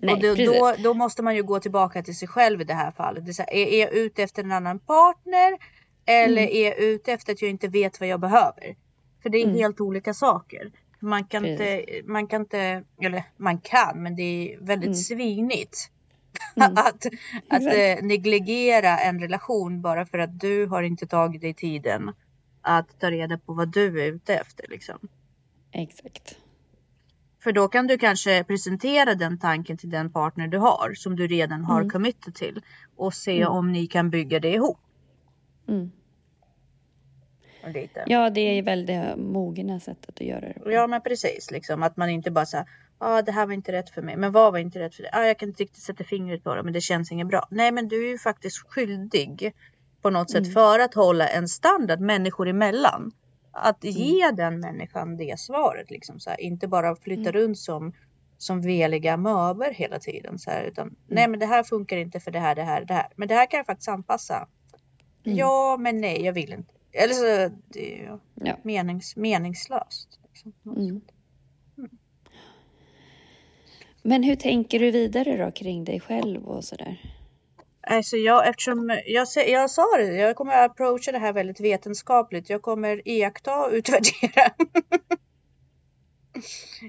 Nej, 0.00 0.14
och 0.14 0.20
då, 0.20 0.34
då, 0.34 0.74
då 0.78 0.94
måste 0.94 1.22
man 1.22 1.36
ju 1.36 1.42
gå 1.42 1.60
tillbaka 1.60 2.02
till 2.02 2.16
sig 2.16 2.28
själv 2.28 2.60
i 2.60 2.64
det 2.64 2.74
här 2.74 2.90
fallet. 2.90 3.26
Det 3.26 3.30
är, 3.30 3.38
här, 3.38 3.54
är, 3.54 3.66
är 3.66 3.80
jag 3.80 3.92
ute 3.92 4.22
efter 4.22 4.42
en 4.42 4.52
annan 4.52 4.78
partner? 4.78 5.58
Eller 6.08 6.42
Mm. 6.42 6.54
är 6.54 6.74
ute 6.80 7.12
efter 7.12 7.32
att 7.32 7.42
jag 7.42 7.50
inte 7.50 7.68
vet 7.68 8.00
vad 8.00 8.08
jag 8.08 8.20
behöver? 8.20 8.76
För 9.22 9.30
det 9.30 9.38
är 9.38 9.44
Mm. 9.44 9.56
helt 9.56 9.80
olika 9.80 10.14
saker. 10.14 10.72
Man 11.00 11.24
kan, 11.24 11.42
Precis. 11.42 11.60
inte, 11.88 12.02
man 12.12 12.26
kan 12.26 12.40
inte, 12.40 12.84
eller 13.00 13.22
man 13.36 13.58
kan, 13.60 14.02
men 14.02 14.16
det 14.16 14.22
är 14.22 14.58
väldigt 14.60 14.86
Mm. 14.86 14.94
svinigt. 14.94 15.90
Mm. 16.56 16.72
att 16.76 17.06
att 17.48 17.62
eh, 17.62 18.02
negligera 18.04 18.98
en 18.98 19.20
relation 19.20 19.82
bara 19.82 20.06
för 20.06 20.18
att 20.18 20.40
du 20.40 20.66
har 20.66 20.82
inte 20.82 21.06
tagit 21.06 21.40
dig 21.40 21.54
tiden 21.54 22.12
att 22.62 23.00
ta 23.00 23.10
reda 23.10 23.38
på 23.38 23.52
vad 23.52 23.68
du 23.68 24.02
är 24.02 24.06
ute 24.12 24.34
efter. 24.34 24.66
Liksom. 24.68 24.98
Exakt. 25.72 26.36
För 27.42 27.52
då 27.52 27.68
kan 27.68 27.86
du 27.86 27.98
kanske 27.98 28.44
presentera 28.44 29.14
den 29.14 29.38
tanken 29.38 29.76
till 29.76 29.90
den 29.90 30.12
partner 30.12 30.48
du 30.48 30.58
har 30.58 30.94
som 30.94 31.16
du 31.16 31.26
redan 31.26 31.64
har 31.64 31.80
Mm. 31.80 31.90
committed 31.90 32.34
till 32.34 32.62
och 32.96 33.14
se 33.14 33.40
Mm. 33.40 33.52
om 33.52 33.72
ni 33.72 33.86
kan 33.86 34.10
bygga 34.10 34.40
det 34.40 34.52
ihop. 34.54 34.78
Mm. 35.68 35.90
Lite. 37.66 38.04
Ja, 38.06 38.30
det 38.30 38.40
är 38.40 38.62
väl 38.62 38.86
det 38.86 39.14
mogna 39.16 39.80
sättet 39.80 40.08
att 40.14 40.20
göra 40.26 40.40
det 40.40 40.60
på. 40.60 40.72
Ja 40.72 40.86
men 40.86 41.00
precis 41.02 41.50
liksom 41.50 41.82
att 41.82 41.96
man 41.96 42.08
inte 42.10 42.30
bara 42.30 42.46
säger 42.46 42.66
ah, 42.98 43.22
det 43.22 43.32
här 43.32 43.46
var 43.46 43.52
inte 43.52 43.72
rätt 43.72 43.90
för 43.90 44.02
mig. 44.02 44.16
Men 44.16 44.32
vad 44.32 44.52
var 44.52 44.58
inte 44.58 44.78
rätt 44.78 44.94
för 44.94 45.02
dig? 45.02 45.10
Ah, 45.14 45.24
jag 45.24 45.38
kan 45.38 45.48
inte 45.48 45.62
riktigt 45.62 45.82
sätta 45.82 46.04
fingret 46.04 46.44
på 46.44 46.54
det 46.54 46.62
men 46.62 46.72
det 46.72 46.80
känns 46.80 47.12
inget 47.12 47.28
bra. 47.28 47.48
Nej 47.50 47.72
men 47.72 47.88
du 47.88 48.04
är 48.06 48.10
ju 48.10 48.18
faktiskt 48.18 48.58
skyldig 48.68 49.52
på 50.02 50.10
något 50.10 50.30
sätt 50.30 50.42
Mm. 50.42 50.52
för 50.52 50.78
att 50.78 50.94
hålla 50.94 51.28
en 51.28 51.48
standard 51.48 52.00
människor 52.00 52.48
emellan. 52.48 53.12
Att 53.52 53.84
Mm. 53.84 53.96
ge 53.96 54.30
den 54.30 54.60
människan 54.60 55.16
det 55.16 55.38
svaret 55.40 55.90
liksom 55.90 56.20
så 56.20 56.30
här, 56.30 56.40
inte 56.40 56.68
bara 56.68 56.96
flytta 56.96 57.20
Mm. 57.30 57.32
runt 57.32 57.58
som 57.58 57.92
som 58.40 58.62
veliga 58.62 59.16
möber 59.16 59.70
hela 59.72 59.98
tiden 59.98 60.38
så 60.38 60.50
här, 60.50 60.62
utan 60.64 60.86
Mm. 60.86 60.96
nej 61.06 61.28
men 61.28 61.40
det 61.40 61.46
här 61.46 61.62
funkar 61.62 61.96
inte 61.96 62.20
för 62.20 62.30
det 62.30 62.38
här, 62.38 62.54
det 62.54 62.62
här, 62.62 62.84
det 62.84 62.94
här. 62.94 63.06
Men 63.16 63.28
det 63.28 63.34
här 63.34 63.46
kan 63.50 63.58
jag 63.58 63.66
faktiskt 63.66 63.88
anpassa. 63.88 64.48
Mm. 65.24 65.38
Ja 65.38 65.76
men 65.80 66.00
nej 66.00 66.24
jag 66.24 66.32
vill 66.32 66.52
inte. 66.52 66.72
Eller 66.98 67.14
så 67.14 67.54
det 67.68 67.94
är 67.94 67.98
ju 67.98 68.18
Ja. 68.34 68.56
menings, 68.62 69.16
meningslöst. 69.16 70.20
Liksom. 70.28 70.52
Mm. 70.76 71.00
Men 74.02 74.22
hur 74.22 74.36
tänker 74.36 74.78
du 74.78 74.90
vidare 74.90 75.44
då 75.44 75.50
kring 75.50 75.84
dig 75.84 76.00
själv 76.00 76.48
och 76.48 76.64
sådär? 76.64 77.14
Alltså 77.80 78.16
jag, 78.16 78.48
eftersom 78.48 79.00
jag, 79.06 79.26
jag 79.48 79.70
sa 79.70 79.96
det, 79.96 80.04
jag 80.04 80.36
kommer 80.36 80.52
att 80.52 80.70
approacha 80.70 81.12
det 81.12 81.18
här 81.18 81.32
väldigt 81.32 81.60
vetenskapligt. 81.60 82.50
Jag 82.50 82.62
kommer 82.62 83.08
iaktta 83.08 83.64
och 83.64 83.72
utvärdera. 83.72 84.46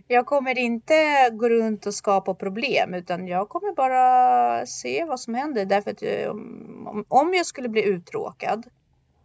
jag 0.07 0.25
kommer 0.25 0.57
inte 0.57 1.29
gå 1.31 1.49
runt 1.49 1.85
och 1.85 1.93
skapa 1.93 2.33
problem 2.33 2.93
utan 2.93 3.27
jag 3.27 3.49
kommer 3.49 3.75
bara 3.75 4.65
se 4.65 5.05
vad 5.05 5.19
som 5.19 5.33
händer. 5.33 5.65
Därför 5.65 5.91
att 5.91 6.03
eh, 6.03 6.29
om, 6.29 7.05
om 7.07 7.33
jag 7.33 7.45
skulle 7.45 7.69
bli 7.69 7.83
uttråkad 7.83 8.65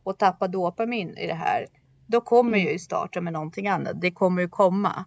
och 0.04 0.18
tappa 0.18 0.48
dopamin 0.48 1.16
i 1.16 1.26
det 1.26 1.34
här, 1.34 1.66
då 2.06 2.20
kommer 2.20 2.50
Mm. 2.50 2.60
jag 2.64 2.72
ju 2.72 2.78
starta 2.78 3.20
med 3.20 3.32
någonting 3.32 3.68
annat. 3.68 4.00
Det 4.00 4.10
kommer 4.10 4.42
ju 4.42 4.48
komma. 4.48 5.04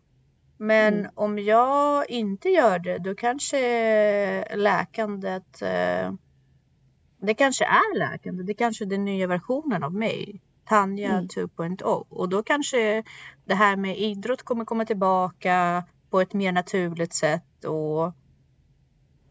Men 0.58 0.94
Mm. 0.94 1.12
om 1.16 1.40
jag 1.40 2.10
inte 2.10 2.50
gör 2.50 2.80
det, 2.80 2.98
då 2.98 3.16
kanske 3.16 4.56
läkandet 4.56 5.62
eh, 5.62 6.12
det 7.20 7.34
kanske 7.34 7.66
är 7.66 7.98
läkande. 8.00 8.44
Det 8.44 8.54
kanske 8.54 8.84
är 8.84 8.86
den 8.86 9.06
nya 9.06 9.28
versionen 9.28 9.84
av 9.84 9.94
mig. 9.94 10.42
Tanja 10.66 11.10
Mm. 11.12 11.28
2.0. 11.28 12.06
Och 12.10 12.30
då 12.30 12.44
kanske 12.44 13.04
det 13.46 13.56
här 13.56 13.76
med 13.76 13.98
idrott 13.98 14.44
kommer 14.44 14.66
komma 14.66 14.86
tillbaka 14.86 15.84
på 16.10 16.22
ett 16.22 16.34
mer 16.34 16.52
naturligt 16.52 17.14
sätt. 17.14 17.66
Och 17.66 18.14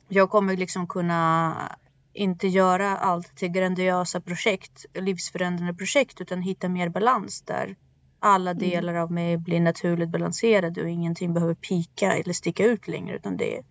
jag 0.08 0.30
kommer 0.30 0.56
liksom 0.56 0.86
kunna 0.86 1.52
inte 2.16 2.48
göra 2.48 2.96
allt 2.96 3.36
till 3.36 3.48
grandiosa 3.48 4.20
projekt, 4.20 4.86
livsförändrande 4.94 5.74
projekt, 5.74 6.20
utan 6.20 6.42
hitta 6.42 6.68
mer 6.68 6.88
balans 6.88 7.42
där 7.42 7.76
alla 8.20 8.50
Mm. 8.50 8.60
delar 8.60 8.94
av 8.94 9.12
mig 9.12 9.36
blir 9.36 9.60
naturligt 9.60 10.08
balanserade 10.08 10.82
och 10.82 10.88
ingenting 10.88 11.34
behöver 11.34 11.54
pika 11.54 12.12
eller 12.12 12.32
sticka 12.32 12.64
ut 12.64 12.88
längre. 12.88 13.16
Utan 13.16 13.36
det, 13.36 13.62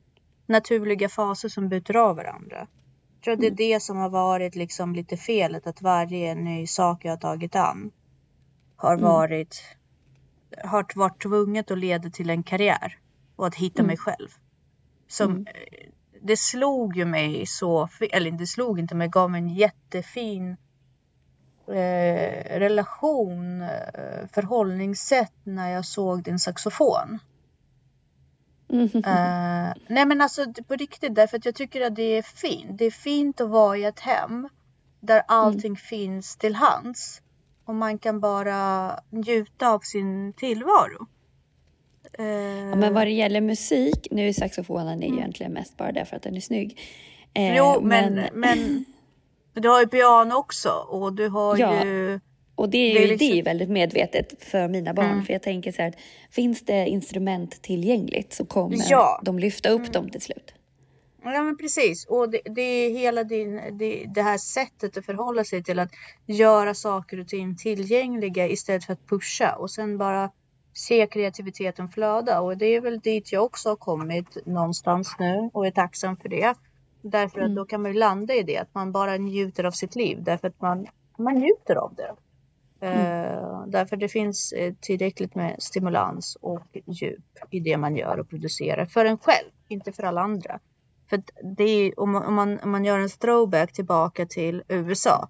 naturliga 0.48 1.10
faser 1.10 1.50
som 1.50 1.70
byter 1.70 1.96
av 1.96 2.16
varandra. 2.16 2.68
Jag 3.16 3.24
tror 3.24 3.36
det 3.36 3.48
är 3.48 3.74
det 3.74 3.80
som 3.80 3.98
har 3.98 4.10
varit 4.10 4.56
liksom 4.56 4.96
lite 4.96 5.18
felet, 5.18 5.68
att 5.68 5.82
varje 5.82 6.36
ny 6.36 6.68
sak 6.68 7.06
jag 7.06 7.12
har 7.12 7.18
tagit 7.18 7.56
an 7.56 7.92
har 8.76 8.98
varit, 8.98 9.64
har 10.64 10.86
varit 10.96 11.22
tvunget 11.22 11.72
att 11.72 11.78
leda 11.78 12.10
till 12.10 12.30
en 12.30 12.44
karriär 12.44 13.00
och 13.36 13.48
att 13.48 13.56
hitta 13.56 13.84
mig 13.84 13.98
själv. 13.98 14.28
Som, 15.08 15.46
Det 16.28 16.38
slog 16.38 16.98
ju 16.98 17.06
mig 17.06 17.46
så, 17.46 17.90
eller 18.12 18.32
det 18.32 18.48
slog 18.48 18.80
inte 18.80 18.96
mig, 18.96 19.08
gav 19.08 19.32
mig 19.32 19.42
en 19.42 19.50
jättefin 19.50 20.58
eh, 21.68 22.60
relation, 22.60 23.62
eh, 23.62 24.28
förhållningssätt 24.34 25.34
när 25.44 25.70
jag 25.70 25.86
såg 25.86 26.24
din 26.24 26.40
saxofon. 26.40 27.20
Mm. 28.70 28.86
Eh, 28.86 29.74
nej 29.88 30.06
men 30.06 30.22
alltså 30.22 30.54
på 30.68 30.76
riktigt 30.76 31.16
därför 31.16 31.38
att 31.38 31.46
jag 31.46 31.56
tycker 31.56 31.82
att 31.82 31.96
det 31.96 32.18
är 32.18 32.22
fint. 32.22 32.78
Det 32.78 32.86
är 32.86 32.92
fint 32.92 33.42
att 33.42 33.50
vara 33.50 33.78
i 33.78 33.84
ett 33.84 34.00
hem 34.00 34.50
där 35.00 35.24
allting 35.28 35.76
finns 35.76 36.38
till 36.38 36.56
hands. 36.56 37.22
Och 37.66 37.76
man 37.76 37.98
kan 37.98 38.20
bara 38.20 38.92
njuta 39.10 39.70
av 39.70 39.80
sin 39.80 40.34
tillvaro. 40.34 41.08
Eh, 42.20 42.26
Ja, 42.70 42.76
men 42.76 42.94
vad 42.94 43.08
det 43.08 43.12
gäller 43.12 43.42
musik, 43.42 44.08
nu 44.12 44.28
är 44.28 44.34
saxofonen 44.34 45.02
ju 45.02 45.08
egentligen 45.08 45.54
mest 45.54 45.78
bara 45.78 45.92
därför 45.92 46.16
att 46.16 46.24
den 46.24 46.36
är 46.36 46.40
snygg. 46.40 46.80
Eh, 47.34 47.44
Mm. 47.44 47.56
jo 47.58 47.82
men, 47.82 48.22
men 48.34 48.86
du 49.54 49.70
har 49.70 49.82
ju 49.82 49.88
piano 49.88 50.36
också 50.36 50.70
och 50.70 51.14
du 51.14 51.28
har 51.30 51.58
Ja. 51.58 51.86
ju 51.86 52.20
Och 52.56 52.70
det 52.70 52.78
är 52.78 52.94
Det 52.94 53.00
ju 53.00 53.06
är 53.06 53.10
liksom- 53.10 53.28
det 53.30 53.40
är 53.40 53.44
väldigt 53.44 53.70
medvetet 53.70 54.44
för 54.44 54.68
mina 54.68 54.94
barn. 54.94 55.06
Mm. 55.12 55.26
För 55.26 55.34
jag 55.34 55.42
tänker 55.44 55.72
så 55.72 55.82
här 55.82 55.90
att 55.90 55.96
finns 56.32 56.62
det 56.66 56.88
instrument 56.88 57.62
tillgängligt 57.62 58.34
så 58.34 58.46
kommer 58.46 58.78
Ja. 58.90 59.20
Mm. 59.22 59.26
de 59.26 59.40
lyfta 59.40 59.70
upp 59.70 59.94
dem 59.94 60.10
till 60.10 60.22
slut. 60.22 60.54
Ja 61.24 61.44
men 61.44 61.58
precis. 61.58 62.06
Och 62.06 62.30
det, 62.30 62.40
det 62.46 62.62
är 62.62 62.90
hela 62.90 63.24
din, 63.24 63.62
det, 63.78 64.06
det 64.16 64.22
här 64.22 64.38
sättet 64.38 64.98
att 64.98 65.06
förhålla 65.06 65.44
sig 65.44 65.64
till 65.64 65.80
att 65.80 65.92
göra 66.26 66.74
saker 66.74 67.20
och 67.20 67.28
ting 67.28 67.58
tillgängliga 67.58 68.48
istället 68.48 68.86
för 68.86 68.94
att 68.94 69.08
pusha 69.08 69.56
och 69.56 69.72
sen 69.72 69.98
bara 69.98 70.30
se 70.78 71.08
kreativiteten 71.08 71.90
flöda. 71.90 72.42
Och 72.42 72.58
det 72.58 72.66
är 72.66 72.82
väl 72.82 73.00
dit 73.00 73.32
jag 73.32 73.44
också 73.44 73.70
har 73.70 73.76
kommit 73.76 74.46
någonstans 74.46 75.16
nu 75.20 75.50
och 75.54 75.68
är 75.68 75.72
tacksam 75.72 76.18
för 76.18 76.30
det. 76.30 76.54
Därför 77.02 77.42
att 77.42 77.56
då 77.56 77.66
kan 77.66 77.82
man 77.82 77.92
ju 77.92 78.00
landa 78.00 78.34
i 78.34 78.44
det, 78.44 78.58
att 78.58 78.74
man 78.74 78.92
bara 78.92 79.18
njuter 79.18 79.64
av 79.64 79.72
sitt 79.72 79.96
liv 79.96 80.24
därför 80.24 80.48
att 80.48 80.62
man, 80.62 80.88
man 81.18 81.34
njuter 81.36 81.76
av 81.76 81.96
det. 81.96 82.16
Eh, 82.88 83.64
därför 83.68 83.98
det 83.98 84.08
finns 84.08 84.52
eh, 84.52 84.74
tillräckligt 84.80 85.36
med 85.36 85.56
stimulans 85.60 86.38
och 86.42 86.78
djup 86.86 87.26
i 87.52 87.60
det 87.60 87.78
man 87.78 87.96
gör 87.96 88.20
och 88.20 88.30
producerar 88.30 88.86
för 88.86 89.06
en 89.06 89.18
själv, 89.18 89.50
inte 89.68 89.92
för 89.92 90.04
alla 90.04 90.22
andra. 90.22 90.60
För 91.10 91.24
det 91.58 91.64
är, 91.64 92.00
om, 92.00 92.12
man, 92.12 92.26
om, 92.26 92.34
man, 92.34 92.60
om 92.60 92.72
man 92.72 92.86
gör 92.86 93.00
en 93.00 93.10
throwback 93.10 93.74
tillbaka 93.74 94.26
till 94.26 94.64
USA 94.68 95.30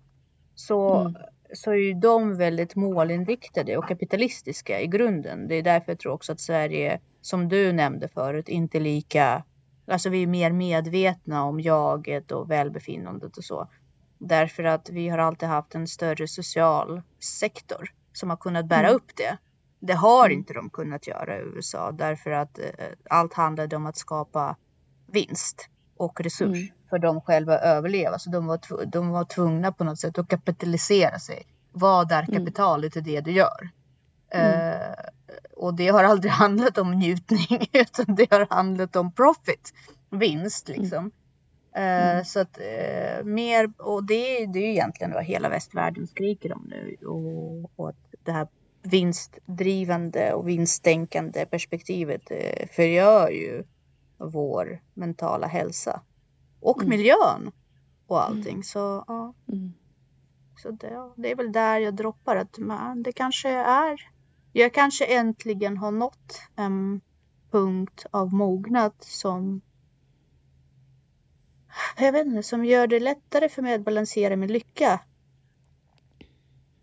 så, 0.56 0.96
Mm. 0.96 1.16
Så 1.56 1.72
är 1.72 1.76
ju 1.76 1.94
de 1.94 2.38
väldigt 2.38 2.76
målinriktade 2.76 3.78
och 3.78 3.88
kapitalistiska 3.88 4.82
i 4.82 4.88
grunden. 4.88 5.48
Det 5.48 5.56
är 5.56 5.64
därför 5.64 5.92
jag 5.92 6.00
tror 6.00 6.14
också 6.14 6.32
att 6.32 6.40
Sverige, 6.40 7.00
som 7.22 7.50
du 7.50 7.74
nämnde 7.74 8.08
förut, 8.08 8.50
inte 8.50 8.80
lika... 8.80 9.44
Alltså 9.88 10.10
vi 10.10 10.24
är 10.24 10.28
mer 10.28 10.52
medvetna 10.52 11.44
om 11.44 11.60
jaget 11.60 12.32
och 12.32 12.52
välbefinnandet 12.52 13.38
och 13.38 13.44
så. 13.44 13.70
Därför 14.18 14.64
att 14.64 14.90
vi 14.90 15.10
har 15.10 15.18
alltid 15.18 15.50
haft 15.50 15.76
en 15.76 15.88
större 15.88 16.28
social 16.28 17.02
sektor 17.20 17.94
som 18.14 18.30
har 18.30 18.38
kunnat 18.38 18.66
bära 18.66 18.88
Mm. 18.88 18.96
upp 18.96 19.16
det. 19.16 19.38
Det 19.80 19.94
har 19.94 20.30
inte 20.30 20.54
de 20.54 20.70
kunnat 20.70 21.08
göra 21.08 21.38
i 21.38 21.42
USA 21.42 21.92
därför 21.92 22.32
att 22.32 22.60
eh, 22.60 22.66
allt 23.10 23.34
handlade 23.34 23.76
om 23.76 23.86
att 23.86 23.98
skapa 23.98 24.56
vinst 25.08 25.70
och 25.98 26.22
resurs 26.22 26.58
Mm. 26.58 26.68
för 26.90 27.00
dem 27.00 27.22
själva 27.22 27.56
att 27.56 27.64
överleva. 27.64 28.20
Så 28.20 28.30
de 28.30 28.46
var, 28.48 28.86
de 28.86 29.10
var 29.10 29.24
tvungna 29.26 29.72
på 29.72 29.84
något 29.84 30.00
sätt 30.00 30.18
att 30.18 30.28
kapitalisera 30.28 31.20
sig. 31.20 31.44
Vad 31.72 32.12
är 32.12 32.24
Mm. 32.24 32.36
kapitalet 32.40 32.98
i 32.98 33.02
det 33.02 33.22
du 33.22 33.32
gör? 33.32 33.70
Mm. 34.30 34.72
Eh, 34.72 34.96
och 35.58 35.74
det 35.74 35.88
har 35.88 36.04
aldrig 36.04 36.32
handlat 36.44 36.78
om 36.78 36.92
njutning 36.92 37.68
utan 37.74 38.16
det 38.16 38.32
har 38.32 38.48
handlat 38.50 38.96
om 38.96 39.12
profit, 39.12 39.74
vinst 40.10 40.68
liksom. 40.70 41.06
Eh, 41.76 42.10
Mm. 42.12 42.26
Så 42.26 42.40
att 42.40 42.60
eh, 42.60 43.24
mer, 43.24 43.70
och 43.78 44.04
det, 44.04 44.14
är- 44.44 44.48
det 44.48 44.60
är 44.60 44.64
ju 44.64 44.70
egentligen 44.72 45.14
vad 45.14 45.24
hela 45.24 45.50
västvärlden 45.50 46.08
skriker 46.08 46.54
om 46.54 46.68
nu. 46.70 46.96
Och, 47.08 47.72
och 47.76 47.90
att 47.90 47.96
det 48.24 48.32
här 48.32 48.48
vinstdrivande 48.84 50.34
och 50.34 50.48
vinststänkande 50.48 51.46
perspektivet 51.46 52.22
förgör 52.72 53.30
ju 53.30 53.64
vår 54.18 54.82
mentala 54.94 55.48
hälsa. 55.48 56.02
Och 56.60 56.78
Mm. 56.78 56.90
miljön 56.90 57.52
och 58.08 58.24
allting. 58.24 58.64
Så 58.64 59.04
ja, 59.08 59.34
Mm. 59.48 59.74
så 60.58 60.72
det, 60.72 61.12
det 61.16 61.32
är 61.32 61.36
väl 61.36 61.52
där 61.52 61.80
jag 61.80 61.94
droppar 61.96 62.36
att 62.36 62.58
man, 62.58 63.04
det 63.04 63.12
kanske 63.12 63.50
är. 63.50 64.02
Jag 64.54 64.74
kanske 64.74 65.06
äntligen 65.06 65.78
har 65.78 65.92
nått 65.92 66.42
en 66.56 67.02
punkt 67.52 68.06
av 68.12 68.34
mognad 68.34 68.94
som 69.00 69.62
jag 71.98 72.12
vet 72.12 72.26
inte, 72.26 72.44
som 72.44 72.66
gör 72.66 72.88
det 72.88 73.00
lättare 73.00 73.50
för 73.50 73.62
mig 73.62 73.74
att 73.74 73.82
balansera 73.86 74.36
min 74.36 74.54
lycka. 74.54 75.00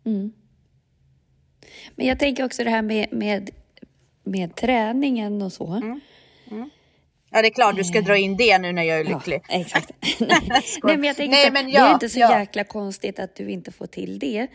Mm. 0.05 0.33
Men 1.97 2.07
jag 2.07 2.18
tänker 2.18 2.45
också 2.45 2.64
det 2.64 2.70
här 2.70 2.83
med, 2.83 3.09
med, 3.12 3.51
med 4.24 4.57
träningen 4.57 5.43
och 5.43 5.53
så. 5.53 5.72
Mm. 5.72 6.01
Ja, 7.33 7.43
det 7.43 7.49
är 7.49 7.53
klart 7.53 7.76
du 7.76 7.85
ska 7.85 8.01
dra 8.01 8.16
in 8.16 8.37
det 8.37 8.59
nu 8.59 8.72
när 8.72 8.83
jag 8.83 9.01
är 9.01 9.05
lycklig. 9.05 9.43
Ja, 9.49 9.61
exakt. 9.61 9.91
Nej, 10.20 10.97
men 10.97 11.05
jag 11.05 11.16
tänker 11.16 11.37
Nej, 11.37 11.51
men 11.51 11.66
det 11.66 11.76
är 11.76 11.87
ja, 11.87 11.95
inte 11.95 12.09
så 12.09 12.18
ja. 12.18 12.39
jäkla 12.39 12.64
konstigt 12.64 13.18
att 13.18 13.37
du 13.37 13.51
inte 13.51 13.72
får 13.72 13.87
till 13.87 14.18
det. 14.18 14.47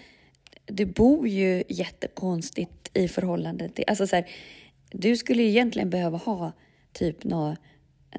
Du 0.65 0.85
bor 0.85 1.27
ju 1.27 1.63
jättekonstigt 1.67 2.89
i 2.93 3.07
förhållande 3.07 3.69
till... 3.69 3.83
Alltså 3.87 4.07
så 4.07 4.15
här, 4.15 4.27
du 4.91 5.17
skulle 5.17 5.43
ju 5.43 5.49
egentligen 5.49 5.89
behöva 5.89 6.17
ha 6.17 6.51
typ 6.93 7.23
nå, 7.23 7.55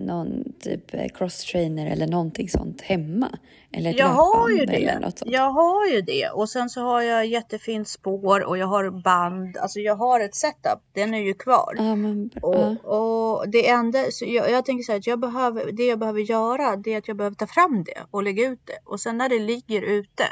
någon 0.01 0.45
typ 0.61 0.95
eh, 0.95 1.05
cross-trainer 1.05 1.91
eller 1.91 2.07
någonting 2.07 2.49
sånt 2.49 2.81
hemma. 2.81 3.39
Eller 3.73 3.91
ett 3.91 3.99
Jag 3.99 4.07
har 4.09 4.51
ju 4.51 4.67
det. 4.67 5.13
Jag 5.27 5.51
har 5.51 5.87
ju 5.87 6.01
det. 6.01 6.29
Och 6.29 6.49
sen 6.49 6.71
så 6.71 6.81
har 6.81 7.03
jag 7.03 7.27
jättefint 7.27 7.89
spår 7.89 8.45
och 8.45 8.59
jag 8.59 8.67
har 8.67 9.03
band. 9.03 9.57
Alltså 9.57 9.81
jag 9.81 9.97
har 9.97 10.21
ett 10.21 10.35
setup. 10.35 10.81
Den 10.95 11.15
är 11.15 11.19
ju 11.19 11.35
kvar. 11.35 11.75
Ja, 11.77 11.95
men, 11.97 12.31
ja. 12.35 12.77
Och, 12.85 13.39
och 13.39 13.49
det 13.49 13.69
enda, 13.69 14.05
så 14.11 14.25
jag, 14.29 14.51
jag 14.51 14.65
tänker 14.65 14.83
så 14.83 14.93
här 14.93 14.99
att 14.99 15.07
jag 15.07 15.21
behöver, 15.21 15.73
det 15.73 15.87
jag 15.87 15.99
behöver 15.99 16.21
göra 16.21 16.77
det 16.77 16.95
är 16.95 16.99
att 16.99 17.09
jag 17.09 17.17
behöver 17.17 17.37
ta 17.37 17.47
fram 17.47 17.85
det 17.85 18.03
och 18.11 18.23
lägga 18.23 18.49
ut 18.49 18.61
det. 18.65 18.79
Och 18.85 19.01
sen 19.01 19.19
när 19.19 19.29
det 19.29 19.39
ligger 19.39 19.83
ute. 19.83 20.25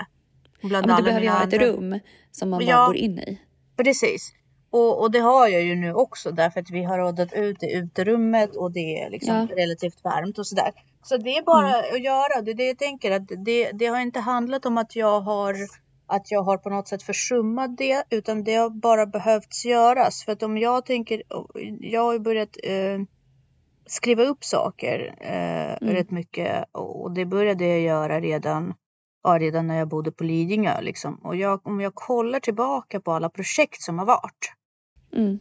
Ja, 0.61 0.69
Bland 0.69 0.87
men 0.87 0.95
alla 0.95 1.03
du 1.03 1.05
behöver 1.05 1.25
ju 1.27 1.31
ha 1.31 1.45
ett 1.45 1.53
rum 1.55 1.99
som 2.33 2.51
man 2.51 2.59
bara 2.59 2.71
Ja. 2.71 2.87
går 2.87 2.97
in 2.97 3.19
i. 3.19 3.41
Precis. 3.77 4.33
Och, 4.77 5.01
och 5.01 5.11
det 5.11 5.18
har 5.18 5.49
jag 5.49 5.62
ju 5.62 5.74
nu 5.77 5.95
också 5.95 6.31
därför 6.31 6.61
att 6.61 6.70
vi 6.70 6.85
har 6.85 6.99
rådat 6.99 7.33
ut 7.33 7.62
i 7.62 7.72
uterummet 7.77 8.57
och 8.57 8.72
det 8.72 9.03
är 9.03 9.11
liksom 9.11 9.35
Ja. 9.35 9.57
relativt 9.57 10.05
varmt 10.05 10.39
och 10.39 10.47
sådär. 10.47 10.72
Så 11.03 11.16
det 11.16 11.37
är 11.37 11.43
bara 11.43 11.77
att 11.79 12.03
göra. 12.03 12.43
Det 12.43 12.51
är 12.51 12.55
det 12.55 12.66
jag 12.66 12.79
tänker 12.79 13.11
att 13.11 13.29
det, 13.45 13.70
det 13.72 13.87
har 13.87 14.01
inte 14.01 14.20
handlat 14.20 14.66
om 14.66 14.79
att 14.79 14.97
jag 14.97 15.20
har 15.20 15.55
att 16.07 16.31
jag 16.31 16.43
har 16.43 16.57
på 16.59 16.70
något 16.70 16.89
sätt 16.89 17.03
försummat 17.03 17.77
det 17.77 18.05
utan 18.11 18.45
det 18.45 18.55
har 18.55 18.70
bara 18.70 19.07
behövts 19.07 19.64
göras. 19.64 20.24
För 20.24 20.33
att 20.33 20.43
om 20.43 20.59
jag 20.59 20.87
tänker, 20.87 21.22
jag 21.81 22.03
har 22.03 22.12
ju 22.12 22.18
börjat 22.18 22.57
eh, 22.62 23.01
skriva 23.87 24.22
upp 24.22 24.45
saker 24.45 25.14
eh, 25.20 25.87
rätt 25.87 26.11
mycket 26.11 26.64
och 26.72 27.12
det 27.12 27.24
började 27.27 27.66
jag 27.66 27.81
göra 27.81 28.20
redan, 28.20 28.74
ja, 29.22 29.39
redan 29.39 29.66
när 29.66 29.79
jag 29.79 29.89
bodde 29.89 30.12
på 30.12 30.24
Lidingö. 30.24 30.81
Liksom. 30.81 31.14
Och 31.24 31.37
jag, 31.37 31.66
om 31.66 31.81
jag 31.81 31.95
kollar 31.95 32.41
tillbaka 32.41 33.01
på 33.01 33.12
alla 33.12 33.29
projekt 33.29 33.83
som 33.83 33.99
har 33.99 34.07
varit 34.07 34.56
Mm. 35.17 35.39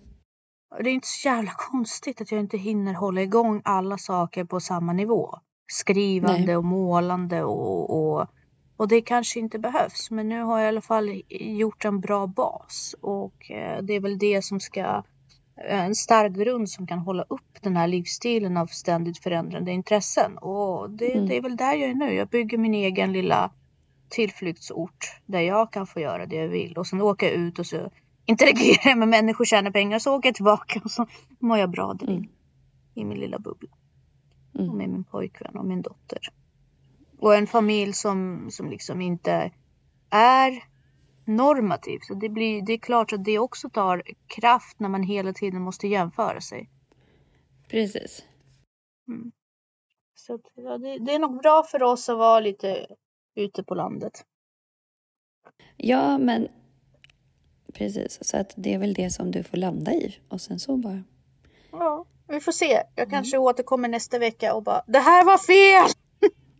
det 0.83 0.89
är 0.89 0.93
inte 0.93 1.07
så 1.07 1.27
jävla 1.27 1.51
konstigt 1.51 2.21
att 2.21 2.31
jag 2.31 2.39
inte 2.41 2.57
hinner 2.57 2.93
hålla 2.93 3.21
igång 3.21 3.61
alla 3.65 3.97
saker 3.97 4.43
på 4.43 4.59
samma 4.59 4.93
nivå. 4.93 5.39
Skrivande 5.67 6.45
Nej. 6.45 6.57
och 6.57 6.63
målande 6.65 7.43
och, 7.43 7.89
och, 7.89 8.27
och 8.77 8.87
det 8.87 9.01
kanske 9.01 9.39
inte 9.39 9.59
behövs. 9.59 10.11
Men 10.11 10.29
nu 10.29 10.41
har 10.41 10.59
jag 10.59 10.65
i 10.65 10.69
alla 10.69 10.81
fall 10.81 11.21
gjort 11.29 11.85
en 11.85 11.99
bra 11.99 12.27
bas 12.27 12.95
och 13.01 13.51
eh, 13.51 13.83
det 13.83 13.93
är 13.93 13.99
väl 13.99 14.17
det 14.17 14.41
som 14.41 14.59
ska 14.59 15.03
en 15.69 15.95
stark 15.95 16.33
grund 16.33 16.69
som 16.69 16.87
kan 16.87 16.99
hålla 16.99 17.23
upp 17.23 17.61
den 17.61 17.77
här 17.77 17.87
livsstilen 17.87 18.57
av 18.57 18.67
ständigt 18.67 19.17
förändrande 19.17 19.71
intressen. 19.71 20.37
Och 20.37 20.89
det, 20.89 21.13
Mm. 21.13 21.27
det 21.27 21.37
är 21.37 21.41
väl 21.41 21.57
där 21.57 21.73
jag 21.73 21.89
är 21.89 21.93
nu. 21.93 22.13
Jag 22.13 22.27
bygger 22.27 22.57
min 22.57 22.73
egen 22.73 23.13
lilla 23.13 23.51
tillflyktsort 24.09 25.21
där 25.25 25.39
jag 25.41 25.71
kan 25.71 25.87
få 25.87 25.99
göra 25.99 26.25
det 26.25 26.35
jag 26.35 26.47
vill 26.47 26.77
och 26.77 26.87
sen 26.87 27.01
åka 27.01 27.31
ut 27.31 27.59
och 27.59 27.65
så 27.65 27.89
interagera 28.25 28.95
med 28.95 29.07
människor, 29.07 29.45
tjäna 29.45 29.71
pengar 29.71 29.99
så 29.99 30.15
åker 30.15 30.29
jag 30.29 30.35
tillbaka 30.35 30.81
och 30.83 30.91
så 30.91 31.05
mår 31.39 31.57
jag 31.57 31.71
bra 31.71 31.93
där 31.93 32.07
Mm. 32.07 32.27
i 32.93 33.05
min 33.05 33.19
lilla 33.19 33.39
bubbla. 33.39 33.69
Mm. 34.55 34.69
Och 34.69 34.75
med 34.75 34.89
min 34.89 35.03
pojkvän 35.03 35.57
och 35.57 35.65
min 35.65 35.81
dotter. 35.81 36.19
Och 37.17 37.35
en 37.35 37.47
familj 37.47 37.93
som, 37.93 38.47
som 38.51 38.69
liksom 38.69 39.01
inte 39.01 39.51
är 40.09 40.63
normativ. 41.25 41.99
Så 42.01 42.13
det, 42.13 42.29
blir, 42.29 42.61
det 42.61 42.73
är 42.73 42.77
klart 42.77 43.13
att 43.13 43.25
det 43.25 43.39
också 43.39 43.69
tar 43.69 44.03
kraft 44.27 44.79
när 44.79 44.89
man 44.89 45.03
hela 45.03 45.33
tiden 45.33 45.61
måste 45.61 45.87
jämföra 45.87 46.41
sig. 46.41 46.69
Precis. 47.69 48.23
Mm. 49.07 49.31
Så 50.15 50.39
ja, 50.55 50.77
det, 50.77 50.97
det 50.97 51.13
är 51.13 51.19
nog 51.19 51.41
bra 51.41 51.63
för 51.63 51.83
oss 51.83 52.09
att 52.09 52.17
vara 52.17 52.39
lite 52.39 52.87
ute 53.35 53.63
på 53.63 53.75
landet. 53.75 54.25
Ja, 55.77 56.17
men 56.17 56.47
precis. 57.77 58.19
Så 58.21 58.37
att 58.37 58.53
det 58.55 58.73
är 58.73 58.77
väl 58.77 58.93
det 58.93 59.09
som 59.09 59.31
du 59.31 59.43
får 59.43 59.57
landa 59.57 59.93
i. 59.93 60.17
Och 60.29 60.41
sen 60.41 60.59
så 60.59 60.77
bara... 60.77 61.03
Ja, 61.71 62.05
vi 62.27 62.39
får 62.39 62.51
se. 62.51 62.83
Jag 62.95 63.09
kanske 63.09 63.37
återkommer 63.37 63.87
nästa 63.89 64.19
vecka 64.19 64.53
och 64.53 64.63
bara 64.63 64.81
Det 64.87 64.99
här 64.99 65.25
var 65.25 65.37
fel! 65.37 65.91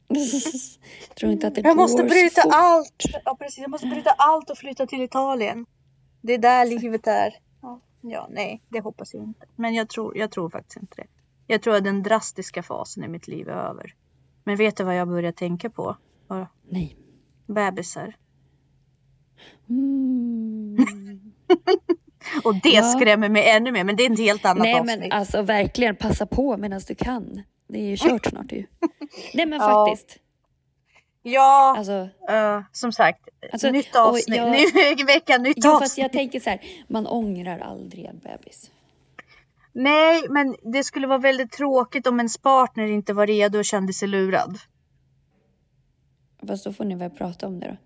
Tror 1.16 1.32
inte 1.32 1.48
att 1.48 1.56
det 1.56 1.62
Jag 1.62 1.78
måste 1.78 2.04
bryta 2.04 2.42
fort. 2.42 2.52
allt. 2.56 3.04
Ja, 3.26 3.36
precis. 3.40 3.60
Jag 3.60 3.70
måste 3.72 3.88
bryta 3.88 4.10
allt 4.10 4.50
och 4.50 4.58
flytta 4.58 4.88
till 4.88 5.02
Italien. 5.02 5.66
Det 6.22 6.34
är 6.34 6.38
där 6.38 6.66
livet 6.66 7.08
är. 7.08 7.34
Ja, 7.62 7.82
ja, 8.02 8.28
nej, 8.32 8.62
det 8.70 8.80
hoppas 8.80 9.14
jag 9.14 9.24
inte. 9.24 9.46
Men 9.56 9.74
jag 9.74 9.90
tror, 9.90 10.18
jag 10.18 10.32
tror 10.32 10.50
faktiskt 10.50 10.78
inte 10.78 10.96
det. 11.02 11.08
Jag 11.48 11.62
tror 11.62 11.76
att 11.76 11.84
den 11.84 12.04
drastiska 12.04 12.64
fasen 12.64 13.04
i 13.04 13.08
mitt 13.08 13.28
liv 13.28 13.50
är 13.50 13.70
över. 13.70 13.96
Men 14.44 14.56
vet 14.56 14.78
du 14.78 14.84
vad 14.84 14.96
jag 14.96 15.08
börjar 15.08 15.32
tänka 15.32 15.70
på? 15.70 15.98
Ja, 16.28 16.48
Nej. 16.70 16.98
Bebisar. 17.48 18.16
Mm. 19.70 20.78
Och 22.44 22.56
det 22.56 22.70
Ja. 22.70 22.84
skrämmer 22.84 23.30
mig 23.30 23.50
ännu 23.50 23.72
mer. 23.72 23.84
Men 23.84 23.96
det 23.96 24.06
är 24.06 24.12
ett 24.12 24.20
helt 24.20 24.46
annat 24.46 24.64
Nej, 24.64 24.80
avsnitt. 24.80 25.00
men 25.00 25.12
alltså 25.12 25.42
verkligen 25.42 25.96
passa 25.96 26.26
på 26.26 26.58
medan 26.58 26.82
du 26.88 26.96
kan. 26.96 27.42
Det 27.68 27.80
är 27.80 27.84
ju 27.90 27.98
kört 27.98 28.26
snart 28.26 28.52
ju. 28.52 28.66
Nej, 29.34 29.46
men 29.46 29.60
faktiskt. 29.60 30.18
Ja, 31.24 31.76
Alltså, 31.78 32.10
eh, 32.30 32.62
som 32.72 32.92
sagt. 32.92 33.30
Alltså, 33.52 33.70
nytt 33.72 33.96
avsnitt. 33.96 34.38
jag- 34.38 34.52
Ny 34.98 35.04
vecka, 35.04 35.38
nytt 35.38 35.58
ja, 35.58 35.70
fast 35.72 35.82
avsnitt. 35.84 36.04
jag 36.04 36.12
tänker 36.12 36.40
så 36.40 36.50
här, 36.50 36.62
man 36.88 37.08
ångrar 37.08 37.60
aldrig 37.60 38.06
en 38.06 38.20
bebis. 38.20 38.72
Nej, 39.74 40.24
men 40.30 40.56
det 40.64 40.84
skulle 40.84 41.08
vara 41.08 41.18
väldigt 41.18 41.52
tråkigt 41.52 42.08
om 42.08 42.20
ens 42.20 42.38
partner 42.38 42.88
inte 42.88 43.14
var 43.14 43.28
redo 43.28 43.58
och 43.60 43.66
kände 43.66 43.94
sig 43.94 44.08
lurad. 44.08 44.58
Fast 46.48 46.64
då 46.64 46.74
får 46.74 46.86
ni 46.86 46.96
väl 46.96 47.10
prata 47.10 47.48
om 47.48 47.60
det 47.60 47.68
då. 47.68 47.78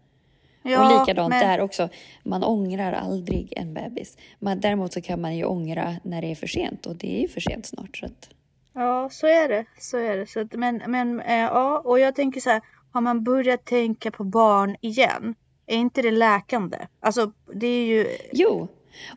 Ja, 0.63 0.85
och 0.85 0.99
likadant 0.99 1.29
men- 1.29 1.47
där 1.47 1.61
också. 1.61 1.89
Man 2.23 2.43
ångrar 2.43 2.93
aldrig 2.93 3.53
en 3.57 3.73
bebis. 3.73 4.17
Men 4.39 4.59
däremot 4.59 4.93
så 4.93 5.01
kan 5.01 5.21
man 5.21 5.37
ju 5.37 5.43
ångra 5.45 5.95
när 6.03 6.21
det 6.21 6.31
är 6.31 6.35
för 6.35 6.47
sent 6.47 6.85
och 6.85 6.95
det 6.95 7.17
är 7.17 7.21
ju 7.21 7.27
för 7.27 7.41
sent 7.41 7.65
snart. 7.65 7.97
Så 7.97 8.05
att, 8.05 8.29
Ja, 8.73 9.09
så 9.11 9.27
är 9.27 9.49
det. 9.49 9.65
Så 9.79 9.97
är 9.97 10.17
det. 10.17 10.25
Så 10.25 10.39
att, 10.39 10.53
men 10.53 10.81
men 10.87 11.21
eh, 11.21 11.35
ja, 11.35 11.81
och 11.85 11.99
jag 11.99 12.15
tänker 12.15 12.41
så 12.41 12.49
här. 12.49 12.61
Har 12.91 13.01
man 13.01 13.23
börjat 13.23 13.65
tänka 13.65 14.11
på 14.11 14.23
barn 14.23 14.75
igen? 14.81 15.35
Är 15.67 15.77
inte 15.77 16.01
det 16.01 16.11
läkande? 16.11 16.77
Alltså, 16.99 17.31
det 17.53 17.67
är 17.67 17.85
ju... 17.85 18.07
jo, 18.31 18.67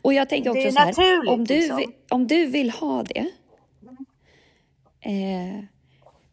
och 0.01 0.13
jag 0.13 0.29
tänker 0.29 0.49
också 0.49 0.71
så 0.71 0.79
här. 0.79 1.29
Om 1.29 1.45
du, 1.45 1.55
liksom. 1.55 1.93
om 2.09 2.27
du 2.27 2.45
vill 2.45 2.71
ha 2.71 3.03
det. 3.03 3.27
Eh, 4.99 5.63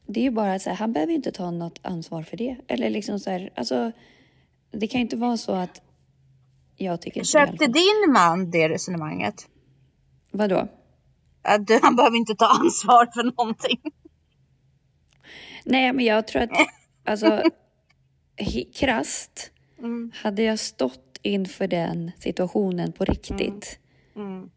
det 0.06 0.20
är 0.20 0.24
ju 0.24 0.30
bara 0.30 0.58
så 0.58 0.70
här, 0.70 0.76
han 0.76 0.92
behöver 0.92 1.12
inte 1.12 1.32
ta 1.32 1.50
något 1.50 1.78
ansvar 1.82 2.22
för 2.22 2.36
det. 2.36 2.56
Eller 2.68 2.90
liksom 2.90 3.18
så 3.18 3.30
här, 3.30 3.50
alltså. 3.54 3.92
Det 4.70 4.86
kan 4.86 4.98
ju 4.98 5.02
inte 5.02 5.16
vara 5.16 5.36
så 5.36 5.52
att 5.52 5.82
jag 6.76 7.02
tycker 7.02 7.24
Köpte 7.24 7.66
din 7.66 8.12
man 8.12 8.50
det 8.50 8.68
resonemanget? 8.68 9.48
Vadå? 10.30 10.68
Att 11.42 11.66
du- 11.66 11.80
han 11.82 11.96
behöver 11.96 12.16
inte 12.16 12.34
ta 12.34 12.46
ansvar 12.46 13.06
för 13.14 13.24
någonting. 13.24 13.80
Nej, 15.64 15.92
men 15.92 16.04
jag 16.04 16.26
tror 16.28 16.42
att, 16.42 16.50
alltså, 17.04 17.42
krasst, 18.74 19.52
Mm, 19.78 20.12
hade 20.14 20.42
jag 20.42 20.58
stått 20.58 21.18
inför 21.22 21.66
den 21.66 22.10
situationen 22.18 22.92
på 22.92 23.04
riktigt 23.04 23.78
mm. 24.16 24.50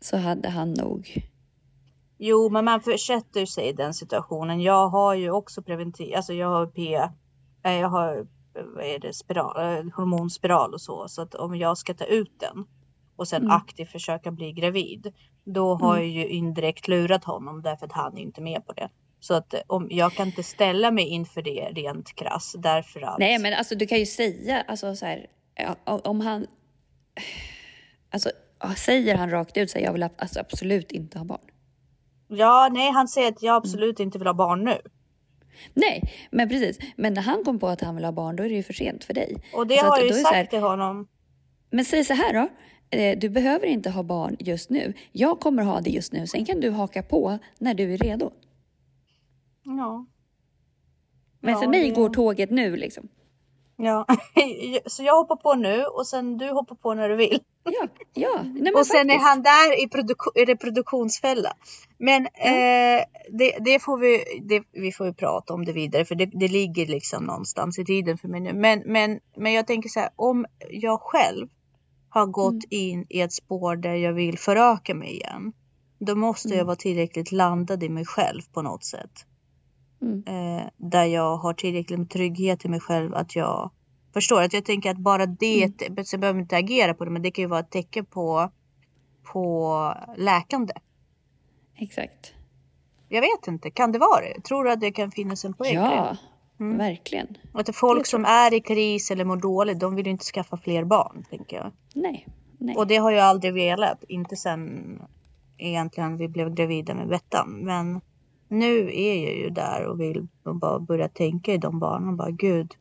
så 0.00 0.16
hade 0.16 0.48
han 0.48 0.72
nog... 0.72 1.28
Jo, 2.18 2.50
men 2.50 2.64
man 2.64 2.80
försätter 2.80 3.46
sig 3.46 3.68
i 3.68 3.72
den 3.72 3.94
situationen. 3.94 4.60
Jag 4.60 4.88
har 4.88 5.14
ju 5.14 5.30
också 5.30 5.62
preventiv, 5.62 6.14
alltså 6.16 6.32
jag 6.32 6.48
har 6.48 6.66
P, 6.66 6.94
eh, 7.62 7.72
jag 7.72 7.88
har 7.88 8.26
vad 8.62 8.84
är 8.84 8.98
det, 8.98 9.12
spiral, 9.12 9.56
eh, 9.78 9.92
hormonspiral 9.96 10.74
och 10.74 10.80
så. 10.80 11.08
Så 11.08 11.22
att 11.22 11.34
om 11.34 11.56
jag 11.56 11.78
ska 11.78 11.94
ta 11.94 12.04
ut 12.04 12.40
den 12.40 12.64
och 13.16 13.28
sen 13.28 13.42
Mm. 13.42 13.56
aktivt 13.56 13.90
försöka 13.92 14.30
bli 14.30 14.52
gravid, 14.52 15.12
då 15.44 15.74
har 15.74 15.96
jag 15.96 16.06
ju 16.06 16.26
indirekt 16.28 16.88
lurat 16.88 17.24
honom 17.24 17.62
därför 17.62 17.86
att 17.86 17.92
han 17.92 18.18
är 18.18 18.22
inte 18.22 18.40
med 18.40 18.66
på 18.66 18.72
det. 18.72 18.88
Så 19.20 19.34
att 19.34 19.54
eh, 19.54 19.60
om 19.66 19.86
jag 19.90 20.12
kan 20.12 20.26
inte 20.26 20.42
ställa 20.42 20.90
mig 20.90 21.04
inför 21.08 21.42
det 21.42 21.70
rent 21.72 22.14
krass 22.16 22.54
därför 22.58 23.00
att. 23.00 23.18
Nej, 23.18 23.38
men 23.38 23.54
alltså 23.54 23.74
du 23.74 23.86
kan 23.86 23.98
ju 23.98 24.06
säga, 24.06 24.64
alltså 24.68 24.96
så 24.96 25.06
här, 25.06 25.26
om 25.84 26.20
han... 26.20 26.46
Alltså, 28.10 28.30
säger 28.76 29.16
han 29.16 29.30
rakt 29.30 29.56
ut 29.56 29.70
så 29.70 29.78
här, 29.78 29.84
jag 29.84 29.92
vill 29.92 30.02
alltså, 30.02 30.40
absolut 30.40 30.92
inte 30.92 31.18
ha 31.18 31.24
barn. 31.24 31.40
Ja, 32.28 32.68
nej, 32.72 32.90
han 32.90 33.08
säger 33.08 33.28
att 33.28 33.42
jag 33.42 33.52
Mm. 33.52 33.56
absolut 33.58 34.00
inte 34.00 34.18
vill 34.18 34.26
ha 34.26 34.34
barn 34.34 34.64
nu. 34.64 34.78
Nej, 35.74 36.02
men 36.30 36.48
precis. 36.48 36.78
Men 36.96 37.14
när 37.14 37.22
han 37.22 37.44
kom 37.44 37.58
på 37.58 37.68
att 37.68 37.80
han 37.80 37.94
vill 37.94 38.04
ha 38.04 38.12
barn, 38.12 38.36
då 38.36 38.42
är 38.42 38.48
det 38.48 38.54
ju 38.54 38.62
för 38.62 38.72
sent 38.72 39.04
för 39.04 39.14
dig. 39.14 39.36
Och 39.54 39.66
det 39.66 39.74
Så 39.78 39.84
att 39.84 39.90
har 39.90 39.98
jag 39.98 40.06
ju 40.06 40.12
sagt 40.12 40.34
här- 40.34 40.44
till 40.46 40.58
honom. 40.60 41.08
Men 41.70 41.84
säg 41.84 42.04
så 42.04 42.14
här 42.14 42.32
då. 42.34 42.48
Eh, 42.90 43.18
Du 43.18 43.28
behöver 43.28 43.66
inte 43.66 43.90
ha 43.90 44.02
barn 44.02 44.36
just 44.38 44.70
nu. 44.70 44.92
Jag 45.12 45.40
kommer 45.40 45.62
ha 45.62 45.80
det 45.80 45.90
just 45.90 46.12
nu. 46.12 46.26
Sen 46.26 46.44
kan 46.44 46.60
du 46.60 46.70
haka 46.70 47.02
på 47.02 47.38
när 47.58 47.74
du 47.74 47.92
är 47.94 47.98
redo. 47.98 48.30
Ja. 49.64 50.06
Men 51.40 51.52
Ja, 51.54 51.60
för 51.60 51.66
mig 51.68 51.82
det- 51.88 51.94
går 51.94 52.08
tåget 52.10 52.50
nu 52.50 52.76
liksom. 52.76 53.08
Ja, 53.80 54.06
så 54.86 55.02
jag 55.02 55.16
hoppar 55.16 55.36
på 55.36 55.54
nu 55.54 55.84
och 55.84 56.06
sen 56.06 56.38
du 56.38 56.50
hoppar 56.50 56.74
på 56.76 56.94
när 56.94 57.08
du 57.08 57.16
vill. 57.16 57.40
Ja, 57.64 57.88
ja. 58.14 58.42
Nej, 58.44 58.72
och 58.72 58.86
sen 58.86 58.96
faktiskt. 59.08 59.14
är 59.14 59.28
han 59.28 59.42
där 59.42 59.82
i, 59.84 59.86
produk- 59.88 60.46
reproduktionsfälla. 60.46 61.52
Men 61.98 62.26
eh, 62.26 63.04
det, 63.30 63.58
det 63.60 63.78
får 63.82 63.98
vi, 63.98 64.24
det, 64.48 64.62
vi 64.72 64.92
får 64.92 65.06
ju 65.06 65.14
prata 65.14 65.54
om 65.54 65.64
det 65.64 65.72
vidare 65.72 66.04
för 66.04 66.14
det, 66.14 66.26
det 66.26 66.48
ligger 66.48 66.86
liksom 66.86 67.24
någonstans 67.24 67.78
i 67.78 67.84
tiden 67.84 68.18
för 68.18 68.28
mig 68.28 68.40
nu. 68.40 68.52
Men, 68.52 68.82
men, 68.86 69.20
men 69.36 69.52
jag 69.52 69.66
tänker 69.66 69.88
så 69.88 70.00
här, 70.00 70.10
om 70.16 70.46
jag 70.70 71.00
själv 71.00 71.48
har 72.08 72.26
gått 72.26 72.52
Mm. 72.52 72.64
in 72.70 73.06
i 73.08 73.20
ett 73.20 73.32
spår 73.32 73.76
där 73.76 73.94
jag 73.94 74.12
vill 74.12 74.38
föröka 74.38 74.94
mig 74.94 75.10
igen. 75.12 75.52
Då 75.98 76.14
måste 76.14 76.48
jag 76.48 76.54
Mm. 76.56 76.66
vara 76.66 76.76
tillräckligt 76.76 77.32
landad 77.32 77.82
i 77.82 77.88
mig 77.88 78.04
själv 78.06 78.42
på 78.54 78.62
något 78.62 78.84
sätt. 78.84 79.10
Mm. 80.02 80.22
Eh, 80.26 80.66
där 80.76 81.04
jag 81.04 81.36
har 81.36 81.52
tillräckligt 81.52 81.98
med 81.98 82.10
trygghet 82.10 82.64
i 82.64 82.68
mig 82.68 82.80
själv 82.80 83.14
att 83.14 83.36
jag 83.36 83.70
förstår 84.14 84.42
att 84.42 84.52
jag 84.52 84.64
tänker 84.64 84.90
att 84.90 84.98
bara 84.98 85.26
det, 85.26 85.82
Mm. 85.88 86.04
så 86.04 86.18
behöver 86.18 86.40
inte 86.40 86.56
agera 86.56 86.94
på 86.94 87.04
det, 87.04 87.10
men 87.10 87.22
det 87.22 87.30
kan 87.30 87.42
ju 87.42 87.48
vara 87.48 87.60
ett 87.60 87.70
tecken 87.70 88.04
på, 88.04 88.50
på 89.32 89.94
läkande. 90.16 90.72
Exakt. 91.76 92.32
Jag 93.08 93.20
vet 93.20 93.48
inte, 93.48 93.70
kan 93.70 93.92
det 93.92 93.98
vara 93.98 94.20
det? 94.20 94.40
Tror 94.40 94.64
du 94.64 94.70
att 94.72 94.80
det 94.80 94.90
kan 94.92 95.10
finnas 95.10 95.44
en 95.44 95.54
poäng? 95.54 95.74
Ja, 95.74 96.16
Mm. 96.60 96.78
verkligen. 96.78 97.36
Att 97.52 97.76
folk 97.76 98.06
som 98.06 98.24
är 98.24 98.54
i 98.54 98.60
kris 98.60 99.10
eller 99.10 99.24
mår 99.24 99.36
dåligt, 99.36 99.80
de 99.80 99.94
vill 99.94 100.06
ju 100.06 100.10
inte 100.12 100.24
skaffa 100.24 100.56
fler 100.56 100.84
barn, 100.84 101.24
tänker 101.30 101.56
jag. 101.56 101.72
Nej, 101.94 102.26
nej. 102.58 102.76
Och 102.76 102.86
det 102.86 102.96
har 102.96 103.10
jag 103.10 103.24
aldrig 103.24 103.54
velat, 103.54 104.04
inte 104.08 104.36
sen 104.36 105.02
egentligen 105.58 106.16
vi 106.16 106.28
blev 106.28 106.54
gravida 106.54 106.94
med 106.94 107.08
Bettan. 107.08 107.50
Men 107.62 108.00
nu 108.48 108.78
är 108.94 109.24
jag 109.24 109.34
ju 109.36 109.50
där 109.50 109.86
och 109.86 110.00
vill 110.00 110.28
bara 110.44 110.78
börja 110.78 111.08
tänka 111.08 111.52
i 111.52 111.58
de 111.58 111.78
barnen. 111.78 112.16
Bara 112.16 112.30
gud. 112.30 112.74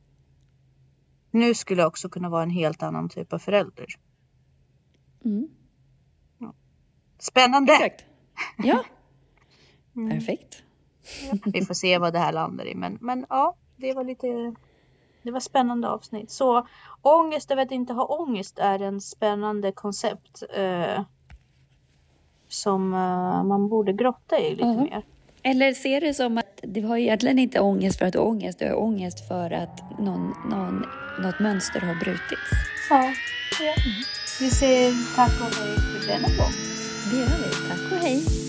Nu 1.31 1.53
skulle 1.53 1.81
jag 1.81 1.87
också 1.87 2.09
kunna 2.09 2.29
vara 2.29 2.43
en 2.43 2.49
helt 2.49 2.83
annan 2.83 3.09
typ 3.09 3.33
av 3.33 3.39
förälder. 3.39 3.85
Mm. 5.25 5.47
Spännande! 7.19 7.73
Exakt. 7.73 8.05
Ja, 8.57 8.83
Mm. 9.95 10.09
perfekt. 10.19 10.63
Vi 11.45 11.65
får 11.65 11.73
se 11.73 11.97
vad 11.97 12.13
det 12.13 12.19
här 12.19 12.33
landar 12.33 12.65
i. 12.67 12.75
Men, 12.75 12.97
men 13.01 13.25
ja, 13.29 13.55
det 13.75 13.93
var 13.93 14.03
lite 14.03 14.55
det 15.23 15.31
var 15.31 15.39
spännande 15.39 15.89
avsnitt. 15.89 16.31
Så 16.31 16.67
ångest 17.01 17.51
över 17.51 17.61
att 17.61 17.71
inte 17.71 17.93
ha 17.93 18.05
ångest 18.05 18.59
är 18.59 18.81
en 18.81 19.01
spännande 19.01 19.71
koncept. 19.71 20.43
Eh, 20.55 21.03
som 22.47 22.93
eh, 22.93 23.43
man 23.43 23.69
borde 23.69 23.93
grotta 23.93 24.39
i 24.39 24.49
lite 24.55 24.67
Ja. 24.67 24.83
mer. 24.83 25.03
Eller 25.43 25.73
ser 25.73 26.01
det 26.01 26.13
som 26.13 26.37
att 26.37 26.59
du 26.63 26.81
har 26.81 26.97
egentligen 26.97 27.39
inte 27.39 27.59
ångest 27.59 27.99
för 27.99 28.05
att 28.05 28.13
du 28.13 28.19
har 28.19 28.25
ångest. 28.25 28.59
Du 28.59 28.65
har 28.65 28.75
ångest 28.75 29.27
för 29.27 29.51
att 29.51 29.99
någon, 29.99 30.33
någon, 30.49 30.85
något 31.21 31.39
mönster 31.39 31.79
har 31.79 31.95
brutits. 31.95 32.51
Ja, 32.89 33.13
ja. 33.59 33.73
Vi 34.39 34.49
säger 34.49 35.15
tack 35.15 35.41
och 35.41 35.55
hej 35.55 35.75
för 35.75 36.07
denna 36.07 36.27
gång. 36.27 36.53
Det 37.11 37.17
gör 37.17 37.25
vi. 37.27 37.69
Tack 37.69 37.91
och 37.91 38.07
hej. 38.07 38.46